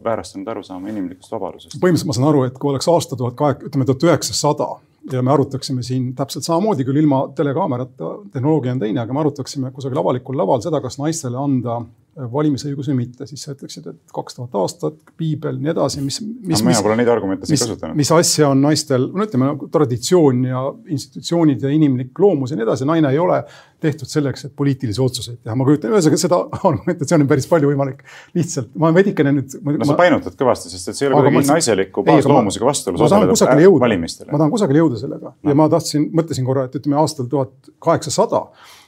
väärastunud 0.04 0.48
arusaama 0.48 0.88
inimlikust 0.88 1.32
vabadusest. 1.32 1.76
põhimõtteliselt 1.76 2.12
ma 2.12 2.18
saan 2.20 2.30
aru, 2.30 2.46
et 2.48 2.58
kui 2.58 2.70
oleks 2.70 2.88
aasta 2.88 3.16
tuhat 3.16 3.36
kaheksa, 3.38 3.68
ütleme 3.70 3.88
tuhat 3.88 4.08
üheksasada 4.10 4.68
ja 5.12 5.22
me 5.22 5.32
arutaksime 5.32 5.82
siin 5.82 6.12
täpselt 6.14 6.46
samamoodi, 6.46 6.84
küll 6.86 7.00
ilma 7.02 7.24
telekaamerata, 7.34 8.12
tehnoloogia 8.32 8.76
on 8.76 8.82
teine, 8.82 9.00
aga 9.02 9.14
me 9.16 9.24
arutaksime 9.24 9.72
kusagil 9.74 9.98
avalikul 9.98 10.38
laval 10.38 10.62
seda, 10.62 10.80
kas 10.84 10.98
naistele 11.00 11.40
anda 11.40 11.80
valimisõigus 12.12 12.90
või 12.90 12.98
mitte, 12.98 13.26
siis 13.28 13.40
sa 13.46 13.54
ütleksid, 13.54 13.86
et 13.88 14.12
kaks 14.12 14.36
tuhat 14.36 14.56
aastat, 14.60 14.98
piibel, 15.16 15.56
nii 15.56 15.70
edasi, 15.72 16.02
mis, 16.04 16.18
mis. 16.20 16.60
mina 16.64 16.82
pole 16.84 16.96
neid 16.98 17.08
argumente 17.08 17.48
siin 17.48 17.60
kasutanud. 17.62 17.96
mis 17.96 18.10
asja 18.12 18.50
on 18.52 18.60
naistel, 18.60 19.06
no 19.16 19.24
ütleme 19.24 19.48
nagu 19.48 19.68
traditsioon 19.72 20.42
ja 20.50 20.64
institutsioonid 20.92 21.64
ja 21.64 21.72
inimlik 21.72 22.20
loomus 22.20 22.52
ja 22.52 22.58
nii 22.58 22.66
edasi, 22.66 22.88
naine 22.88 23.14
ei 23.14 23.20
ole 23.22 23.38
tehtud 23.82 24.12
selleks, 24.12 24.44
et 24.46 24.54
poliitilisi 24.56 25.00
otsuseid 25.02 25.40
teha, 25.40 25.56
ma 25.56 25.64
kujutan, 25.66 25.94
ühesõnaga 25.94 26.20
seda 26.20 26.42
argumentatsiooni 26.68 27.24
on 27.24 27.32
päris 27.32 27.48
palju 27.48 27.72
võimalik 27.72 28.04
lihtsalt, 28.36 28.68
ma 28.84 28.92
veidikene 28.92 29.32
nüüd. 29.38 29.56
no 29.56 29.78
ma, 29.80 29.88
sa 29.88 29.98
painutad 30.02 30.36
kõvasti, 30.44 30.74
sest 30.74 30.92
et 30.92 31.00
see 31.00 31.08
ei 31.08 31.14
ole 31.14 31.22
kuidagi 31.22 31.48
naiseliku 31.48 32.04
baasloomusega 32.10 32.68
vastuolus 32.68 33.06
osaleda 33.08 33.72
valimistel. 33.86 34.28
ma 34.28 34.36
tahan 34.36 34.52
kusagile 34.52 34.84
jõuda 34.84 35.00
sellega 35.00 35.32
no. 35.32 35.48
ja 35.48 35.56
ma 35.58 35.72
tahtsin, 35.72 36.10
mõtlesin 36.12 36.44
korra, 36.44 36.68
et 36.68 36.76
ütleme 36.76 37.00
aastal 37.00 37.32
tuhat 37.32 37.72
kaheksasada 37.82 38.44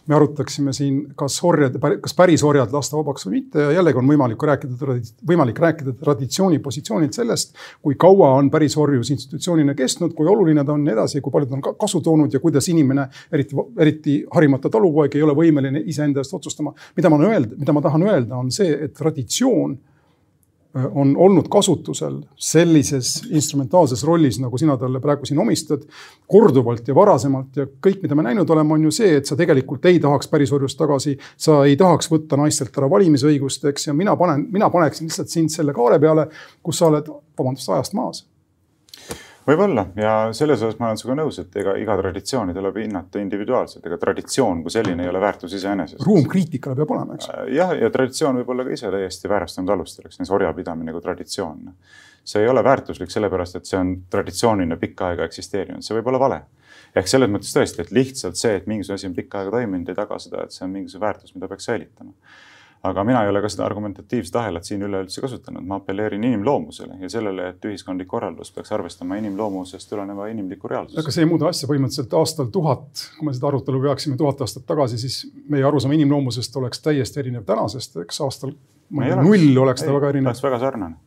me 0.06 0.14
arutaksime 0.14 0.72
siin, 0.76 0.98
kas 1.16 1.36
orjad, 1.44 1.76
kas 2.02 2.14
päris 2.16 2.42
orjad 2.44 2.72
lasta 2.74 2.96
vabaks 2.98 3.26
või 3.26 3.38
mitte 3.38 3.62
ja 3.62 3.70
jällegi 3.78 4.00
on 4.00 4.10
võimalik 4.10 4.42
rääkida, 4.50 4.96
võimalik 5.28 5.60
rääkida 5.64 5.94
traditsiooni 6.00 6.60
positsioonilt 6.64 7.16
sellest, 7.16 7.54
kui 7.82 7.96
kaua 8.00 8.34
on 8.38 8.50
päris 8.52 8.76
orjus 8.80 9.10
institutsioonina 9.14 9.74
kestnud, 9.78 10.12
kui 10.16 10.28
oluline 10.28 10.64
ta 10.64 10.76
on, 10.76 10.84
nii 10.84 10.96
edasi, 10.96 11.22
kui 11.24 11.32
palju 11.32 11.50
ta 11.50 11.58
on 11.58 11.64
kasu 11.80 12.02
toonud 12.04 12.34
ja 12.34 12.42
kuidas 12.42 12.68
inimene, 12.72 13.08
eriti, 13.32 13.56
eriti 13.80 14.18
harimata 14.34 14.72
talupoeg 14.72 15.16
ei 15.16 15.24
ole 15.24 15.36
võimeline 15.38 15.84
iseenda 15.88 16.20
eest 16.20 16.36
otsustama. 16.36 16.74
mida 16.96 17.10
ma 17.10 17.22
öelda, 17.24 17.56
mida 17.56 17.72
ma 17.72 17.82
tahan 17.84 18.08
öelda, 18.08 18.36
on 18.36 18.52
see, 18.52 18.76
et 18.84 18.94
traditsioon 18.94 19.78
on 20.74 21.14
olnud 21.16 21.46
kasutusel 21.50 22.16
sellises 22.37 23.22
instrumentaalses 23.30 24.04
rollis, 24.04 24.40
nagu 24.42 24.58
sina 24.58 24.76
talle 24.80 25.00
praegu 25.00 25.26
siin 25.28 25.38
omistad, 25.38 25.84
korduvalt 26.30 26.88
ja 26.88 26.96
varasemalt 26.96 27.60
ja 27.60 27.66
kõik, 27.87 28.02
mida 28.02 28.18
me 28.18 28.26
näinud 28.26 28.50
oleme, 28.50 28.74
on 28.74 28.88
ju 28.88 28.94
see, 28.94 29.14
et 29.20 29.30
sa 29.30 29.38
tegelikult 29.38 29.87
ei 29.90 30.00
tahaks 30.02 30.28
pärisorjust 30.32 30.78
tagasi. 30.78 31.16
sa 31.37 31.62
ei 31.64 31.76
tahaks 31.76 32.10
võtta 32.10 32.38
naistelt 32.40 32.76
ära 32.78 32.90
valimisõigust, 32.90 33.64
eks, 33.70 33.87
ja 33.87 33.94
mina 33.94 34.16
panen, 34.16 34.48
mina 34.52 34.70
paneksin 34.70 35.06
lihtsalt 35.06 35.30
sind 35.30 35.54
selle 35.54 35.72
kaare 35.72 36.00
peale, 36.02 36.28
kus 36.62 36.82
sa 36.82 36.90
oled, 36.90 37.10
vabandust, 37.38 37.70
ajast 37.70 37.94
maas 37.94 38.24
võib-olla 39.46 39.85
ja 39.98 40.12
selles 40.37 40.62
osas 40.62 40.78
ma 40.80 40.88
olen 40.88 41.00
sinuga 41.00 41.16
nõus, 41.20 41.38
et 41.42 41.57
ega 41.61 41.74
iga 41.80 41.96
traditsiooni 42.00 42.54
tuleb 42.57 42.78
hinnata 42.80 43.20
individuaalselt, 43.22 43.85
ega 43.87 43.98
traditsioon 44.00 44.62
kui 44.64 44.72
selline 44.72 45.04
ei 45.04 45.11
ole 45.11 45.20
väärtus 45.22 45.57
iseenesest. 45.59 46.02
ruum 46.07 46.26
kriitikale 46.30 46.78
peab 46.80 46.94
olema, 46.96 47.18
eks. 47.18 47.30
Äh, 47.33 47.50
jah, 47.59 47.74
ja 47.78 47.90
traditsioon 47.94 48.40
võib 48.40 48.54
olla 48.54 48.66
ka 48.66 48.74
ise 48.76 48.90
täiesti 48.94 49.30
väärastunud 49.33 49.74
alustel, 49.76 50.09
eks 50.09 50.20
näiteks 50.20 50.35
orjapidamine 50.38 50.96
kui 50.96 51.04
traditsioon. 51.04 51.74
see 52.24 52.40
ei 52.40 52.48
ole 52.48 52.64
väärtuslik 52.64 53.11
sellepärast, 53.12 53.57
et 53.57 53.68
see 53.68 53.78
on 53.78 53.96
traditsioonina 54.11 54.76
pikka 54.80 55.11
aega 55.12 55.26
eksisteerinud, 55.28 55.85
see 55.85 55.98
võib 55.98 56.09
olla 56.12 56.22
vale. 56.22 56.40
ehk 56.96 57.09
selles 57.11 57.30
mõttes 57.30 57.52
tõesti, 57.52 57.83
et 57.83 57.90
lihtsalt 57.90 58.37
see, 58.38 58.57
et 58.57 58.66
mingisugune 58.66 59.00
asi 59.00 59.07
on 59.07 59.14
pikka 59.14 59.42
aega 59.42 59.50
toiminud, 59.59 59.88
ei 59.88 59.94
taga 59.98 60.18
seda, 60.18 60.44
et 60.44 60.52
see 60.52 60.64
on 60.64 60.72
mingisugune 60.72 61.07
väärtus, 61.07 61.35
mida 61.35 61.48
peaks 61.48 61.66
säilitama 61.68 62.12
aga 62.84 63.04
mina 63.04 63.22
ei 63.24 63.30
ole 63.32 63.40
ka 63.40 63.48
seda 63.48 63.64
argumentatiivset 63.64 64.36
ahelat 64.36 64.68
siin 64.68 64.82
üleüldse 64.84 65.22
kasutanud, 65.24 65.64
ma 65.68 65.78
apelleerin 65.80 66.24
inimloomusele 66.28 66.98
ja 67.00 67.08
sellele, 67.12 67.48
et 67.54 67.64
ühiskondlik 67.68 68.10
korraldus 68.10 68.52
peaks 68.52 68.72
arvestama 68.76 69.16
inimloomusest 69.22 69.88
tuleneva 69.90 70.28
inimliku 70.32 70.68
reaalsusega. 70.68 71.04
aga 71.04 71.14
see 71.16 71.24
ei 71.24 71.30
muuda 71.30 71.48
asja, 71.48 71.68
põhimõtteliselt 71.70 72.18
aastal 72.20 72.52
tuhat, 72.52 73.06
kui 73.18 73.28
me 73.28 73.34
seda 73.36 73.48
arutelu 73.52 73.80
peaksime 73.86 74.20
tuhat 74.20 74.44
aastat 74.44 74.66
tagasi, 74.68 75.00
siis 75.00 75.22
meie 75.48 75.64
arusaam 75.64 75.96
inimloomusest 75.96 76.60
oleks 76.60 76.84
täiesti 76.84 77.24
erinev 77.24 77.48
tänasest, 77.48 77.96
eks 78.04 78.20
aastal 78.26 78.52
null 78.92 79.64
oleks 79.64 79.82
ta 79.82 79.96
väga 79.96 80.12
erinev. 80.12 80.32
oleks 80.32 80.44
väga 80.44 80.60
sarnane 80.66 81.00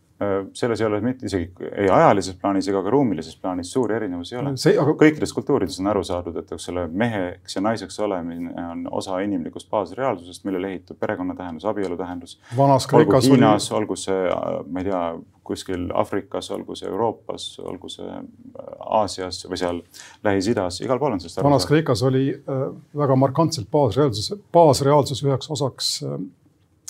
selles 0.58 0.82
ei 0.82 0.88
ole 0.88 0.98
mitte 1.02 1.28
isegi 1.30 1.70
ei 1.70 1.90
ajalises 1.94 2.40
plaanis 2.42 2.68
ega 2.72 2.82
ka 2.82 2.90
ruumilises 2.90 3.36
plaanis 3.38 3.70
suuri 3.74 3.96
erinevusi 4.00 4.36
ei 4.36 4.40
ole. 4.42 4.54
Aga... 4.82 4.96
kõikides 4.98 5.34
kultuurides 5.36 5.78
on 5.82 5.92
aru 5.92 6.02
saadud, 6.08 6.40
et 6.42 6.54
eks 6.56 6.70
ole, 6.74 6.88
meheks 6.90 7.58
ja 7.58 7.62
naiseks 7.62 8.00
olemine 8.02 8.54
on 8.64 8.86
osa 8.98 9.20
inimlikust 9.26 9.70
baasreaalsusest, 9.70 10.46
millele 10.48 10.72
ehitub 10.74 10.98
perekonna 11.00 11.36
tähendus, 11.38 11.68
abielu 11.70 11.98
tähendus. 12.00 12.40
olgu 12.58 13.22
Hiinas 13.28 13.70
oli..., 13.72 13.84
olgu 13.84 14.00
see, 14.00 14.24
ma 14.72 14.82
ei 14.82 14.90
tea, 14.90 15.04
kuskil 15.48 15.86
Aafrikas, 15.96 16.50
olgu 16.52 16.76
see 16.76 16.90
Euroopas, 16.90 17.46
olgu 17.64 17.92
see 17.92 18.10
äh, 18.10 18.74
Aasias 19.00 19.44
või 19.48 19.62
seal 19.62 19.84
Lähis-Idas, 20.26 20.82
igal 20.84 21.00
pool 21.00 21.14
on 21.14 21.22
sellest 21.22 21.38
aru 21.38 21.46
saadud. 21.46 21.54
vanas 21.54 21.70
Kreekas 21.70 22.04
oli 22.10 22.26
äh, 22.34 22.66
väga 23.06 23.22
markantselt 23.22 23.70
baasreaalsus, 23.72 24.34
baasreaalsus 24.54 25.24
üheks 25.24 25.54
osaks 25.54 25.94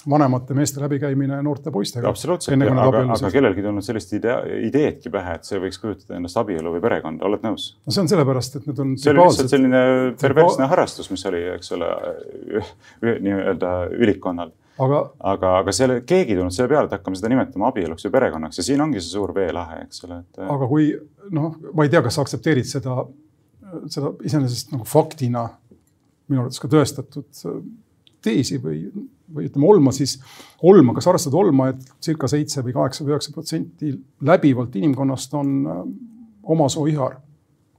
vanemate 0.10 0.56
meeste 0.58 0.82
läbikäimine 0.82 1.40
noorte 1.46 1.72
poistega. 1.72 2.10
absoluutselt, 2.10 2.62
aga, 2.62 3.04
aga 3.16 3.32
kellelgi 3.34 3.64
ei 3.64 3.68
tulnud 3.68 3.86
sellist 3.86 4.14
idea, 4.18 4.38
ideedki 4.68 5.12
pähe, 5.14 5.38
et 5.40 5.48
see 5.48 5.60
võiks 5.62 5.82
kujutada 5.82 6.18
endast 6.20 6.40
abielu 6.42 6.76
või 6.76 6.84
perekonda, 6.84 7.26
oled 7.28 7.44
nõus? 7.46 7.72
no 7.86 7.96
see 7.96 8.04
on 8.06 8.12
sellepärast, 8.12 8.60
et 8.60 8.70
need 8.70 8.84
on. 8.84 8.94
see 9.02 9.14
oli 9.14 9.26
lihtsalt 9.26 9.56
selline 9.56 9.82
perversne 10.22 10.70
harrastus, 10.72 11.12
mis 11.14 11.26
oli, 11.30 11.44
eks 11.58 11.76
ole, 11.78 11.92
nii-öelda 13.04 13.74
ülikonnal 13.98 14.54
aga, 14.84 15.02
aga, 15.34 15.54
aga 15.62 15.76
selle, 15.76 16.00
keegi 16.08 16.34
ei 16.34 16.40
tulnud 16.40 16.56
selle 16.56 16.72
peale, 16.72 16.90
et 16.90 16.96
hakkame 16.98 17.20
seda 17.20 17.32
nimetama 17.32 17.72
abieluks 17.72 18.08
või 18.08 18.16
perekonnaks 18.18 18.62
ja 18.62 18.66
siin 18.68 18.84
ongi 18.84 19.02
see 19.02 19.16
suur 19.16 19.34
veelahe, 19.36 19.84
eks 19.88 20.04
ole, 20.08 20.22
et. 20.24 20.42
aga 20.44 20.70
kui 20.70 20.90
noh, 21.34 21.56
ma 21.74 21.88
ei 21.88 21.94
tea, 21.94 22.04
kas 22.06 22.18
sa 22.18 22.26
aktsepteerid 22.26 22.70
seda, 22.70 23.02
seda 23.94 24.14
iseenesest 24.28 24.74
nagu 24.76 24.88
faktina 24.88 25.48
minu 26.28 26.44
arvates 26.44 26.62
ka 26.62 26.70
tõestatud 26.72 27.46
teesi 28.24 28.60
või 28.62 28.86
või 29.34 29.48
ütleme 29.50 29.70
olma, 29.70 29.94
siis 29.96 30.18
olma, 30.66 30.96
kas 30.98 31.08
arvestada 31.10 31.40
olma, 31.40 31.72
et 31.74 31.88
circa 32.04 32.30
seitse 32.32 32.64
või 32.66 32.76
kaheksa 32.76 33.06
või 33.06 33.16
üheksa 33.16 33.34
protsenti 33.36 33.94
läbivalt 34.28 34.76
inimkonnast 34.80 35.34
on 35.38 35.56
äh, 35.68 35.80
oma 36.54 36.70
soo 36.72 36.88
ihar. 36.92 37.20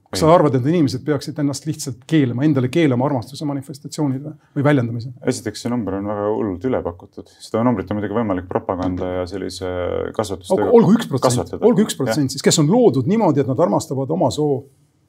kas 0.08 0.22
sa 0.22 0.28
arvad, 0.32 0.54
et 0.56 0.64
inimesed 0.64 1.02
peaksid 1.04 1.36
ennast 1.42 1.66
lihtsalt 1.68 2.04
keelama, 2.08 2.44
endale 2.46 2.70
keelama 2.72 3.04
armastuse 3.10 3.44
manifestatsioonid 3.48 4.24
või 4.56 4.64
väljendamise? 4.64 5.12
esiteks, 5.32 5.64
see 5.64 5.72
number 5.72 5.98
on 5.98 6.08
väga 6.08 6.28
hullult 6.32 6.64
üle 6.68 6.80
pakutud, 6.84 7.28
seda 7.44 7.64
numbrit 7.66 7.90
on 7.92 8.00
muidugi 8.00 8.16
võimalik 8.16 8.48
propaganda 8.48 9.12
ja 9.18 9.26
sellise 9.28 9.68
kasvatustööga. 10.16 10.70
olgu 10.80 10.96
üks 10.96 11.10
protsent, 11.10 11.56
olgu 11.60 11.84
üks 11.84 11.96
protsent 11.98 12.32
siis, 12.32 12.44
kes 12.44 12.60
on 12.62 12.72
loodud 12.72 13.08
niimoodi, 13.08 13.44
et 13.44 13.50
nad 13.50 13.66
armastavad 13.68 14.16
oma 14.16 14.32
soo 14.32 14.62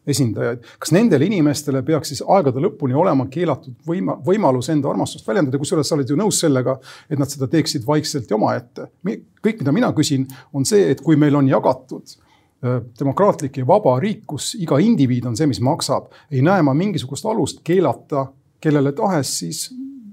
esindajaid. 0.09 0.63
kas 0.79 0.93
nendele 0.95 1.27
inimestele 1.29 1.81
peaks 1.85 2.13
siis 2.13 2.23
aegade 2.25 2.61
lõpuni 2.63 2.97
olema 2.97 3.27
keelatud 3.31 3.75
võima, 3.87 4.17
võimalus 4.25 4.71
enda 4.73 4.89
armastust 4.91 5.27
väljendada, 5.27 5.59
kusjuures 5.61 5.87
sa 5.89 5.97
oled 5.97 6.09
ju 6.09 6.17
nõus 6.19 6.39
sellega, 6.41 6.77
et 7.09 7.19
nad 7.19 7.29
seda 7.29 7.47
teeksid 7.51 7.85
vaikselt 7.87 8.29
ja 8.29 8.37
omaette. 8.37 8.89
kõik, 9.05 9.61
mida 9.61 9.71
mina 9.75 9.93
küsin, 9.95 10.27
on 10.53 10.65
see, 10.65 10.89
et 10.91 11.01
kui 11.01 11.15
meil 11.15 11.35
on 11.35 11.47
jagatud 11.47 12.15
äh, 12.63 12.81
demokraatlik 12.99 13.57
ja 13.57 13.67
vaba 13.67 13.99
riik, 13.99 14.25
kus 14.27 14.53
iga 14.59 14.79
indiviid 14.79 15.25
on 15.25 15.37
see, 15.37 15.47
mis 15.47 15.61
maksab, 15.63 16.11
ei 16.31 16.41
näe 16.41 16.61
ma 16.65 16.73
mingisugust 16.73 17.25
alust 17.25 17.63
keelata 17.63 18.27
kellele 18.61 18.91
tahes 18.91 19.37
siis 19.39 19.69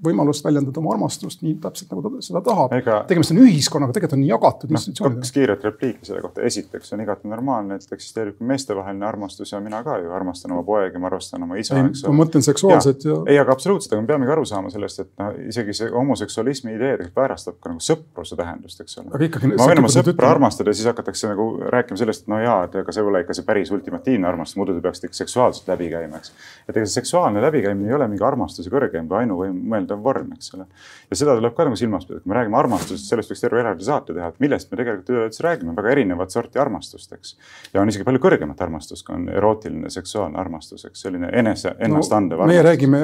võimalust 0.07 0.47
väljendada 0.47 0.83
oma 0.83 0.95
armastust 0.97 1.45
nii 1.47 1.59
täpselt 1.63 1.93
nagu 1.95 2.05
ta 2.05 2.25
seda 2.29 2.43
tahab 2.47 2.75
Ega.... 2.77 2.99
tegemist 3.11 3.35
on 3.35 3.43
ühiskonnaga, 3.45 3.97
tegelikult 3.97 4.19
on 4.19 4.27
jagatud 4.27 4.73
no, 4.73 4.79
institutsioonidega. 4.81 5.25
kaks 5.27 5.37
kiiret 5.37 5.67
repliiki 5.71 6.11
selle 6.11 6.25
kohta. 6.25 6.45
esiteks 6.47 6.93
on 6.97 7.05
igati 7.05 7.31
normaalne, 7.31 7.81
et 7.81 7.97
eksisteerib 7.99 8.43
meestevaheline 8.53 9.07
armastus 9.07 9.53
ja 9.53 9.61
mina 9.63 9.83
ka 9.87 9.99
ju 10.03 10.13
armastan 10.17 10.57
oma 10.57 10.65
poegi, 10.67 10.99
ma 11.03 11.11
armastan 11.11 11.47
oma 11.47 11.61
isa. 11.61 11.79
ma 11.79 12.17
mõtlen 12.23 12.45
seksuaalset 12.47 13.07
ja, 13.07 13.15
ja.... 13.15 13.23
ei, 13.35 13.41
aga 13.43 13.55
absoluutselt, 13.57 13.95
aga 13.95 14.05
me 14.05 14.13
peamegi 14.13 14.37
aru 14.37 14.47
saama 14.49 14.73
sellest, 14.75 15.05
et 15.05 15.13
noh, 15.23 15.33
isegi 15.51 15.77
see 15.77 15.93
homoseksualismi 15.95 16.77
idee 16.77 16.97
tegelikult 16.97 17.17
väärastab 17.21 17.59
ka 17.61 17.73
nagu 17.73 17.83
sõpruse 17.85 18.37
tähendust, 18.39 18.81
eks 18.83 18.99
ole. 19.01 19.29
ma 19.57 19.69
võin 19.69 19.83
oma 19.83 19.91
sõpra 19.93 20.31
armastada 20.33 20.73
ja 20.73 20.79
siis 20.79 20.89
hakatakse 20.91 21.31
nagu 21.31 21.47
rääkima 21.73 22.01
sellest, 22.01 22.25
et 22.25 22.33
no 22.33 22.41
jaa, 22.41 22.59
et 22.67 22.77
ega 22.81 22.95
see 22.95 23.05
pole 23.07 23.23
ikka 23.25 23.37
see 23.37 23.47
päris 23.49 23.73
ultimatiivne 23.75 24.29
armastus, 24.29 24.59
muidu 24.61 24.77
te 24.77 24.85
peaksite 24.85 25.11
ikka 25.11 25.21
seksuaalselt 25.21 25.71
läbi 25.73 25.91
käima, 25.93 26.21
eks. 26.23 26.33
et 26.67 26.77
ega 26.77 26.85
see 26.87 27.01
seksuaalne 27.01 27.43
läbikäimine 27.45 27.91
ei 27.91 27.97
ole 27.99 28.09
mingi 28.13 28.25
armastuse 28.27 28.73
kõrgeim 28.73 29.11
või 29.11 29.23
ainuvõim 29.25 29.59
mõeldav 29.75 29.96
mõeldav 29.97 30.03
vorm, 30.03 30.33
eks 30.37 30.55
ole. 30.55 30.67
ja 31.11 31.17
seda 31.17 31.35
tuleb 31.37 31.55
ka 31.57 31.67
nagu 31.67 31.77
silmas 31.77 32.07
pidada, 32.07 32.23
kui 32.23 32.31
me 32.31 32.37
räägime 32.37 32.59
armastusest, 32.59 33.09
sellest 33.09 33.31
võiks 33.31 33.43
terve 33.43 33.61
eraldi 33.61 33.85
saate 33.85 34.15
teha, 34.15 34.29
et 34.29 34.41
millest 34.41 34.71
me 34.71 34.79
tegelikult 34.81 35.13
üleüldse 35.15 35.45
räägime, 35.47 35.75
väga 35.77 35.93
erinevat 35.95 36.31
sorti 36.35 36.59
armastust, 36.59 37.13
eks. 37.13 37.37
ja 37.75 37.81
on 37.81 37.89
isegi 37.89 38.05
palju 38.05 38.23
kõrgemat 38.23 38.61
armastust, 38.63 39.07
kui 39.07 39.17
on 39.17 39.29
erootiline 39.29 39.91
seksuaalne 39.91 40.39
armastus, 40.39 40.85
eks 40.89 41.07
selline 41.07 41.31
enese, 41.33 41.75
ennast 41.79 42.13
andev 42.13 42.43
no,. 42.43 42.51
meie 42.51 42.65
räägime 42.67 43.03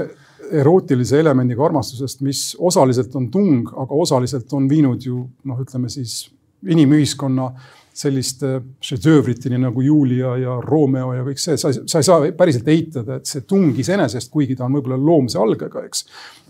erootilise 0.62 1.20
elemendiga 1.20 1.64
armastusest, 1.64 2.22
mis 2.26 2.52
osaliselt 2.59 3.14
on 3.16 3.31
tung, 3.31 3.68
aga 3.78 4.00
osaliselt 4.07 4.52
on 4.52 4.68
viinud 4.70 5.05
ju 5.07 5.26
noh, 5.48 5.62
ütleme 5.62 5.90
siis 5.92 6.26
inimühiskonna 6.62 7.50
selliste 7.94 8.61
šedöövriteni 8.81 9.59
nagu 9.59 9.83
Julia 9.85 10.37
ja 10.40 10.57
Romeo 10.64 11.12
ja 11.12 11.24
kõik 11.26 11.40
see, 11.40 11.59
sa, 11.61 11.72
sa 11.72 12.00
ei 12.00 12.07
saa 12.07 12.31
päriselt 12.37 12.68
eitada, 12.72 13.18
et 13.18 13.28
see 13.28 13.44
tung 13.48 13.76
iseenesest, 13.78 14.31
kuigi 14.33 14.57
ta 14.57 14.64
on 14.64 14.78
võib-olla 14.78 14.96
loomse 14.96 15.40
algega, 15.40 15.85
eks 15.85 16.06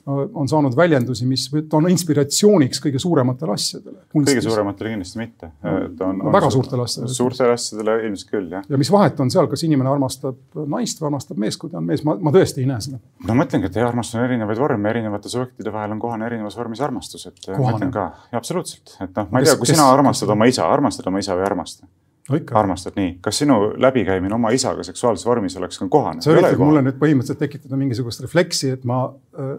on 0.07 0.49
saanud 0.49 0.75
väljendusi, 0.77 1.27
mis 1.31 1.45
on 1.73 1.87
inspiratsiooniks 1.91 2.81
kõige 2.83 2.99
suurematele 3.03 3.55
asjadele. 3.55 4.01
kõige 4.15 4.43
suurematele 4.43 4.95
kindlasti 4.97 5.21
mitte 5.21 5.51
no,. 5.63 6.09
No, 6.13 6.33
väga 6.35 6.51
suurtele 6.51 6.83
asjadele. 6.83 7.15
suurtele 7.15 7.55
asjadele 7.55 7.95
ilmselt 8.09 8.31
küll, 8.31 8.49
jah. 8.51 8.67
ja 8.69 8.81
mis 8.81 8.91
vahet 8.91 9.21
on 9.23 9.31
seal, 9.31 9.47
kas 9.51 9.63
inimene 9.63 9.93
armastab 9.93 10.59
naist 10.75 11.01
või 11.01 11.13
armastab 11.13 11.39
meest, 11.45 11.61
kui 11.63 11.71
ta 11.71 11.79
on 11.79 11.87
mees, 11.87 12.03
ma, 12.07 12.17
ma 12.19 12.35
tõesti 12.35 12.65
ei 12.65 12.69
näe 12.71 12.83
seda. 12.83 12.99
no 13.29 13.39
ma 13.39 13.47
ütlengi, 13.47 13.71
et 13.71 13.79
armastus 13.87 14.19
on 14.19 14.27
erinevaid 14.27 14.59
vorme, 14.59 14.91
erinevate 14.91 15.31
subjektide 15.31 15.75
vahel 15.75 15.95
on 15.95 16.03
kohane 16.03 16.27
erinevas 16.27 16.59
vormis 16.59 16.83
armastus, 16.83 17.29
et 17.31 17.39
kohane. 17.47 17.63
ma 17.63 17.79
ütlen 17.79 17.95
ka, 17.95 18.09
absoluutselt, 18.43 18.97
et 18.99 19.15
noh, 19.23 19.31
ma 19.31 19.43
ei 19.43 19.47
tea, 19.47 19.59
kui 19.61 19.71
kes, 19.71 19.77
sina 19.77 19.87
armastad 19.95 20.27
kes... 20.27 20.35
oma 20.35 20.51
isa, 20.51 20.67
armastad 20.67 21.13
oma 21.13 21.23
isa 21.23 21.39
või 21.39 21.47
ei 21.47 21.53
armasta? 21.53 21.87
No 22.33 22.59
armastad 22.59 22.97
nii, 22.99 23.17
kas 23.25 23.41
sinu 23.43 23.59
läbikäimine 23.81 24.35
oma 24.35 24.53
isaga 24.55 24.85
seksuaalses 24.87 25.27
vormis 25.27 25.57
oleks 25.61 25.81
ka 25.81 25.89
kohane? 25.93 26.23
sa 26.25 26.33
üritad 26.35 26.61
mulle 26.61 26.83
nüüd 26.87 26.99
põhimõtteliselt 27.01 27.41
tekitada 27.43 27.79
mingisugust 27.81 28.25
refleksi, 28.25 28.73
et 28.77 28.87
ma 28.89 29.01
äh, 29.09 29.55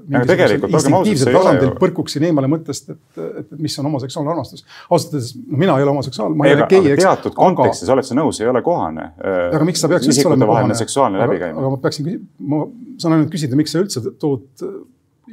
põrkuksin 1.82 2.28
eemale 2.30 2.50
mõttest, 2.52 2.94
et, 2.96 3.22
et, 3.44 3.52
mis 3.64 3.78
on 3.82 3.90
homoseksuaalne 3.90 4.34
armastus. 4.36 4.66
ausalt 4.90 5.18
öeldes 5.18 5.34
no, 5.38 5.58
mina 5.66 5.78
ei 5.78 5.88
ole 5.88 5.96
homoseksuaal, 5.96 6.38
ma 6.38 6.50
ei 6.50 6.58
ole 6.58 6.70
gei, 6.72 6.94
eks. 6.96 7.04
teatud 7.06 7.38
kontekstis 7.38 7.88
aga... 7.88 7.98
oled 7.98 8.10
sa 8.10 8.18
nõus, 8.20 8.42
ei 8.44 8.50
ole 8.52 8.64
kohane. 8.66 9.10
aga 9.24 9.68
miks 9.68 9.84
sa 9.84 9.92
peaks 9.92 10.10
üldse 10.10 10.28
olema 10.30 10.50
kohane? 10.52 10.80
seksuaalne 10.84 11.22
läbikäimine. 11.24 11.62
aga 11.62 11.76
ma 11.76 11.84
peaksin, 11.84 12.12
ma 12.54 12.66
saan 13.02 13.18
ainult 13.18 13.34
küsida, 13.34 13.60
miks 13.60 13.76
sa 13.76 13.84
üldse 13.84 14.04
tood 14.20 14.66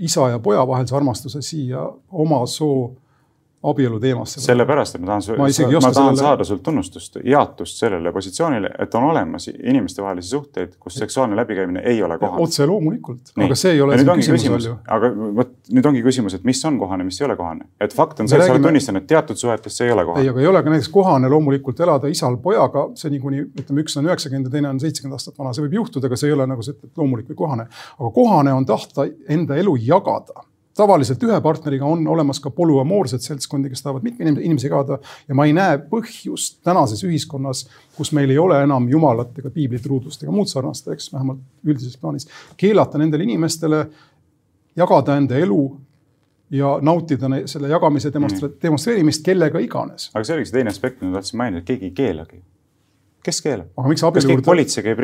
isa 0.01 0.28
ja 0.28 0.38
poja 0.38 0.66
vahelise 0.66 0.97
armastuse 0.97 1.43
siia 1.43 1.82
oma 2.11 2.45
soo 2.47 2.93
abielu 3.63 4.01
teemasse. 4.01 4.41
sellepärast, 4.41 4.95
et 4.97 5.03
ma 5.03 5.07
tahan, 5.07 5.23
ma, 5.37 5.45
ma 5.45 5.49
tahan 5.53 5.93
sellele... 5.93 6.17
saada 6.17 6.45
sult 6.49 6.63
tunnustust, 6.65 7.19
jaatust 7.25 7.77
sellele 7.83 8.13
positsioonile, 8.13 8.71
et 8.81 8.95
on 8.95 9.05
olemas 9.11 9.51
inimestevahelisi 9.53 10.29
suhteid, 10.29 10.73
kus 10.81 10.95
seksuaalne 10.95 11.37
läbikäimine 11.37 11.83
ei 11.85 12.03
ole 12.03 12.19
kohane. 12.19 12.43
otse 12.43 12.67
loomulikult, 12.67 13.35
aga 13.37 13.59
see 13.61 13.75
ei 13.77 13.83
ole 13.85 13.99
siin 13.99 14.09
küsimus, 14.09 14.41
küsimus 14.41 14.69
ju. 14.71 14.77
aga 14.97 15.13
vot 15.37 15.53
nüüd 15.77 15.91
ongi 15.93 16.03
küsimus, 16.07 16.39
et 16.39 16.49
mis 16.49 16.65
on 16.65 16.79
kohane, 16.81 17.05
mis 17.05 17.21
ei 17.21 17.29
ole 17.29 17.37
kohane. 17.37 17.69
et 17.81 17.95
fakt 17.95 18.25
on 18.25 18.33
see, 18.33 18.41
et 18.41 18.49
sa 18.49 18.57
oled 18.57 18.65
tunnistanud, 18.65 19.05
et 19.05 19.13
teatud 19.13 19.41
suhetes 19.41 19.77
see 19.77 19.91
ei 19.91 19.97
ole 19.97 20.09
kohane. 20.09 20.25
ei, 20.25 20.33
aga 20.33 20.41
ei 20.41 20.53
ole 20.55 20.63
ka 20.65 20.77
näiteks 20.77 20.93
kohane 20.97 21.29
loomulikult 21.29 21.85
elada 21.85 22.09
isal 22.09 22.41
pojaga, 22.41 22.89
see 22.97 23.13
niikuinii, 23.13 23.45
ütleme, 23.61 23.85
üks 23.85 24.01
on 24.01 24.09
üheksakümmend 24.09 24.49
ja 24.49 24.57
teine 24.57 24.73
on 24.73 24.81
seitsekümmend 24.81 25.21
aastat 25.21 25.37
vana, 25.37 25.53
see 25.53 25.69
võib 25.69 25.83
juhtuda, 25.83 26.09
aga 26.09 26.17
see 26.17 26.33
ei 26.33 26.39
ole 26.39 26.49
nagu 26.49 26.65
see, 26.65 26.81
et 26.81 26.97
loomulik 26.97 27.29
või 27.35 27.43
kohane. 27.45 27.69
aga 27.99 28.15
kohane 28.17 28.57
on 28.57 28.69
tahta 28.73 29.11
enda 29.29 29.61
elu 29.61 29.77
jagada 29.85 30.49
tavaliselt 30.81 31.22
ühe 31.26 31.41
partneriga 31.45 31.89
on 31.89 32.07
olemas 32.09 32.41
ka 32.43 32.53
polüamoorsed 32.55 33.24
seltskondi, 33.24 33.70
kes 33.72 33.85
tahavad 33.85 34.07
mitme 34.07 34.33
inimese 34.33 34.70
jagada 34.70 35.01
ja 35.28 35.37
ma 35.37 35.47
ei 35.49 35.55
näe 35.57 35.78
põhjust 35.91 36.61
tänases 36.66 37.05
ühiskonnas, 37.07 37.66
kus 37.97 38.14
meil 38.16 38.33
ei 38.33 38.41
ole 38.41 38.62
enam 38.64 38.89
jumalat 38.91 39.37
ega 39.43 39.53
piiblit, 39.55 39.87
ruudlust 39.87 40.24
ega 40.24 40.35
muud 40.35 40.51
sarnast, 40.51 40.89
eks 40.95 41.12
vähemalt 41.12 41.43
üldises 41.66 42.01
plaanis, 42.01 42.28
keelata 42.61 43.01
nendele 43.01 43.28
inimestele 43.28 43.85
jagada 44.78 45.16
enda 45.20 45.39
elu 45.39 45.62
ja 46.51 46.78
nautida 46.83 47.31
selle 47.47 47.68
jagamise 47.70 48.12
demonstra 48.14 48.49
mm. 48.49 48.57
demonstreerimist 48.62 49.24
kellega 49.26 49.61
iganes. 49.62 50.11
aga 50.14 50.24
see 50.24 50.39
oligi 50.39 50.51
see 50.51 50.59
teine 50.59 50.72
aspekt, 50.72 51.03
mida 51.03 51.12
ma 51.12 51.20
tahtsin 51.20 51.39
mainida, 51.43 51.62
et 51.62 51.68
keegi 51.68 51.91
ei 51.91 51.97
keelagi 52.03 52.43
kes 53.25 53.41
keelab? 53.45 53.71
aga 53.77 53.93
miks 53.93 54.05
abielu 54.07 54.35
juurde, 54.35 54.55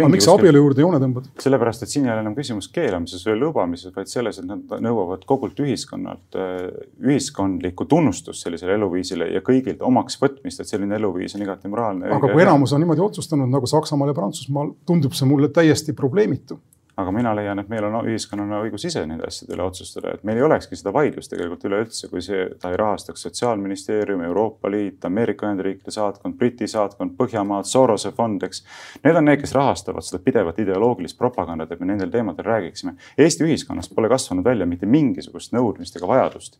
aga 0.02 0.10
miks 0.12 0.28
abielu 0.30 0.62
juurde 0.62 0.84
joone 0.84 1.00
tõmbad? 1.02 1.28
sellepärast, 1.42 1.84
et 1.84 1.92
siin 1.92 2.06
ei 2.06 2.12
ole 2.14 2.24
enam 2.24 2.36
küsimus 2.36 2.68
keelamises 2.74 3.24
või 3.28 3.38
lubamises, 3.42 3.94
vaid 3.96 4.10
selles, 4.10 4.40
et 4.40 4.48
nad 4.48 4.76
nõuavad 4.84 5.26
kogult 5.28 5.58
ühiskonnalt 5.64 6.38
äh, 6.40 6.68
ühiskondlikku 7.04 7.88
tunnustust 7.90 8.46
sellisele 8.46 8.76
eluviisile 8.78 9.28
ja 9.34 9.42
kõigilt 9.46 9.84
omaks 9.86 10.20
võtmist, 10.22 10.62
et 10.62 10.70
selline 10.70 10.96
eluviis 11.00 11.36
on 11.36 11.44
igati 11.46 11.72
moraalne. 11.72 12.12
aga 12.16 12.32
kui 12.32 12.46
enamus 12.46 12.76
on 12.76 12.84
niimoodi 12.84 13.04
otsustanud 13.04 13.52
nagu 13.52 13.68
Saksamaal 13.70 14.12
ja 14.12 14.16
Prantsusmaal, 14.16 14.72
tundub 14.88 15.16
see 15.16 15.28
mulle 15.28 15.52
täiesti 15.52 15.96
probleemitu 15.96 16.60
aga 16.96 17.12
mina 17.12 17.34
leian, 17.36 17.60
et 17.60 17.68
meil 17.68 17.84
on 17.84 17.98
ühiskonnana 18.08 18.62
õigus 18.64 18.86
ise 18.88 19.02
nende 19.08 19.26
asjade 19.28 19.52
üle 19.52 19.66
otsustada, 19.66 20.14
et 20.16 20.22
meil 20.24 20.40
ei 20.40 20.46
olekski 20.46 20.78
seda 20.80 20.94
vaidlust 20.96 21.28
tegelikult 21.32 21.66
üleüldse, 21.68 22.08
kui 22.08 22.22
see, 22.24 22.46
ta 22.60 22.70
ei 22.72 22.78
rahastaks 22.80 23.26
Sotsiaalministeerium, 23.26 24.22
Euroopa 24.24 24.70
Liit, 24.72 25.04
Ameerika 25.04 25.48
Ühendriikide 25.48 25.92
saatkond, 25.92 26.38
Briti 26.40 26.68
saatkond, 26.72 27.12
Põhjamaad, 27.18 27.68
Sorose 27.68 28.14
fond, 28.16 28.42
eks. 28.48 28.64
Need 29.04 29.20
on 29.20 29.28
need, 29.28 29.42
kes 29.42 29.52
rahastavad 29.56 30.08
seda 30.08 30.22
pidevat 30.24 30.62
ideoloogilist 30.64 31.18
propagandat, 31.20 31.76
et 31.76 31.84
me 31.84 31.90
nendel 31.92 32.12
teemadel 32.14 32.48
räägiksime. 32.48 32.96
Eesti 33.18 33.44
ühiskonnast 33.44 33.92
pole 33.94 34.08
kasvanud 34.12 34.48
välja 34.48 34.68
mitte 34.68 34.88
mingisugust 34.88 35.52
nõudmist 35.56 36.00
ega 36.00 36.08
vajadust 36.08 36.56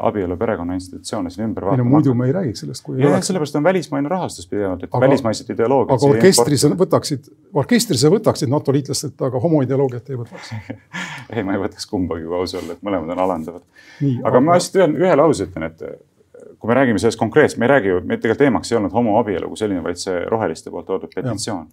abielu 0.00 0.36
perekonna 0.36 0.74
institutsioone 0.74 1.30
siin 1.30 1.46
ümber 1.48 1.66
vaatama. 1.66 1.90
muidu 1.90 2.14
me 2.14 2.26
ei 2.26 2.32
räägiks 2.32 2.62
sellest, 2.62 2.84
kui. 2.84 3.00
jah, 3.02 3.18
sellepärast 3.22 3.56
on 3.58 3.64
välismaine 3.64 4.08
rahastus 4.08 4.46
pidevalt, 4.48 4.82
et 4.82 4.90
välismaised 5.00 5.50
ideoloogiad. 5.50 5.96
aga 5.96 6.06
orkestris 6.06 6.64
võtaksid, 6.82 7.30
orkestris 7.52 8.04
sa 8.04 8.10
võtaksid 8.12 8.52
NATO 8.52 8.72
liitlastelt, 8.72 9.22
aga 9.28 9.40
homoideoloogiat 9.72 10.10
ei 10.10 10.18
võtaks 10.20 10.52
ei, 11.34 11.42
ma 11.42 11.56
ei 11.56 11.60
võtaks 11.62 11.88
kumbagi, 11.88 12.26
kui 12.26 12.38
aus 12.38 12.54
olla, 12.58 12.76
et 12.76 12.84
mõlemad 12.84 13.12
on 13.14 13.22
alandavad. 13.24 13.64
aga, 14.02 14.28
aga 14.30 14.42
ma 14.44 14.56
lihtsalt 14.58 14.78
ühe, 14.80 15.06
ühe 15.06 15.16
lause 15.18 15.48
ütlen, 15.48 15.68
et 15.70 15.82
kui 16.58 16.70
me 16.70 16.76
räägime 16.78 17.02
sellest 17.02 17.20
konkreetselt, 17.20 17.60
me 17.60 17.66
ei 17.68 17.72
räägi 17.74 17.92
ju, 17.92 18.00
meil 18.04 18.20
tegelikult 18.20 18.44
teemaks 18.44 18.72
ei 18.72 18.78
olnud 18.78 18.94
homoabielu 18.94 19.50
kui 19.50 19.60
selline, 19.60 19.82
vaid 19.84 20.00
see 20.00 20.22
roheliste 20.30 20.70
poolt 20.70 20.88
toodud 20.90 21.12
petitsioon. 21.14 21.68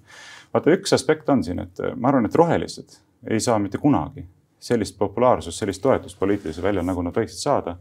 vaata, 0.53 0.75
üks 0.75 0.95
aspekt 0.95 1.29
on 1.29 1.43
siin, 1.45 1.63
et 1.65 1.83
ma 1.95 2.11
arvan, 2.11 2.29
et 2.29 2.35
rohelised 2.35 2.99
ei 3.29 3.39
saa 3.43 3.59
mitte 3.59 3.81
kunagi 3.81 4.25
sellist 4.59 4.97
populaarsust, 4.99 5.59
sellist 5.59 5.81
toetust 5.81 6.19
poliitilisel 6.19 6.63
väljal, 6.63 6.87
nagu 6.87 7.03
nad 7.05 7.15
võiksid 7.15 7.39
saada 7.39 7.77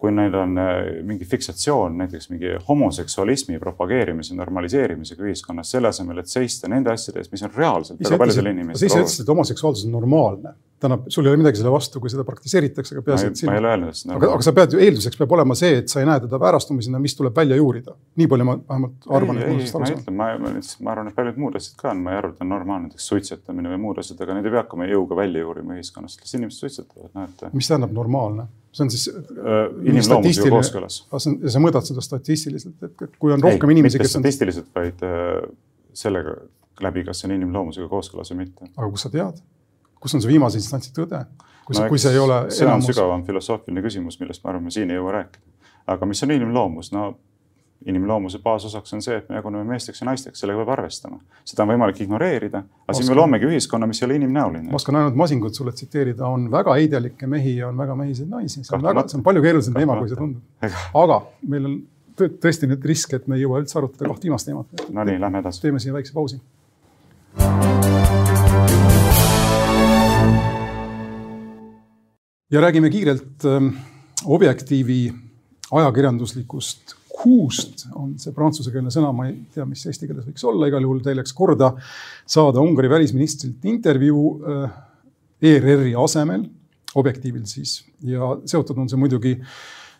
kui 0.00 0.12
neil 0.16 0.34
on 0.34 0.56
äh, 0.58 0.78
mingi 1.04 1.26
fiksatsioon 1.28 1.98
näiteks 2.00 2.30
mingi 2.32 2.54
homoseksualismi 2.68 3.58
propageerimise, 3.60 4.34
normaliseerimisega 4.38 5.26
ühiskonnas, 5.28 5.72
selle 5.74 5.90
asemel, 5.92 6.22
et 6.22 6.32
seista 6.32 6.70
nende 6.72 6.92
asjade 6.94 7.20
eest, 7.20 7.32
mis 7.34 7.44
on 7.44 7.52
reaalselt 7.56 8.00
väga 8.00 8.20
paljudel 8.22 8.52
inimestel. 8.54 8.88
sa 8.88 8.92
ise 8.94 9.04
ütlesid, 9.04 9.24
et 9.26 9.32
homoseksuaalsus 9.34 9.88
on 9.88 9.96
normaalne 9.98 10.54
tähendab, 10.80 11.06
sul 11.12 11.26
ei 11.26 11.32
ole 11.32 11.40
midagi 11.40 11.60
selle 11.60 11.72
vastu, 11.72 12.00
kui 12.00 12.10
seda 12.12 12.24
praktiseeritakse, 12.26 12.94
aga 12.96 13.04
peaasi, 13.04 13.30
et 13.30 13.40
sinu. 13.40 13.50
ma 13.50 13.56
ei 13.56 13.62
ole 13.62 13.70
öelnud, 13.74 13.92
et 13.92 14.06
on 14.06 14.14
aga, 14.16 14.30
aga 14.36 14.46
sa 14.46 14.52
pead 14.56 14.76
ju, 14.76 14.80
eelduseks 14.86 15.20
peab 15.20 15.34
olema 15.36 15.56
see, 15.58 15.80
et 15.82 15.92
sa 15.92 16.00
ei 16.02 16.08
näe 16.08 16.22
teda 16.24 16.40
väärastumisena, 16.40 17.00
mis 17.02 17.16
tuleb 17.18 17.36
välja 17.36 17.58
juurida. 17.58 17.96
nii 18.20 18.28
palju 18.32 18.46
ma 18.48 18.54
vähemalt 18.58 19.08
arvan, 19.18 19.40
et 19.40 19.50
mul 19.50 19.60
sellest 19.60 19.78
aru 19.80 19.90
saab. 19.90 20.14
ma, 20.16 20.30
ma 20.86 20.94
arvan, 20.94 21.10
et 21.10 21.18
paljud 21.18 21.40
muud 21.44 21.58
asjad 21.60 21.76
ka 21.82 21.90
on, 21.92 22.04
ma 22.06 22.14
ei 22.14 22.20
arva, 22.22 22.32
et 22.34 22.44
on 22.44 22.52
normaalne 22.54 22.88
näiteks 22.88 23.10
suitsetamine 23.12 23.74
või 23.74 23.82
muud 23.84 24.00
asjad, 24.02 24.22
aga 24.24 24.38
neid 24.38 24.48
ei 24.48 24.54
pea 24.54 24.64
hakkama 24.64 24.88
jõuga 24.88 25.20
välja 25.20 25.44
juurima 25.44 25.76
ühiskonnast, 25.76 26.24
las 26.24 26.38
inimesed 26.38 26.64
suitsetavad, 26.64 27.12
noh 27.18 27.28
et. 27.28 27.44
mis 27.56 27.70
tähendab 27.70 27.92
normaalne? 27.96 28.48
see 28.72 28.84
on 28.86 28.90
siis 28.94 29.08
äh,. 29.10 29.64
inimloomusega 29.90 30.50
kooskõlas. 30.54 31.00
sa 31.10 31.62
mõõdad 31.62 31.88
seda 31.88 32.04
statistiliselt, 32.04 32.78
et 32.86 33.18
kui 33.18 33.34
on 33.34 33.42
rohkem 33.42 33.72
ei, 33.72 33.78
inimesi, 33.78 33.98
kes 33.98 34.14
on. 34.14 34.22
statistiliselt, 34.24 34.70
vaid 34.76 35.02
äh, 35.06 35.40
sellega 35.92 36.38
läbi, 36.80 37.04
kas 37.04 37.20
see 37.20 37.28
on 37.28 37.34
inimloomusega 37.36 37.88
kooskõlas 37.90 38.30
või 38.32 38.44
mitte. 38.44 38.70
aga 38.76 38.90
kust 38.92 39.08
sa 39.08 39.12
tead? 39.12 39.42
Kus 40.00 40.16
on 40.16 40.24
see 40.24 40.32
viimase 40.32 40.60
instantsi 40.60 40.92
tõde? 40.96 41.24
kui 41.64 41.76
no, 41.76 41.82
see, 41.82 41.88
kui 41.92 42.02
see 42.02 42.14
ei 42.16 42.18
ole. 42.18 42.42
see 42.50 42.66
enamus... 42.66 42.88
on 42.88 42.94
sügavam 42.94 43.24
filosoofiline 43.26 43.82
küsimus, 43.84 44.20
millest 44.20 44.44
ma 44.44 44.54
arvan, 44.54 44.66
me 44.66 44.74
siin 44.74 44.90
ei 44.90 44.98
jõua 44.98 45.18
rääkida. 45.20 45.74
aga 45.94 46.08
mis 46.08 46.22
on 46.26 46.32
inimloomus? 46.36 46.92
no 46.96 47.10
inimloomuse 47.86 48.38
baasosaks 48.44 48.92
on 48.92 49.02
see, 49.02 49.16
et 49.16 49.28
me 49.28 49.38
jaguneme 49.38 49.64
meesteks 49.64 50.02
ja 50.02 50.08
naisteks, 50.10 50.40
sellega 50.42 50.60
peab 50.60 50.72
arvestama. 50.74 51.20
seda 51.48 51.64
on 51.64 51.72
võimalik 51.72 52.02
ignoreerida, 52.04 52.62
aga 52.84 52.96
siin 52.96 53.08
me 53.08 53.16
loomegi 53.16 53.48
ühiskonna, 53.48 53.88
mis 53.88 54.02
ei 54.02 54.08
ole 54.08 54.18
inimnäoline. 54.20 54.68
ma 54.68 54.80
oskan 54.80 55.00
ainult 55.00 55.16
Masingut 55.20 55.56
sulle 55.56 55.72
tsiteerida, 55.76 56.26
on 56.26 56.50
väga 56.52 56.74
heidelikke 56.76 57.30
mehi 57.30 57.56
ja 57.56 57.68
on 57.68 57.80
väga 57.80 57.96
mehiseid 58.02 58.28
naisi. 58.28 58.64
see 58.64 58.76
on 58.76 58.84
väga, 58.84 59.06
see 59.08 59.20
on 59.20 59.24
palju 59.24 59.46
keerulisem 59.46 59.78
teema, 59.78 59.96
kui 60.00 60.12
see 60.12 60.20
tundub. 60.20 60.76
aga 61.04 61.22
meil 61.54 61.70
on 61.70 61.80
tõesti 62.20 62.68
nüüd 62.68 62.84
risk, 62.84 63.14
et 63.16 63.30
me 63.30 63.38
ei 63.38 63.46
jõua 63.46 63.62
üldse 63.62 63.80
arutada 63.80 64.10
kaht 64.10 64.28
viimast 64.28 64.50
teemat. 64.50 64.86
Nonii, 64.92 65.16
lähme 65.22 65.40
edasi. 65.40 65.64
teeme 65.64 65.80
siia 65.80 65.96
väikse 65.96 66.12
pausi. 66.12 66.40
Ja 72.50 72.60
räägime 72.60 72.90
kiirelt 72.90 73.44
ähm, 73.44 73.74
Objektiivi 74.24 75.12
ajakirjanduslikust 75.72 76.94
kuust, 77.20 77.86
on 77.96 78.14
see 78.20 78.32
prantsusekeelne 78.36 78.92
sõna, 78.92 79.10
ma 79.16 79.28
ei 79.28 79.36
tea, 79.52 79.66
mis 79.68 79.82
eesti 79.88 80.08
keeles 80.08 80.26
võiks 80.28 80.44
olla, 80.48 80.68
igal 80.70 80.84
juhul 80.86 81.02
teil 81.04 81.18
läks 81.20 81.34
korda 81.36 81.74
saada 82.28 82.62
Ungari 82.64 82.90
välisministrilt 82.90 83.66
intervjuu 83.68 84.24
äh, 84.40 84.78
ERR-i 85.50 85.94
asemel, 86.00 86.46
Objektiivil 86.98 87.44
siis, 87.46 87.84
ja 88.02 88.32
seotud 88.50 88.80
on 88.82 88.88
see 88.90 88.98
muidugi 88.98 89.36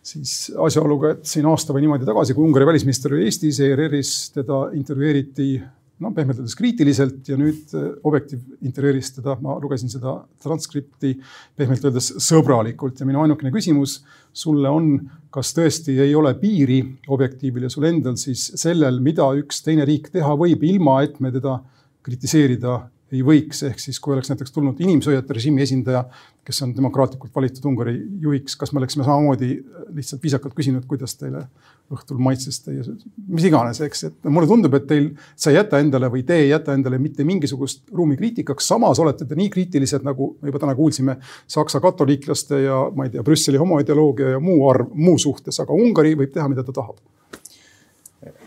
siis 0.03 0.33
asjaoluga, 0.59 1.13
et 1.15 1.29
siin 1.29 1.47
aasta 1.47 1.75
või 1.77 1.85
niimoodi 1.85 2.09
tagasi, 2.09 2.35
kui 2.35 2.49
Ungari 2.49 2.67
välisminister 2.67 3.15
oli 3.15 3.29
Eestis, 3.29 3.61
ERR-is 3.63 4.15
teda 4.35 4.63
intervjueeriti 4.75 5.53
noh, 6.01 6.13
pehmelt 6.17 6.41
öeldes 6.41 6.57
kriitiliselt 6.59 7.29
ja 7.29 7.37
nüüd 7.41 7.75
äh, 7.77 7.89
Objektiiv 8.09 8.43
intervjueeris 8.67 9.13
teda, 9.19 9.37
ma 9.45 9.57
lugesin 9.63 9.93
seda 9.93 10.17
transkripti 10.43 11.15
pehmelt 11.59 11.85
öeldes 11.87 12.13
sõbralikult 12.25 13.01
ja 13.01 13.09
minu 13.09 13.23
ainukene 13.25 13.53
küsimus 13.55 14.01
sulle 14.33 14.71
on, 14.71 14.93
kas 15.35 15.53
tõesti 15.57 15.99
ei 16.03 16.15
ole 16.17 16.33
piiri 16.41 16.81
Objektiivil 17.13 17.67
ja 17.67 17.73
sul 17.73 17.89
endal 17.91 18.17
siis 18.21 18.49
sellel, 18.61 19.03
mida 19.05 19.29
üks 19.39 19.63
teine 19.67 19.87
riik 19.89 20.11
teha 20.15 20.33
võib, 20.39 20.65
ilma 20.67 21.01
et 21.07 21.21
me 21.21 21.33
teda 21.35 21.59
kritiseerida 22.07 22.81
ei 23.13 23.23
võiks, 23.27 23.63
ehk 23.67 23.81
siis 23.83 23.99
kui 24.03 24.15
oleks 24.15 24.31
näiteks 24.31 24.53
tulnud 24.55 24.79
inimsööjate 24.81 25.35
režiimi 25.37 25.65
esindaja, 25.65 26.05
kes 26.47 26.63
on 26.65 26.73
demokraatlikult 26.77 27.35
valitud 27.35 27.67
Ungari 27.71 27.97
juhiks, 28.23 28.57
kas 28.59 28.73
me 28.73 28.81
oleksime 28.81 29.05
samamoodi 29.07 29.51
lihtsalt 29.97 30.23
viisakalt 30.23 30.55
küsinud, 30.57 30.87
kuidas 30.91 31.17
teile 31.19 31.45
õhtul 31.91 32.21
maitses 32.23 32.61
teie, 32.63 32.85
mis 33.29 33.47
iganes, 33.49 33.81
eks, 33.83 34.05
et 34.07 34.31
mulle 34.31 34.47
tundub, 34.51 34.75
et 34.79 34.87
teil, 34.87 35.11
sa 35.35 35.51
ei 35.51 35.59
jäta 35.59 35.81
endale 35.83 36.11
või 36.13 36.23
te 36.27 36.39
ei 36.39 36.53
jäta 36.53 36.75
endale 36.79 37.01
mitte 37.03 37.27
mingisugust 37.27 37.89
ruumi 37.95 38.19
kriitikaks, 38.21 38.69
samas 38.71 39.03
olete 39.03 39.27
te 39.27 39.39
nii 39.39 39.51
kriitilised, 39.51 40.07
nagu 40.07 40.35
me 40.39 40.53
juba 40.53 40.63
täna 40.63 40.77
kuulsime, 40.79 41.19
Saksa 41.51 41.83
katoliiklaste 41.83 42.63
ja 42.63 42.85
ma 42.95 43.09
ei 43.09 43.17
tea, 43.17 43.27
Brüsseli 43.27 43.59
homoideoloogia 43.59 44.37
ja 44.37 44.43
muu 44.43 44.63
arv, 44.71 44.95
muu 44.95 45.19
suhtes, 45.19 45.59
aga 45.63 45.75
Ungari 45.75 46.15
võib 46.19 46.31
teha, 46.35 46.47
mida 46.53 46.63
ta 46.67 46.77
tahab 46.79 47.03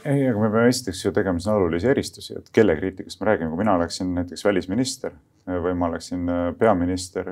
ei, 0.06 0.26
aga 0.28 0.40
me 0.40 0.50
peame 0.52 0.72
esiteks 0.72 1.06
ju 1.06 1.12
tegema 1.16 1.40
siin 1.40 1.56
olulisi 1.56 1.88
eristusi, 1.88 2.36
et 2.40 2.50
kelle 2.56 2.76
kriitikast 2.76 3.22
me 3.22 3.30
räägime, 3.30 3.52
kui 3.52 3.62
mina 3.62 3.76
oleksin 3.78 4.14
näiteks 4.16 4.46
välisminister 4.46 5.16
või 5.48 5.74
ma 5.76 5.90
oleksin 5.90 6.30
äh, 6.32 6.44
peaminister, 6.60 7.30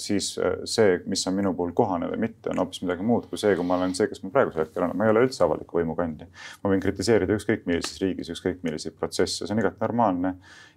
siis 0.00 0.30
äh, 0.40 0.56
see, 0.68 0.96
mis 1.10 1.26
on 1.28 1.36
minu 1.36 1.52
puhul 1.56 1.74
kohane 1.76 2.08
või 2.08 2.22
mitte, 2.26 2.48
on 2.52 2.62
hoopis 2.62 2.80
midagi 2.84 3.04
muud 3.04 3.26
kui 3.28 3.40
see, 3.40 3.52
kui 3.56 3.66
ma 3.68 3.76
olen 3.76 3.92
see, 3.96 4.08
kes 4.08 4.22
ma 4.24 4.32
praegusel 4.32 4.64
hetkel 4.64 4.86
olen. 4.86 4.96
ma 4.96 5.06
ei 5.06 5.12
ole 5.12 5.26
üldse 5.26 5.44
avaliku 5.44 5.80
võimu 5.80 5.96
kandja. 5.98 6.28
ma 6.62 6.72
võin 6.72 6.80
kritiseerida 6.80 7.36
ükskõik 7.36 7.68
millises 7.68 8.00
riigis 8.00 8.32
ükskõik 8.32 8.64
milliseid 8.64 8.96
protsesse, 8.96 9.44
see 9.44 9.56
on 9.56 9.60
igati 9.60 9.80
normaalne 9.84 10.34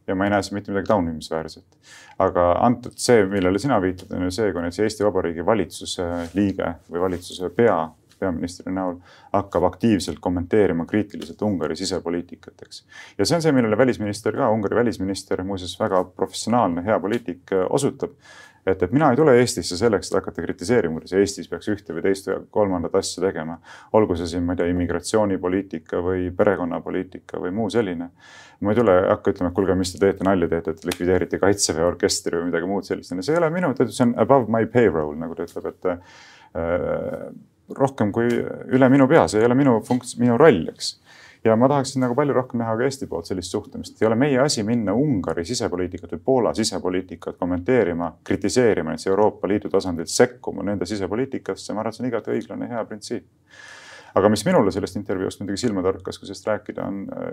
ja 0.08 0.16
ma 0.20 0.28
ei 0.28 0.34
näe 0.34 0.44
siin 0.44 0.60
mitte 0.60 0.72
midagi 0.72 0.92
taunimisväärset. 0.92 1.80
aga 2.24 2.50
antud 2.68 3.00
see, 3.00 3.24
millele 3.32 3.60
sina 3.60 3.80
viitad, 3.82 4.12
on 4.12 4.28
ju 4.28 4.36
see, 4.36 4.52
kui 4.52 4.64
näiteks 4.64 4.84
Eesti 4.84 5.08
Vabariigi 5.08 5.46
valitsuse 5.46 6.10
liige 6.36 6.76
või 6.92 7.08
valitsuse 7.08 7.52
pea 7.56 7.78
peaministri 8.24 8.74
näol 8.74 8.96
hakkab 9.34 9.68
aktiivselt 9.70 10.22
kommenteerima 10.24 10.88
kriitiliselt 10.90 11.42
Ungari 11.46 11.78
sisepoliitikat, 11.80 12.66
eks. 12.66 12.86
ja 13.18 13.28
see 13.28 13.38
on 13.38 13.46
see, 13.46 13.56
millele 13.56 13.78
välisminister 13.78 14.40
ka, 14.40 14.50
Ungari 14.56 14.80
välisminister, 14.82 15.44
muuseas 15.48 15.76
väga 15.80 16.04
professionaalne, 16.16 16.86
hea 16.88 17.00
poliitik, 17.04 17.54
osutab 17.70 18.18
et, 18.66 18.84
et 18.84 18.92
mina 18.96 19.10
ei 19.12 19.20
tule 19.20 19.36
Eestisse 19.40 19.78
selleks, 19.78 20.10
et 20.10 20.18
hakata 20.18 20.44
kritiseerima, 20.46 20.98
kuidas 20.98 21.14
Eestis 21.20 21.50
peaks 21.52 21.70
ühte 21.74 21.96
või 21.96 22.04
teist 22.06 22.30
või 22.30 22.40
kolmandat 22.54 22.96
asja 23.00 23.24
tegema. 23.26 23.60
olgu 23.94 24.16
see 24.20 24.30
siin, 24.34 24.46
ma 24.48 24.56
ei 24.56 24.62
tea, 24.62 24.70
immigratsioonipoliitika 24.72 26.02
või 26.04 26.30
perekonnapoliitika 26.38 27.42
või 27.44 27.54
muu 27.60 27.70
selline. 27.74 28.10
ma 28.64 28.72
ei 28.72 28.80
tule, 28.80 28.94
hakka 29.10 29.34
ütlema, 29.34 29.50
et 29.52 29.56
kuulge, 29.56 29.76
mis 29.76 29.92
te 29.92 30.00
teete, 30.00 30.24
nalja 30.24 30.48
teete, 30.56 30.72
et 30.72 30.86
likvideeriti 30.88 31.40
kaitseväe 31.40 31.84
orkestri 31.84 32.40
või 32.40 32.52
midagi 32.52 32.70
muud 32.70 32.88
sellist. 32.88 33.16
see 33.20 33.34
ei 33.34 33.42
ole 33.42 33.50
minu, 33.52 33.74
see 33.84 34.06
on 34.08 34.14
above 34.18 34.52
my 34.52 34.66
payroll, 34.72 35.18
nagu 35.20 35.36
ta 35.36 35.48
ütleb, 35.48 35.74
et 35.74 35.90
äh, 35.92 35.98
rohkem 37.70 38.12
kui 38.12 38.28
üle 38.76 38.90
minu 38.92 39.08
pea, 39.08 39.28
see 39.28 39.42
ei 39.42 39.48
ole 39.48 39.56
minu 39.58 39.80
funkts-, 39.88 40.18
minu 40.20 40.38
roll, 40.38 40.68
eks. 40.74 40.98
Ja 41.44 41.58
ma 41.60 41.68
tahaksin 41.68 42.00
nagu 42.00 42.16
palju 42.16 42.34
rohkem 42.38 42.62
näha 42.62 42.76
ka 42.80 42.86
Eesti 42.88 43.08
poolt 43.12 43.28
sellist 43.28 43.52
suhtumist, 43.52 43.98
ei 44.00 44.08
ole 44.08 44.16
meie 44.16 44.40
asi 44.40 44.64
minna 44.64 44.94
Ungari 44.96 45.44
sisepoliitikat 45.46 46.14
või 46.16 46.22
Poola 46.26 46.54
sisepoliitikat 46.56 47.36
kommenteerima, 47.40 48.14
kritiseerima, 48.24 48.94
näiteks 48.94 49.10
Euroopa 49.12 49.48
Liidu 49.52 49.72
tasandilt 49.72 50.12
sekkuma 50.12 50.64
nende 50.64 50.88
sisepoliitikasse, 50.88 51.76
ma 51.76 51.84
arvan, 51.84 51.92
et 51.92 52.00
see 52.00 52.06
on 52.06 52.12
igati 52.14 52.36
õiglane 52.38 52.70
hea 52.72 52.86
printsiip 52.88 53.28
aga 54.14 54.30
mis 54.30 54.44
minule 54.46 54.72
sellest 54.74 54.98
intervjuust 55.00 55.42
muidugi 55.42 55.64
silma 55.64 55.82
torkas, 55.86 56.20
kui 56.20 56.30
sellest 56.30 56.46
rääkida, 56.48 56.86
on 56.86 57.00
äh, 57.10 57.32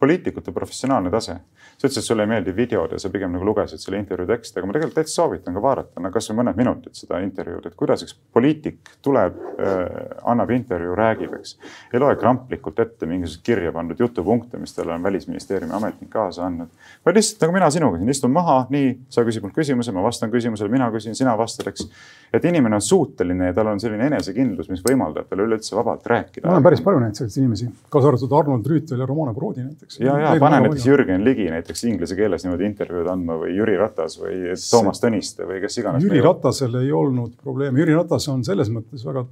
poliitikute 0.00 0.52
professionaalne 0.54 1.10
tase. 1.10 1.36
sa 1.80 1.88
ütlesid, 1.88 2.02
et 2.02 2.06
sulle 2.06 2.24
ei 2.26 2.28
meeldi 2.30 2.52
videod 2.56 2.92
ja 2.92 2.98
sa 3.00 3.08
pigem 3.10 3.32
nagu 3.32 3.44
lugesid 3.46 3.80
selle 3.80 3.98
intervjuu 3.98 4.28
teksti, 4.28 4.58
aga 4.60 4.68
ma 4.68 4.74
tegelikult 4.76 4.98
täitsa 5.00 5.22
soovitan 5.22 5.56
ka 5.56 5.62
vaadata, 5.64 6.02
no 6.04 6.10
kasvõi 6.12 6.36
mõned 6.42 6.58
minutid 6.58 6.98
seda 6.98 7.20
intervjuud, 7.24 7.66
et 7.66 7.76
kuidas 7.78 8.04
üks 8.04 8.14
poliitik 8.34 8.92
tuleb 9.02 9.38
äh,, 9.56 9.80
annab 10.28 10.52
intervjuu, 10.54 10.94
räägib, 10.98 11.34
eks. 11.40 11.56
ei 11.94 12.02
loe 12.02 12.18
kramplikult 12.20 12.78
ette 12.84 13.08
mingisuguseid 13.10 13.46
kirja 13.46 13.72
pandud 13.74 14.00
jutupunkte, 14.00 14.60
mis 14.60 14.76
talle 14.76 14.94
on 14.94 15.08
välisministeeriumi 15.08 15.74
ametnik 15.80 16.12
kaasa 16.12 16.44
andnud. 16.46 16.70
vaid 17.06 17.16
lihtsalt 17.18 17.46
nagu 17.46 17.56
mina 17.56 17.70
sinuga 17.72 17.98
siin 17.98 18.14
istun 18.14 18.34
maha, 18.36 18.58
nii, 18.70 18.92
sa 19.08 19.24
küsid 19.26 19.46
mult 19.46 19.56
küsimuse, 19.56 19.94
ma 19.96 20.04
vastan 20.04 20.30
küsimusele, 20.30 20.70
mina 20.70 20.90
küsin, 20.92 21.16
sina 21.16 21.34
vastad, 21.38 21.72
eks. 21.72 21.88
et 22.32 22.44
inimene 22.44 22.76
on 22.76 22.84
suuteline 22.84 23.50
ja 23.50 23.56
tal 23.56 23.72
on 23.72 23.80
selline 23.80 24.10
enesekindlus, 24.12 24.68
mis 24.70 24.84
võimaldab 24.84 25.32
talle 25.32 25.48
üleüldse 25.48 25.78
vabalt 25.80 26.06
rääkida 26.06 26.19
rääkida. 26.20 26.46
ma 26.46 26.56
olen 26.56 26.68
päris 26.68 26.84
palju 26.86 27.02
näinud 27.02 27.18
selliseid 27.18 27.44
inimesi, 27.44 27.68
kaasa 27.92 28.12
arvatud 28.12 28.38
Arnold 28.38 28.70
Rüütel 28.72 29.02
ja 29.02 29.08
Romana 29.10 29.34
Brodi 29.34 29.66
näiteks. 29.66 30.00
ja, 30.00 30.16
ja 30.26 30.32
pane 30.40 30.62
näiteks 30.66 30.86
Jürgen 30.86 31.26
Ligi 31.26 31.50
näiteks 31.50 31.84
inglise 31.90 32.16
keeles 32.18 32.46
niimoodi 32.46 32.68
intervjuud 32.70 33.10
andma 33.10 33.38
või 33.42 33.54
Jüri 33.58 33.76
Ratas 33.80 34.18
või 34.20 34.54
Toomas 34.70 35.02
Tõniste 35.02 35.48
või 35.48 35.60
kes 35.64 35.78
iganes. 35.82 36.06
Jüri 36.06 36.22
Ratasel 36.24 36.80
ei 36.82 36.92
olnud 36.92 37.36
probleeme, 37.42 37.80
Jüri 37.82 37.96
Ratas 37.98 38.28
on 38.32 38.44
selles 38.46 38.72
mõttes 38.72 39.06
väga 39.06 39.26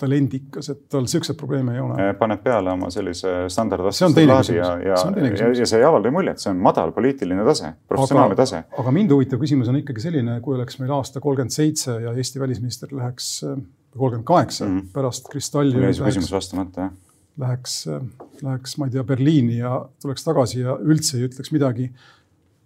talendikas, 0.00 0.70
et 0.72 0.84
tal 0.92 1.06
siukseid 1.10 1.36
probleeme 1.38 1.74
ei 1.76 1.82
ole. 1.82 2.12
paned 2.18 2.40
peale 2.44 2.72
oma 2.72 2.90
sellise 2.92 3.34
standardvastase 3.52 4.24
laadi 4.26 4.56
ja, 4.56 4.70
ja, 4.84 5.00
ja, 5.28 5.50
ja 5.58 5.66
see 5.68 5.80
ei 5.80 5.86
avalda 5.86 6.12
muljet, 6.14 6.40
see 6.42 6.52
on 6.52 6.62
madal 6.64 6.94
poliitiline 6.96 7.44
tase, 7.46 7.74
professionaalne 7.90 8.38
tase. 8.38 8.62
aga 8.82 8.94
mind 8.96 9.12
huvitav 9.16 9.42
küsimus 9.42 9.68
on 9.72 9.80
ikkagi 9.82 10.04
selline, 10.06 10.38
kui 10.44 10.56
oleks 10.56 10.80
meil 10.80 10.94
aasta 10.96 11.20
kolmkümmend 11.20 11.54
seitse 11.54 11.98
ja 12.06 12.14
Eesti 12.16 12.40
välisminister 12.40 12.96
läheks 12.96 13.34
kolmkümmend 13.96 14.26
kaheksa 14.26 14.66
mm. 14.68 14.88
pärast 14.94 15.28
kristalli. 15.32 15.74
mul 15.74 15.88
jäi 15.88 15.98
see 15.98 16.12
küsimus 16.12 16.32
vastamata, 16.34 16.88
jah. 16.88 16.96
Läheks, 17.40 17.74
läheks, 18.42 18.74
ma 18.76 18.88
ei 18.88 18.94
tea, 18.94 19.04
Berliini 19.06 19.60
ja 19.60 19.76
tuleks 20.02 20.26
tagasi 20.26 20.60
ja 20.60 20.74
üldse 20.76 21.16
ei 21.16 21.28
ütleks 21.28 21.52
midagi 21.54 21.88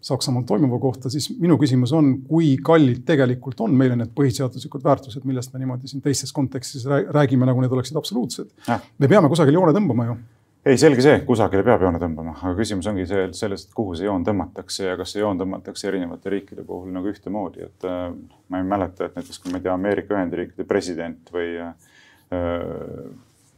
Saksamaal 0.04 0.42
toimuva 0.44 0.76
kohta, 0.82 1.08
siis 1.08 1.30
minu 1.40 1.56
küsimus 1.56 1.94
on, 1.96 2.10
kui 2.28 2.50
kallid 2.60 3.06
tegelikult 3.08 3.62
on 3.64 3.72
meile 3.78 3.94
need 3.96 4.10
põhiseaduslikud 4.16 4.82
väärtused, 4.84 5.24
millest 5.24 5.54
me 5.54 5.62
niimoodi 5.62 5.88
siin 5.88 6.02
teistes 6.04 6.32
kontekstis 6.36 6.84
räägime, 6.84 7.46
nagu 7.48 7.62
need 7.64 7.72
oleksid 7.72 7.96
absoluutsed. 7.96 8.50
me 8.68 9.08
peame 9.08 9.30
kusagil 9.32 9.56
joone 9.56 9.72
tõmbama 9.76 10.10
ju 10.10 10.18
ei, 10.64 10.78
selge 10.80 11.04
see, 11.04 11.18
kusagile 11.28 11.64
peab 11.66 11.82
joone 11.84 12.00
tõmbama, 12.00 12.36
aga 12.40 12.54
küsimus 12.58 12.88
ongi 12.90 13.04
see, 13.08 13.26
selles, 13.36 13.66
et 13.66 13.74
kuhu 13.76 13.96
see 13.98 14.08
joon 14.08 14.24
tõmmatakse 14.26 14.88
ja 14.88 14.96
kas 15.00 15.12
see 15.14 15.20
joon 15.20 15.40
tõmmatakse 15.40 15.90
erinevate 15.90 16.32
riikide 16.32 16.64
puhul 16.66 16.94
nagu 16.94 17.10
ühtemoodi, 17.12 17.68
et 17.68 17.86
äh, 17.88 18.08
ma 18.48 18.62
ei 18.62 18.66
mäleta, 18.68 19.08
et 19.08 19.18
näiteks 19.18 19.42
kui 19.42 19.52
ma 19.52 19.60
ei 19.60 19.66
tea, 19.66 19.76
Ameerika 19.76 20.16
Ühendriikide 20.16 20.66
president 20.68 21.30
või 21.34 21.52
äh, 21.60 21.74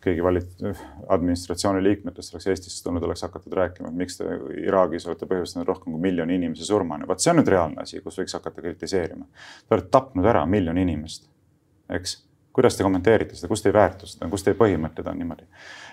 keegi 0.06 0.22
valit-, 0.22 0.66
administratsiooni 1.08 1.82
liikmetest 1.82 2.34
oleks 2.34 2.50
Eestisse 2.52 2.82
tulnud, 2.84 3.06
oleks 3.06 3.24
hakatud 3.26 3.54
rääkima, 3.58 3.90
et 3.90 4.02
miks 4.02 4.20
te 4.20 4.28
Iraagis 4.62 5.06
olete 5.08 5.28
põhjustanud 5.30 5.66
rohkem 5.70 5.94
kui 5.94 6.02
miljoni 6.02 6.38
inimese 6.38 6.66
surmani. 6.68 7.08
vot 7.08 7.22
see 7.22 7.32
on 7.32 7.40
nüüd 7.40 7.50
reaalne 7.54 7.82
asi, 7.82 8.02
kus 8.04 8.18
võiks 8.20 8.36
hakata 8.38 8.62
kritiseerima. 8.62 9.26
Te 9.66 9.78
olete 9.78 9.90
tapnud 9.94 10.26
ära 10.26 10.44
miljon 10.50 10.78
inimest, 10.78 11.26
eks 11.98 12.20
kuidas 12.56 12.76
te 12.76 12.86
kommenteerite 12.86 13.36
seda, 13.36 13.50
kus 13.50 13.64
teie 13.64 13.74
väärtused 13.76 14.22
on, 14.24 14.30
kus 14.32 14.46
teie 14.46 14.56
põhimõtted 14.56 15.08
on 15.10 15.18
niimoodi? 15.20 15.48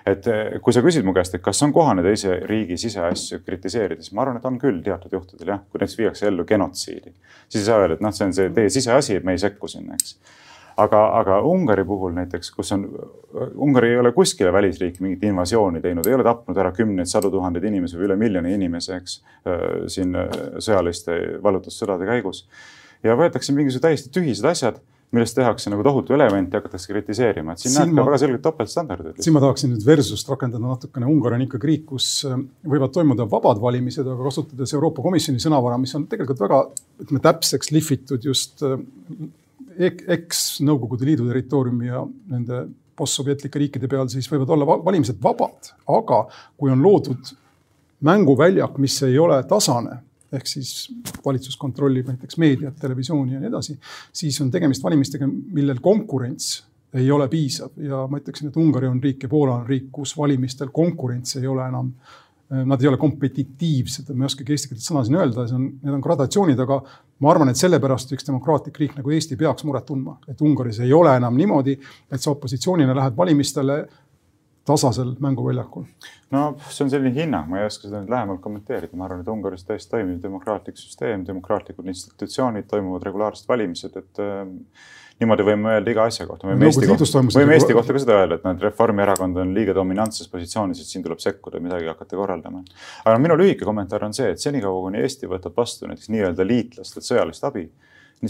Et 0.05 0.27
eh, 0.27 0.59
kui 0.63 0.75
sa 0.75 0.83
küsid 0.83 1.05
mu 1.07 1.13
käest, 1.15 1.35
et 1.37 1.43
kas 1.43 1.61
on 1.65 1.73
kohane 1.75 2.03
teise 2.05 2.39
riigi 2.49 2.77
siseasju 2.81 3.41
kritiseerida, 3.45 4.03
siis 4.03 4.15
ma 4.15 4.25
arvan, 4.25 4.39
et 4.39 4.47
on 4.49 4.59
küll 4.61 4.81
teatud 4.85 5.13
juhtudel 5.15 5.55
jah, 5.55 5.65
kui 5.69 5.81
näiteks 5.81 5.99
viiakse 5.99 6.29
ellu 6.29 6.45
genotsiidi, 6.49 7.13
siis 7.47 7.63
ei 7.63 7.67
saa 7.69 7.81
öelda, 7.83 7.99
et 7.99 8.05
noh, 8.05 8.15
see 8.15 8.27
on 8.27 8.33
see 8.35 8.53
teie 8.55 8.71
siseasi, 8.73 9.19
et 9.19 9.27
me 9.27 9.37
ei 9.37 9.43
sekku 9.43 9.71
sinna, 9.71 9.99
eks 9.99 10.17
aga, 10.77 11.01
aga 11.19 11.39
Ungari 11.45 11.85
puhul 11.85 12.13
näiteks, 12.17 12.51
kus 12.55 12.71
on, 12.75 12.85
Ungari 13.55 13.93
ei 13.93 13.99
ole 14.01 14.11
kuskile 14.15 14.53
välisriiki 14.53 15.03
mingit 15.03 15.23
invasiooni 15.29 15.81
teinud, 15.81 16.07
ei 16.07 16.17
ole 16.17 16.25
tapnud 16.25 16.57
ära 16.57 16.71
kümneid, 16.75 17.09
sadu 17.09 17.31
tuhandeid 17.33 17.67
inimesi 17.69 17.99
või 17.99 18.09
üle 18.09 18.17
miljoni 18.19 18.53
inimese, 18.57 18.97
eks, 19.01 19.19
äh, 19.47 19.65
siin 19.93 20.15
äh, 20.17 20.31
sõjaliste 20.63 21.19
vallutussõdade 21.43 22.09
käigus. 22.09 22.47
ja 23.03 23.17
võetakse 23.19 23.53
mingisugused 23.53 23.83
täiesti 23.83 24.13
tühised 24.15 24.45
asjad 24.47 24.79
millest 25.13 25.37
tehakse 25.37 25.71
nagu 25.71 25.83
tohutu 25.85 26.15
elevant 26.15 26.53
ja 26.53 26.59
hakatakse 26.61 26.91
kritiseerima, 26.91 27.53
et 27.53 27.61
siin, 27.61 27.73
siin 27.75 27.91
näed 27.91 27.99
ka 27.99 28.05
väga 28.07 28.19
selgelt 28.23 28.43
topeltstandardid. 28.45 29.21
siin 29.23 29.35
ma 29.35 29.43
tahaksin 29.43 29.73
nüüd 29.73 29.85
versust 29.85 30.29
rakendada 30.31 30.65
natukene, 30.65 31.07
Ungari 31.09 31.37
on 31.37 31.45
ikkagi 31.45 31.69
riik, 31.69 31.85
kus 31.93 32.07
äh, 32.29 32.39
võivad 32.73 32.93
toimuda 32.95 33.27
vabad 33.29 33.61
valimised, 33.61 34.07
aga 34.09 34.29
kasutades 34.29 34.73
Euroopa 34.73 35.05
Komisjoni 35.05 35.41
sõnavara, 35.43 35.77
mis 35.81 35.93
on 35.97 36.07
tegelikult 36.11 36.41
väga, 36.43 36.61
ütleme 37.05 37.23
täpseks 37.23 37.73
lihvitud 37.75 38.25
just 38.25 38.65
äh, 38.65 38.77
eks-Nõukogude 40.17 41.05
Liidu 41.07 41.27
territooriumi 41.29 41.89
ja 41.89 42.03
nende 42.33 42.65
postsovjetlike 42.97 43.61
riikide 43.61 43.89
peal, 43.89 44.09
siis 44.11 44.29
võivad 44.29 44.51
olla 44.53 44.77
valimised 44.85 45.21
vabad, 45.21 45.73
aga 45.89 46.25
kui 46.57 46.73
on 46.73 46.81
loodud 46.83 47.33
mänguväljak, 48.03 48.77
mis 48.81 48.99
ei 49.07 49.17
ole 49.21 49.39
tasane 49.49 50.01
ehk 50.33 50.49
siis 50.49 50.89
valitsus 51.25 51.57
kontrollib 51.61 52.09
näiteks 52.11 52.37
meediat, 52.41 52.77
televisiooni 52.81 53.35
ja 53.35 53.41
nii 53.41 53.51
edasi, 53.51 53.77
siis 54.13 54.39
on 54.41 54.51
tegemist 54.51 54.83
valimistega, 54.83 55.27
millel 55.27 55.81
konkurents 55.83 56.63
ei 56.93 57.11
ole 57.11 57.27
piisav. 57.29 57.73
Ja 57.81 58.03
ma 58.09 58.19
ütleksin, 58.21 58.49
et 58.49 58.57
Ungari 58.59 58.89
on 58.89 58.99
riik 59.03 59.25
ja 59.25 59.29
Poola 59.29 59.61
on 59.61 59.69
riik, 59.69 59.89
kus 59.93 60.15
valimistel 60.17 60.69
konkurents 60.73 61.37
ei 61.39 61.47
ole 61.49 61.65
enam, 61.67 61.89
nad 62.53 62.81
ei 62.81 62.87
ole 62.87 62.99
kompetitiivsed, 63.01 64.11
ma 64.13 64.27
ei 64.27 64.29
oskagi 64.29 64.53
eesti 64.53 64.69
keeles 64.69 64.85
sõna 64.85 65.01
siin 65.05 65.17
öelda, 65.17 65.47
see 65.49 65.57
on, 65.57 65.63
need 65.81 65.95
on 65.95 66.03
gradatsioonid, 66.03 66.59
aga 66.61 66.79
ma 67.23 67.31
arvan, 67.31 67.49
et 67.49 67.57
sellepärast 67.57 68.13
üks 68.13 68.27
demokraatlik 68.27 68.77
riik 68.81 68.97
nagu 68.99 69.13
Eesti 69.15 69.37
peaks 69.39 69.65
muret 69.65 69.87
tundma, 69.87 70.19
et 70.29 70.41
Ungaris 70.43 70.83
ei 70.83 70.93
ole 70.93 71.15
enam 71.17 71.37
niimoodi, 71.39 71.77
et 72.11 72.21
sa 72.21 72.33
opositsioonina 72.35 72.93
lähed 72.97 73.17
valimistele 73.17 73.79
tasasel 74.65 75.13
mänguväljakul? 75.19 75.85
no 76.31 76.43
see 76.69 76.85
on 76.85 76.91
selline 76.93 77.13
hinnang, 77.15 77.49
ma 77.51 77.61
ei 77.61 77.67
oska 77.67 77.87
seda 77.87 78.01
nüüd 78.01 78.11
lähemalt 78.13 78.41
kommenteerida, 78.41 78.97
ma 78.97 79.07
arvan, 79.07 79.21
et 79.21 79.29
Ungaris 79.29 79.67
täiesti 79.67 79.91
toimiv 79.91 80.21
demokraatlik 80.23 80.79
süsteem, 80.79 81.25
demokraatlikud 81.27 81.87
institutsioonid, 81.93 82.67
toimuvad 82.71 83.05
regulaarsed 83.05 83.49
valimised, 83.49 83.99
et 83.99 84.23
äh, 84.23 84.41
niimoodi 85.21 85.45
võime 85.47 85.75
öelda 85.75 85.93
iga 85.93 86.07
asja 86.09 86.25
kohta. 86.29 86.47
võime 86.49 86.69
Eesti 86.69 86.89
kohta, 86.89 87.23
võime 87.37 87.57
Eesti 87.57 87.77
kohta 87.77 87.95
ka 87.95 88.03
seda 88.05 88.17
öelda, 88.21 88.39
et 88.39 88.47
noh, 88.47 88.55
et 88.55 88.65
Reformierakond 88.65 89.39
on 89.43 89.53
liiga 89.55 89.75
dominantses 89.77 90.31
positsioonis, 90.31 90.81
et 90.81 90.89
siin 90.89 91.05
tuleb 91.05 91.21
sekkuda 91.21 91.61
midagi 91.63 91.91
hakata 91.91 92.17
korraldama. 92.19 92.63
aga 93.03 93.21
minu 93.21 93.37
lühike 93.39 93.67
kommentaar 93.67 94.07
on 94.07 94.15
see, 94.17 94.31
et 94.33 94.41
senikaua, 94.41 94.81
kuni 94.87 95.03
Eesti 95.03 95.29
võtab 95.29 95.59
vastu 95.59 95.91
näiteks 95.91 96.09
nii-öelda 96.13 96.47
liitlastelt 96.47 97.11
sõjalist 97.11 97.45
abi 97.51 97.67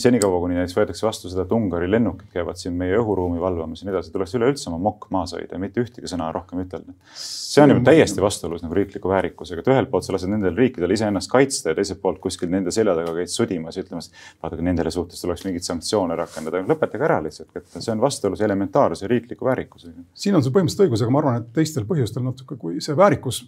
senikaua, 0.01 0.39
kuni 0.41 0.55
näiteks 0.57 0.75
võetakse 0.77 1.05
vastu 1.05 1.29
seda, 1.31 1.43
et 1.45 1.51
Ungari 1.55 1.89
lennukid 1.91 2.29
käivad 2.33 2.57
siin 2.59 2.75
meie 2.77 2.95
õhuruumi 2.97 3.41
valvamas 3.41 3.81
ja 3.81 3.87
nii 3.87 3.93
edasi, 3.93 4.11
tuleks 4.13 4.35
üleüldse 4.39 4.69
oma 4.71 4.79
mokk 4.87 5.09
maas 5.13 5.33
hoida 5.35 5.55
ja 5.55 5.61
mitte 5.61 5.83
ühtegi 5.83 6.09
sõna 6.09 6.29
rohkem 6.33 6.63
ütelda. 6.63 6.95
see 7.13 7.63
on 7.63 7.75
ju 7.75 7.79
täiesti 7.85 8.23
vastuolus 8.23 8.63
nagu 8.65 8.77
riikliku 8.77 9.11
väärikusega, 9.11 9.61
et 9.61 9.71
ühelt 9.73 9.91
poolt 9.91 10.07
sa 10.07 10.15
lased 10.15 10.31
nendel 10.31 10.55
riikidel 10.57 10.95
iseennast 10.95 11.31
kaitsta 11.31 11.71
ja 11.71 11.79
teiselt 11.79 12.01
poolt 12.01 12.21
kuskil 12.23 12.51
nende 12.53 12.71
selja 12.73 12.95
taga 12.97 13.15
käid 13.17 13.33
sudimas 13.33 13.77
ja 13.77 13.85
ütlemas, 13.85 14.11
vaadake 14.43 14.65
nendele 14.65 14.91
suhtes 14.93 15.21
tuleks 15.21 15.45
mingeid 15.47 15.67
sanktsioone 15.67 16.17
rakendada, 16.17 16.63
lõpetage 16.69 17.09
ära 17.09 17.19
lihtsalt, 17.23 17.51
et 17.59 17.77
see 17.79 17.91
on 17.93 18.01
vastuolus 18.01 18.41
elementaarse 18.41 19.07
riikliku 19.07 19.45
väärikusega. 19.45 20.07
siin 20.13 20.35
on 20.35 20.43
sul 20.43 20.55
põhimõtteliselt 20.55 20.87
õigus, 20.87 21.05
aga 21.05 21.13
ma 21.13 21.23
arvan, 21.23 21.43
et 21.43 21.53
teistel 21.53 21.85
põhjustel 21.89 22.25
natuke, 22.25 22.57
kui 22.57 22.81
see 22.81 22.97
väärikus 22.97 23.43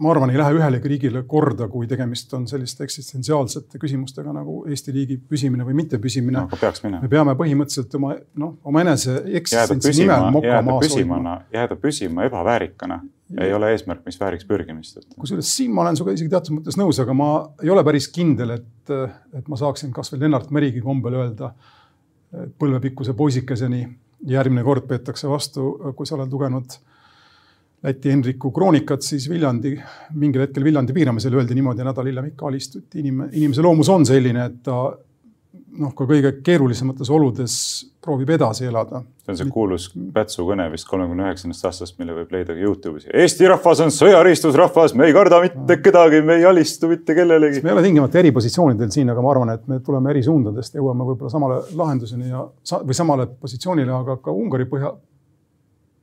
ma 0.00 0.10
arvan, 0.14 0.32
ei 0.32 0.38
lähe 0.40 0.56
ühelegi 0.56 0.90
riigile 0.94 1.22
korda, 1.28 1.68
kui 1.68 1.88
tegemist 1.88 2.32
on 2.36 2.46
selliste 2.48 2.84
eksistentsiaalsete 2.86 3.78
küsimustega 3.80 4.32
nagu 4.32 4.62
Eesti 4.68 4.94
riigi 4.96 5.18
püsimine 5.20 5.66
või 5.66 5.76
mittepüsimine 5.82 6.44
no,. 6.46 7.00
me 7.02 7.10
peame 7.12 7.34
põhimõtteliselt 7.38 7.96
oma 7.98 8.14
noh, 8.40 8.54
omaenese 8.64 9.18
eksistentsi 9.40 9.94
nimel 10.00 10.30
moka 10.36 10.60
maas 10.66 10.94
hoidma. 10.94 11.34
jääda 11.52 11.76
püsima 11.80 12.24
ebaväärikana 12.30 13.00
ja. 13.02 13.44
ei 13.44 13.54
ole 13.56 13.72
eesmärk, 13.74 14.04
mis 14.08 14.20
vääriks 14.20 14.48
pürgimist. 14.48 15.02
kusjuures 15.18 15.56
siin 15.56 15.74
ma 15.76 15.84
olen 15.84 15.98
sinuga 16.00 16.16
isegi 16.16 16.32
teatud 16.32 16.56
mõttes 16.58 16.80
nõus, 16.80 17.00
aga 17.02 17.16
ma 17.16 17.30
ei 17.62 17.72
ole 17.74 17.84
päris 17.86 18.08
kindel, 18.14 18.56
et, 18.56 18.94
et 19.36 19.50
ma 19.52 19.60
saaksin 19.60 19.92
kasvõi 19.96 20.22
Lennart 20.24 20.50
Merigi 20.54 20.80
kombel 20.84 21.18
öelda 21.20 21.52
põlvepikkuse 22.58 23.14
poisikeseni. 23.18 23.88
järgmine 24.28 24.62
kord 24.64 24.84
peetakse 24.88 25.28
vastu, 25.28 25.70
kui 25.96 26.06
sa 26.06 26.16
oled 26.18 26.32
lugenud 26.32 26.74
Läti 27.80 28.10
Henriku 28.12 28.50
kroonikat, 28.52 29.00
siis 29.00 29.24
Viljandi, 29.30 29.72
mingil 30.20 30.42
hetkel 30.44 30.64
Viljandi 30.66 30.92
piiramisel 30.92 31.32
öeldi 31.38 31.56
niimoodi 31.56 31.84
nädal 31.86 32.10
hiljem 32.10 32.26
ikka 32.28 32.50
alistuti. 32.50 33.00
inim-, 33.00 33.28
inimese 33.32 33.62
loomus 33.64 33.88
on 33.88 34.04
selline, 34.06 34.44
et 34.50 34.58
ta 34.66 34.82
noh, 35.78 35.92
ka 35.96 36.06
kõige 36.08 36.32
keerulisemates 36.44 37.10
oludes 37.12 37.54
proovib 38.02 38.30
edasi 38.34 38.66
elada. 38.68 39.02
see 39.24 39.32
on 39.32 39.38
see 39.38 39.52
kuulus 39.52 39.86
Pätsu 40.14 40.44
kõne 40.48 40.66
vist 40.72 40.88
kolmekümne 40.88 41.28
üheksandast 41.28 41.68
aastast, 41.68 41.96
mille 42.00 42.14
võib 42.16 42.32
leida 42.34 42.54
ka 42.56 42.60
Youtube'is. 42.60 43.06
Eesti 43.12 43.48
rahvas 43.50 43.82
on 43.84 43.92
sõjaristusrahvas, 43.94 44.94
me 44.98 45.06
ei 45.08 45.14
karda 45.16 45.40
mitte 45.44 45.76
kedagi, 45.82 46.22
me 46.26 46.40
ei 46.40 46.48
alistu 46.48 46.90
mitte 46.90 47.14
kellelegi. 47.16 47.62
me 47.62 47.72
ei 47.72 47.76
ole 47.76 47.84
tingimata 47.86 48.20
eri 48.20 48.32
positsioonidel 48.36 48.90
siin, 48.94 49.12
aga 49.12 49.24
ma 49.24 49.32
arvan, 49.34 49.54
et 49.54 49.68
me 49.70 49.80
tuleme 49.84 50.12
eri 50.12 50.24
suundadest, 50.26 50.76
jõuame 50.76 51.06
võib-olla 51.12 51.32
samale 51.32 51.62
lahenduseni 51.80 52.28
ja 52.32 52.44
või 52.80 52.98
samale 52.98 53.28
positsioonile, 53.30 53.92
aga 54.02 54.18
ka 54.24 54.34
Ungari 54.34 54.68
põhja, 54.70 54.94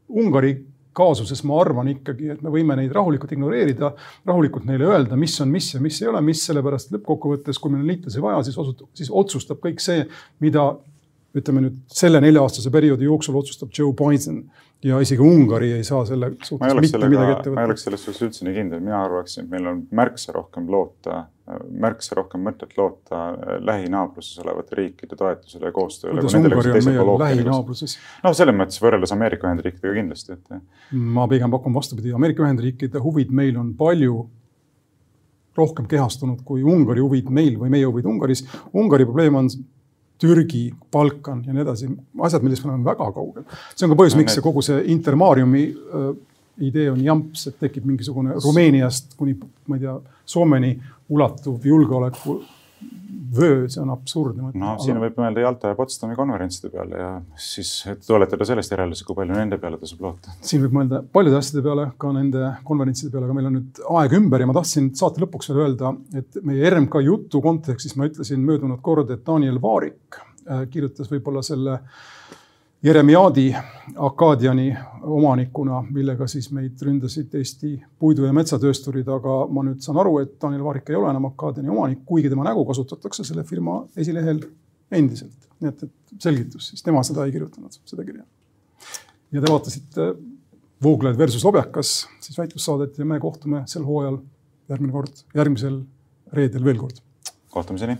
Ungari 0.08 0.56
kaasuses 0.98 1.44
ma 1.48 1.62
arvan 1.62 1.92
ikkagi, 1.94 2.32
et 2.34 2.44
me 2.46 2.52
võime 2.54 2.78
neid 2.80 2.94
rahulikult 2.96 3.34
ignoreerida, 3.36 3.94
rahulikult 4.28 4.68
neile 4.70 4.90
öelda, 4.90 5.20
mis 5.20 5.38
on 5.44 5.54
mis 5.54 5.72
ja 5.74 5.82
mis 5.84 6.02
ei 6.02 6.12
ole 6.12 6.22
mis, 6.26 6.44
sellepärast 6.50 6.94
lõppkokkuvõttes, 6.96 7.62
kui 7.62 7.74
meil 7.74 7.86
on 7.86 7.92
liitlasi 7.94 8.24
vaja, 8.24 8.44
siis 8.48 8.60
osutub, 8.62 8.92
siis 8.98 9.14
otsustab 9.14 9.62
kõik 9.64 9.84
see, 9.84 10.06
mida 10.44 10.72
ütleme 11.36 11.66
nüüd 11.66 11.82
selle 11.92 12.22
nelja-aastase 12.24 12.72
perioodi 12.74 13.08
jooksul 13.08 13.36
otsustab 13.40 13.74
Joe 13.76 13.94
Biden 13.98 14.46
ja 14.84 15.00
isegi 15.02 15.22
Ungari 15.22 15.72
ei 15.74 15.84
saa 15.84 16.04
selle 16.06 16.32
suhtes 16.44 16.76
mitte 16.78 16.92
sellega, 16.92 17.10
midagi 17.10 17.34
ette 17.34 17.50
võtta. 17.50 17.56
ma 17.56 17.64
ei 17.64 17.70
oleks 17.72 17.84
selles 17.88 18.04
suhtes 18.06 18.22
üldse 18.28 18.46
nii 18.46 18.54
kindel, 18.56 18.82
mina 18.86 19.00
arvaksin, 19.06 19.46
et 19.46 19.52
meil 19.56 19.68
on 19.72 19.82
märksa 19.98 20.36
rohkem 20.36 20.70
loota, 20.72 21.24
märksa 21.86 22.18
rohkem 22.20 22.44
mõtet 22.46 22.76
loota 22.78 23.22
lähinaabruses 23.66 24.42
olevate 24.44 24.78
riikide 24.78 25.18
toetusele 25.18 25.72
ja 25.72 25.76
koostööle. 25.76 26.22
kuidas 26.22 26.38
Ungari 26.38 26.74
on 26.74 26.90
meie 26.92 27.06
lähinaabruses? 27.24 27.98
no 28.24 28.34
selles 28.38 28.58
mõttes 28.58 28.82
võrreldes 28.84 29.14
Ameerika 29.18 29.50
Ühendriikidega 29.50 29.98
kindlasti, 29.98 30.38
et. 30.38 30.62
ma 30.94 31.28
pigem 31.32 31.54
pakun 31.54 31.78
vastupidi, 31.78 32.14
Ameerika 32.18 32.46
Ühendriikide 32.46 33.02
huvid 33.04 33.34
meil 33.34 33.58
on 33.58 33.74
palju 33.78 34.28
rohkem 35.58 35.88
kehastunud 35.90 36.44
kui 36.46 36.62
Ungari 36.62 37.02
huvid 37.02 37.32
meil 37.34 37.58
või 37.58 37.72
meie 37.74 37.88
huvid 37.90 38.06
Ungaris. 38.06 38.44
Ungari 38.78 39.08
probleem 39.10 39.40
on 39.40 39.48
Türgi, 40.22 40.64
Balkan 40.92 41.44
ja 41.46 41.54
nii 41.54 41.62
edasi, 41.62 41.90
asjad, 42.26 42.46
millest 42.46 42.66
me 42.66 42.74
oleme 42.74 42.88
väga 42.88 43.12
kaugel. 43.14 43.46
see 43.76 43.86
on 43.86 43.94
ka 43.94 44.00
põhjus, 44.02 44.18
miks 44.18 44.38
see 44.38 44.46
kogu 44.46 44.64
see 44.66 44.84
Intermariumi 44.94 45.64
äh, 45.70 46.12
idee 46.68 46.90
on 46.92 47.02
jamps, 47.06 47.48
et 47.52 47.60
tekib 47.62 47.86
mingisugune 47.86 48.38
Rumeeniast 48.44 49.14
kuni, 49.18 49.38
ma 49.68 49.78
ei 49.78 49.86
tea, 49.86 49.98
Soomeni 50.28 50.74
ulatuv 51.14 51.66
julgeoleku 51.66 52.42
vöö, 53.38 53.68
see 53.70 53.82
on 53.82 53.90
absurdne. 53.94 54.52
no 54.54 54.72
aga... 54.74 54.84
siin 54.84 55.00
võib 55.02 55.18
mõelda 55.20 55.44
Jalta 55.44 55.72
ja 55.72 55.78
Potsdami 55.78 56.16
konverentside 56.18 56.72
peale 56.74 57.00
ja 57.02 57.10
siis 57.42 57.72
tuletada 58.08 58.48
sellest 58.48 58.74
järelduse, 58.74 59.06
kui 59.08 59.18
palju 59.18 59.36
nende 59.38 59.60
peale 59.62 59.80
tasub 59.82 60.04
loota. 60.06 60.36
siin 60.42 60.64
võib 60.66 60.78
mõelda 60.80 61.02
paljude 61.14 61.40
asjade 61.40 61.64
peale, 61.66 61.88
ka 62.00 62.12
nende 62.16 62.52
konverentside 62.68 63.12
peale, 63.14 63.28
aga 63.28 63.38
meil 63.38 63.50
on 63.50 63.58
nüüd 63.60 63.82
aeg 64.02 64.18
ümber 64.20 64.44
ja 64.44 64.50
ma 64.50 64.58
tahtsin 64.60 64.92
saate 64.98 65.24
lõpuks 65.24 65.52
veel 65.52 65.64
öelda, 65.66 65.94
et 66.18 66.40
meie 66.48 66.72
RMK 66.72 67.02
jutu 67.08 67.42
kontekstis 67.44 67.98
ma 68.00 68.10
ütlesin 68.10 68.44
möödunud 68.46 68.82
kord, 68.86 69.12
et 69.14 69.26
Daniel 69.28 69.60
Vaarik 69.64 70.22
äh, 70.22 70.66
kirjutas 70.72 71.12
võib-olla 71.12 71.44
selle 71.46 71.82
Jeremiadi 72.84 73.56
Akadiani 73.96 74.78
omanikuna, 75.02 75.82
millega 75.90 76.28
siis 76.28 76.52
meid 76.54 76.82
ründasid 76.82 77.34
Eesti 77.34 77.72
puidu- 78.00 78.28
ja 78.28 78.34
metsatöösturid, 78.34 79.08
aga 79.10 79.38
ma 79.50 79.64
nüüd 79.66 79.82
saan 79.82 79.98
aru, 79.98 80.20
et 80.22 80.36
Daniel 80.42 80.64
Vaarik 80.64 80.90
ei 80.92 80.96
ole 81.00 81.10
enam 81.10 81.26
Akadiani 81.32 81.70
omanik, 81.74 82.04
kuigi 82.06 82.30
tema 82.30 82.46
nägu 82.46 82.66
kasutatakse 82.66 83.24
selle 83.26 83.44
firma 83.44 83.80
esilehel 83.98 84.44
endiselt. 84.92 85.48
nii 85.60 85.70
et, 85.72 85.84
et 85.84 86.22
selgitus, 86.22 86.68
siis 86.70 86.84
tema 86.86 87.02
seda 87.04 87.26
ei 87.26 87.32
kirjutanud, 87.34 87.80
seda 87.86 88.04
kirja. 88.06 88.24
ja 89.32 89.42
te 89.42 89.52
vaatasite 89.52 90.12
Vooglaid 90.84 91.18
versus 91.18 91.46
Lobjakas, 91.46 92.08
siis 92.22 92.38
väitlussaadet 92.38 92.98
ja 92.98 93.06
me 93.06 93.20
kohtume 93.20 93.64
sel 93.66 93.86
hooajal 93.88 94.20
järgmine 94.70 94.94
kord, 94.94 95.24
järgmisel 95.34 95.82
reedel 96.34 96.64
veel 96.64 96.78
kord. 96.78 97.02
kohtumiseni. 97.50 97.98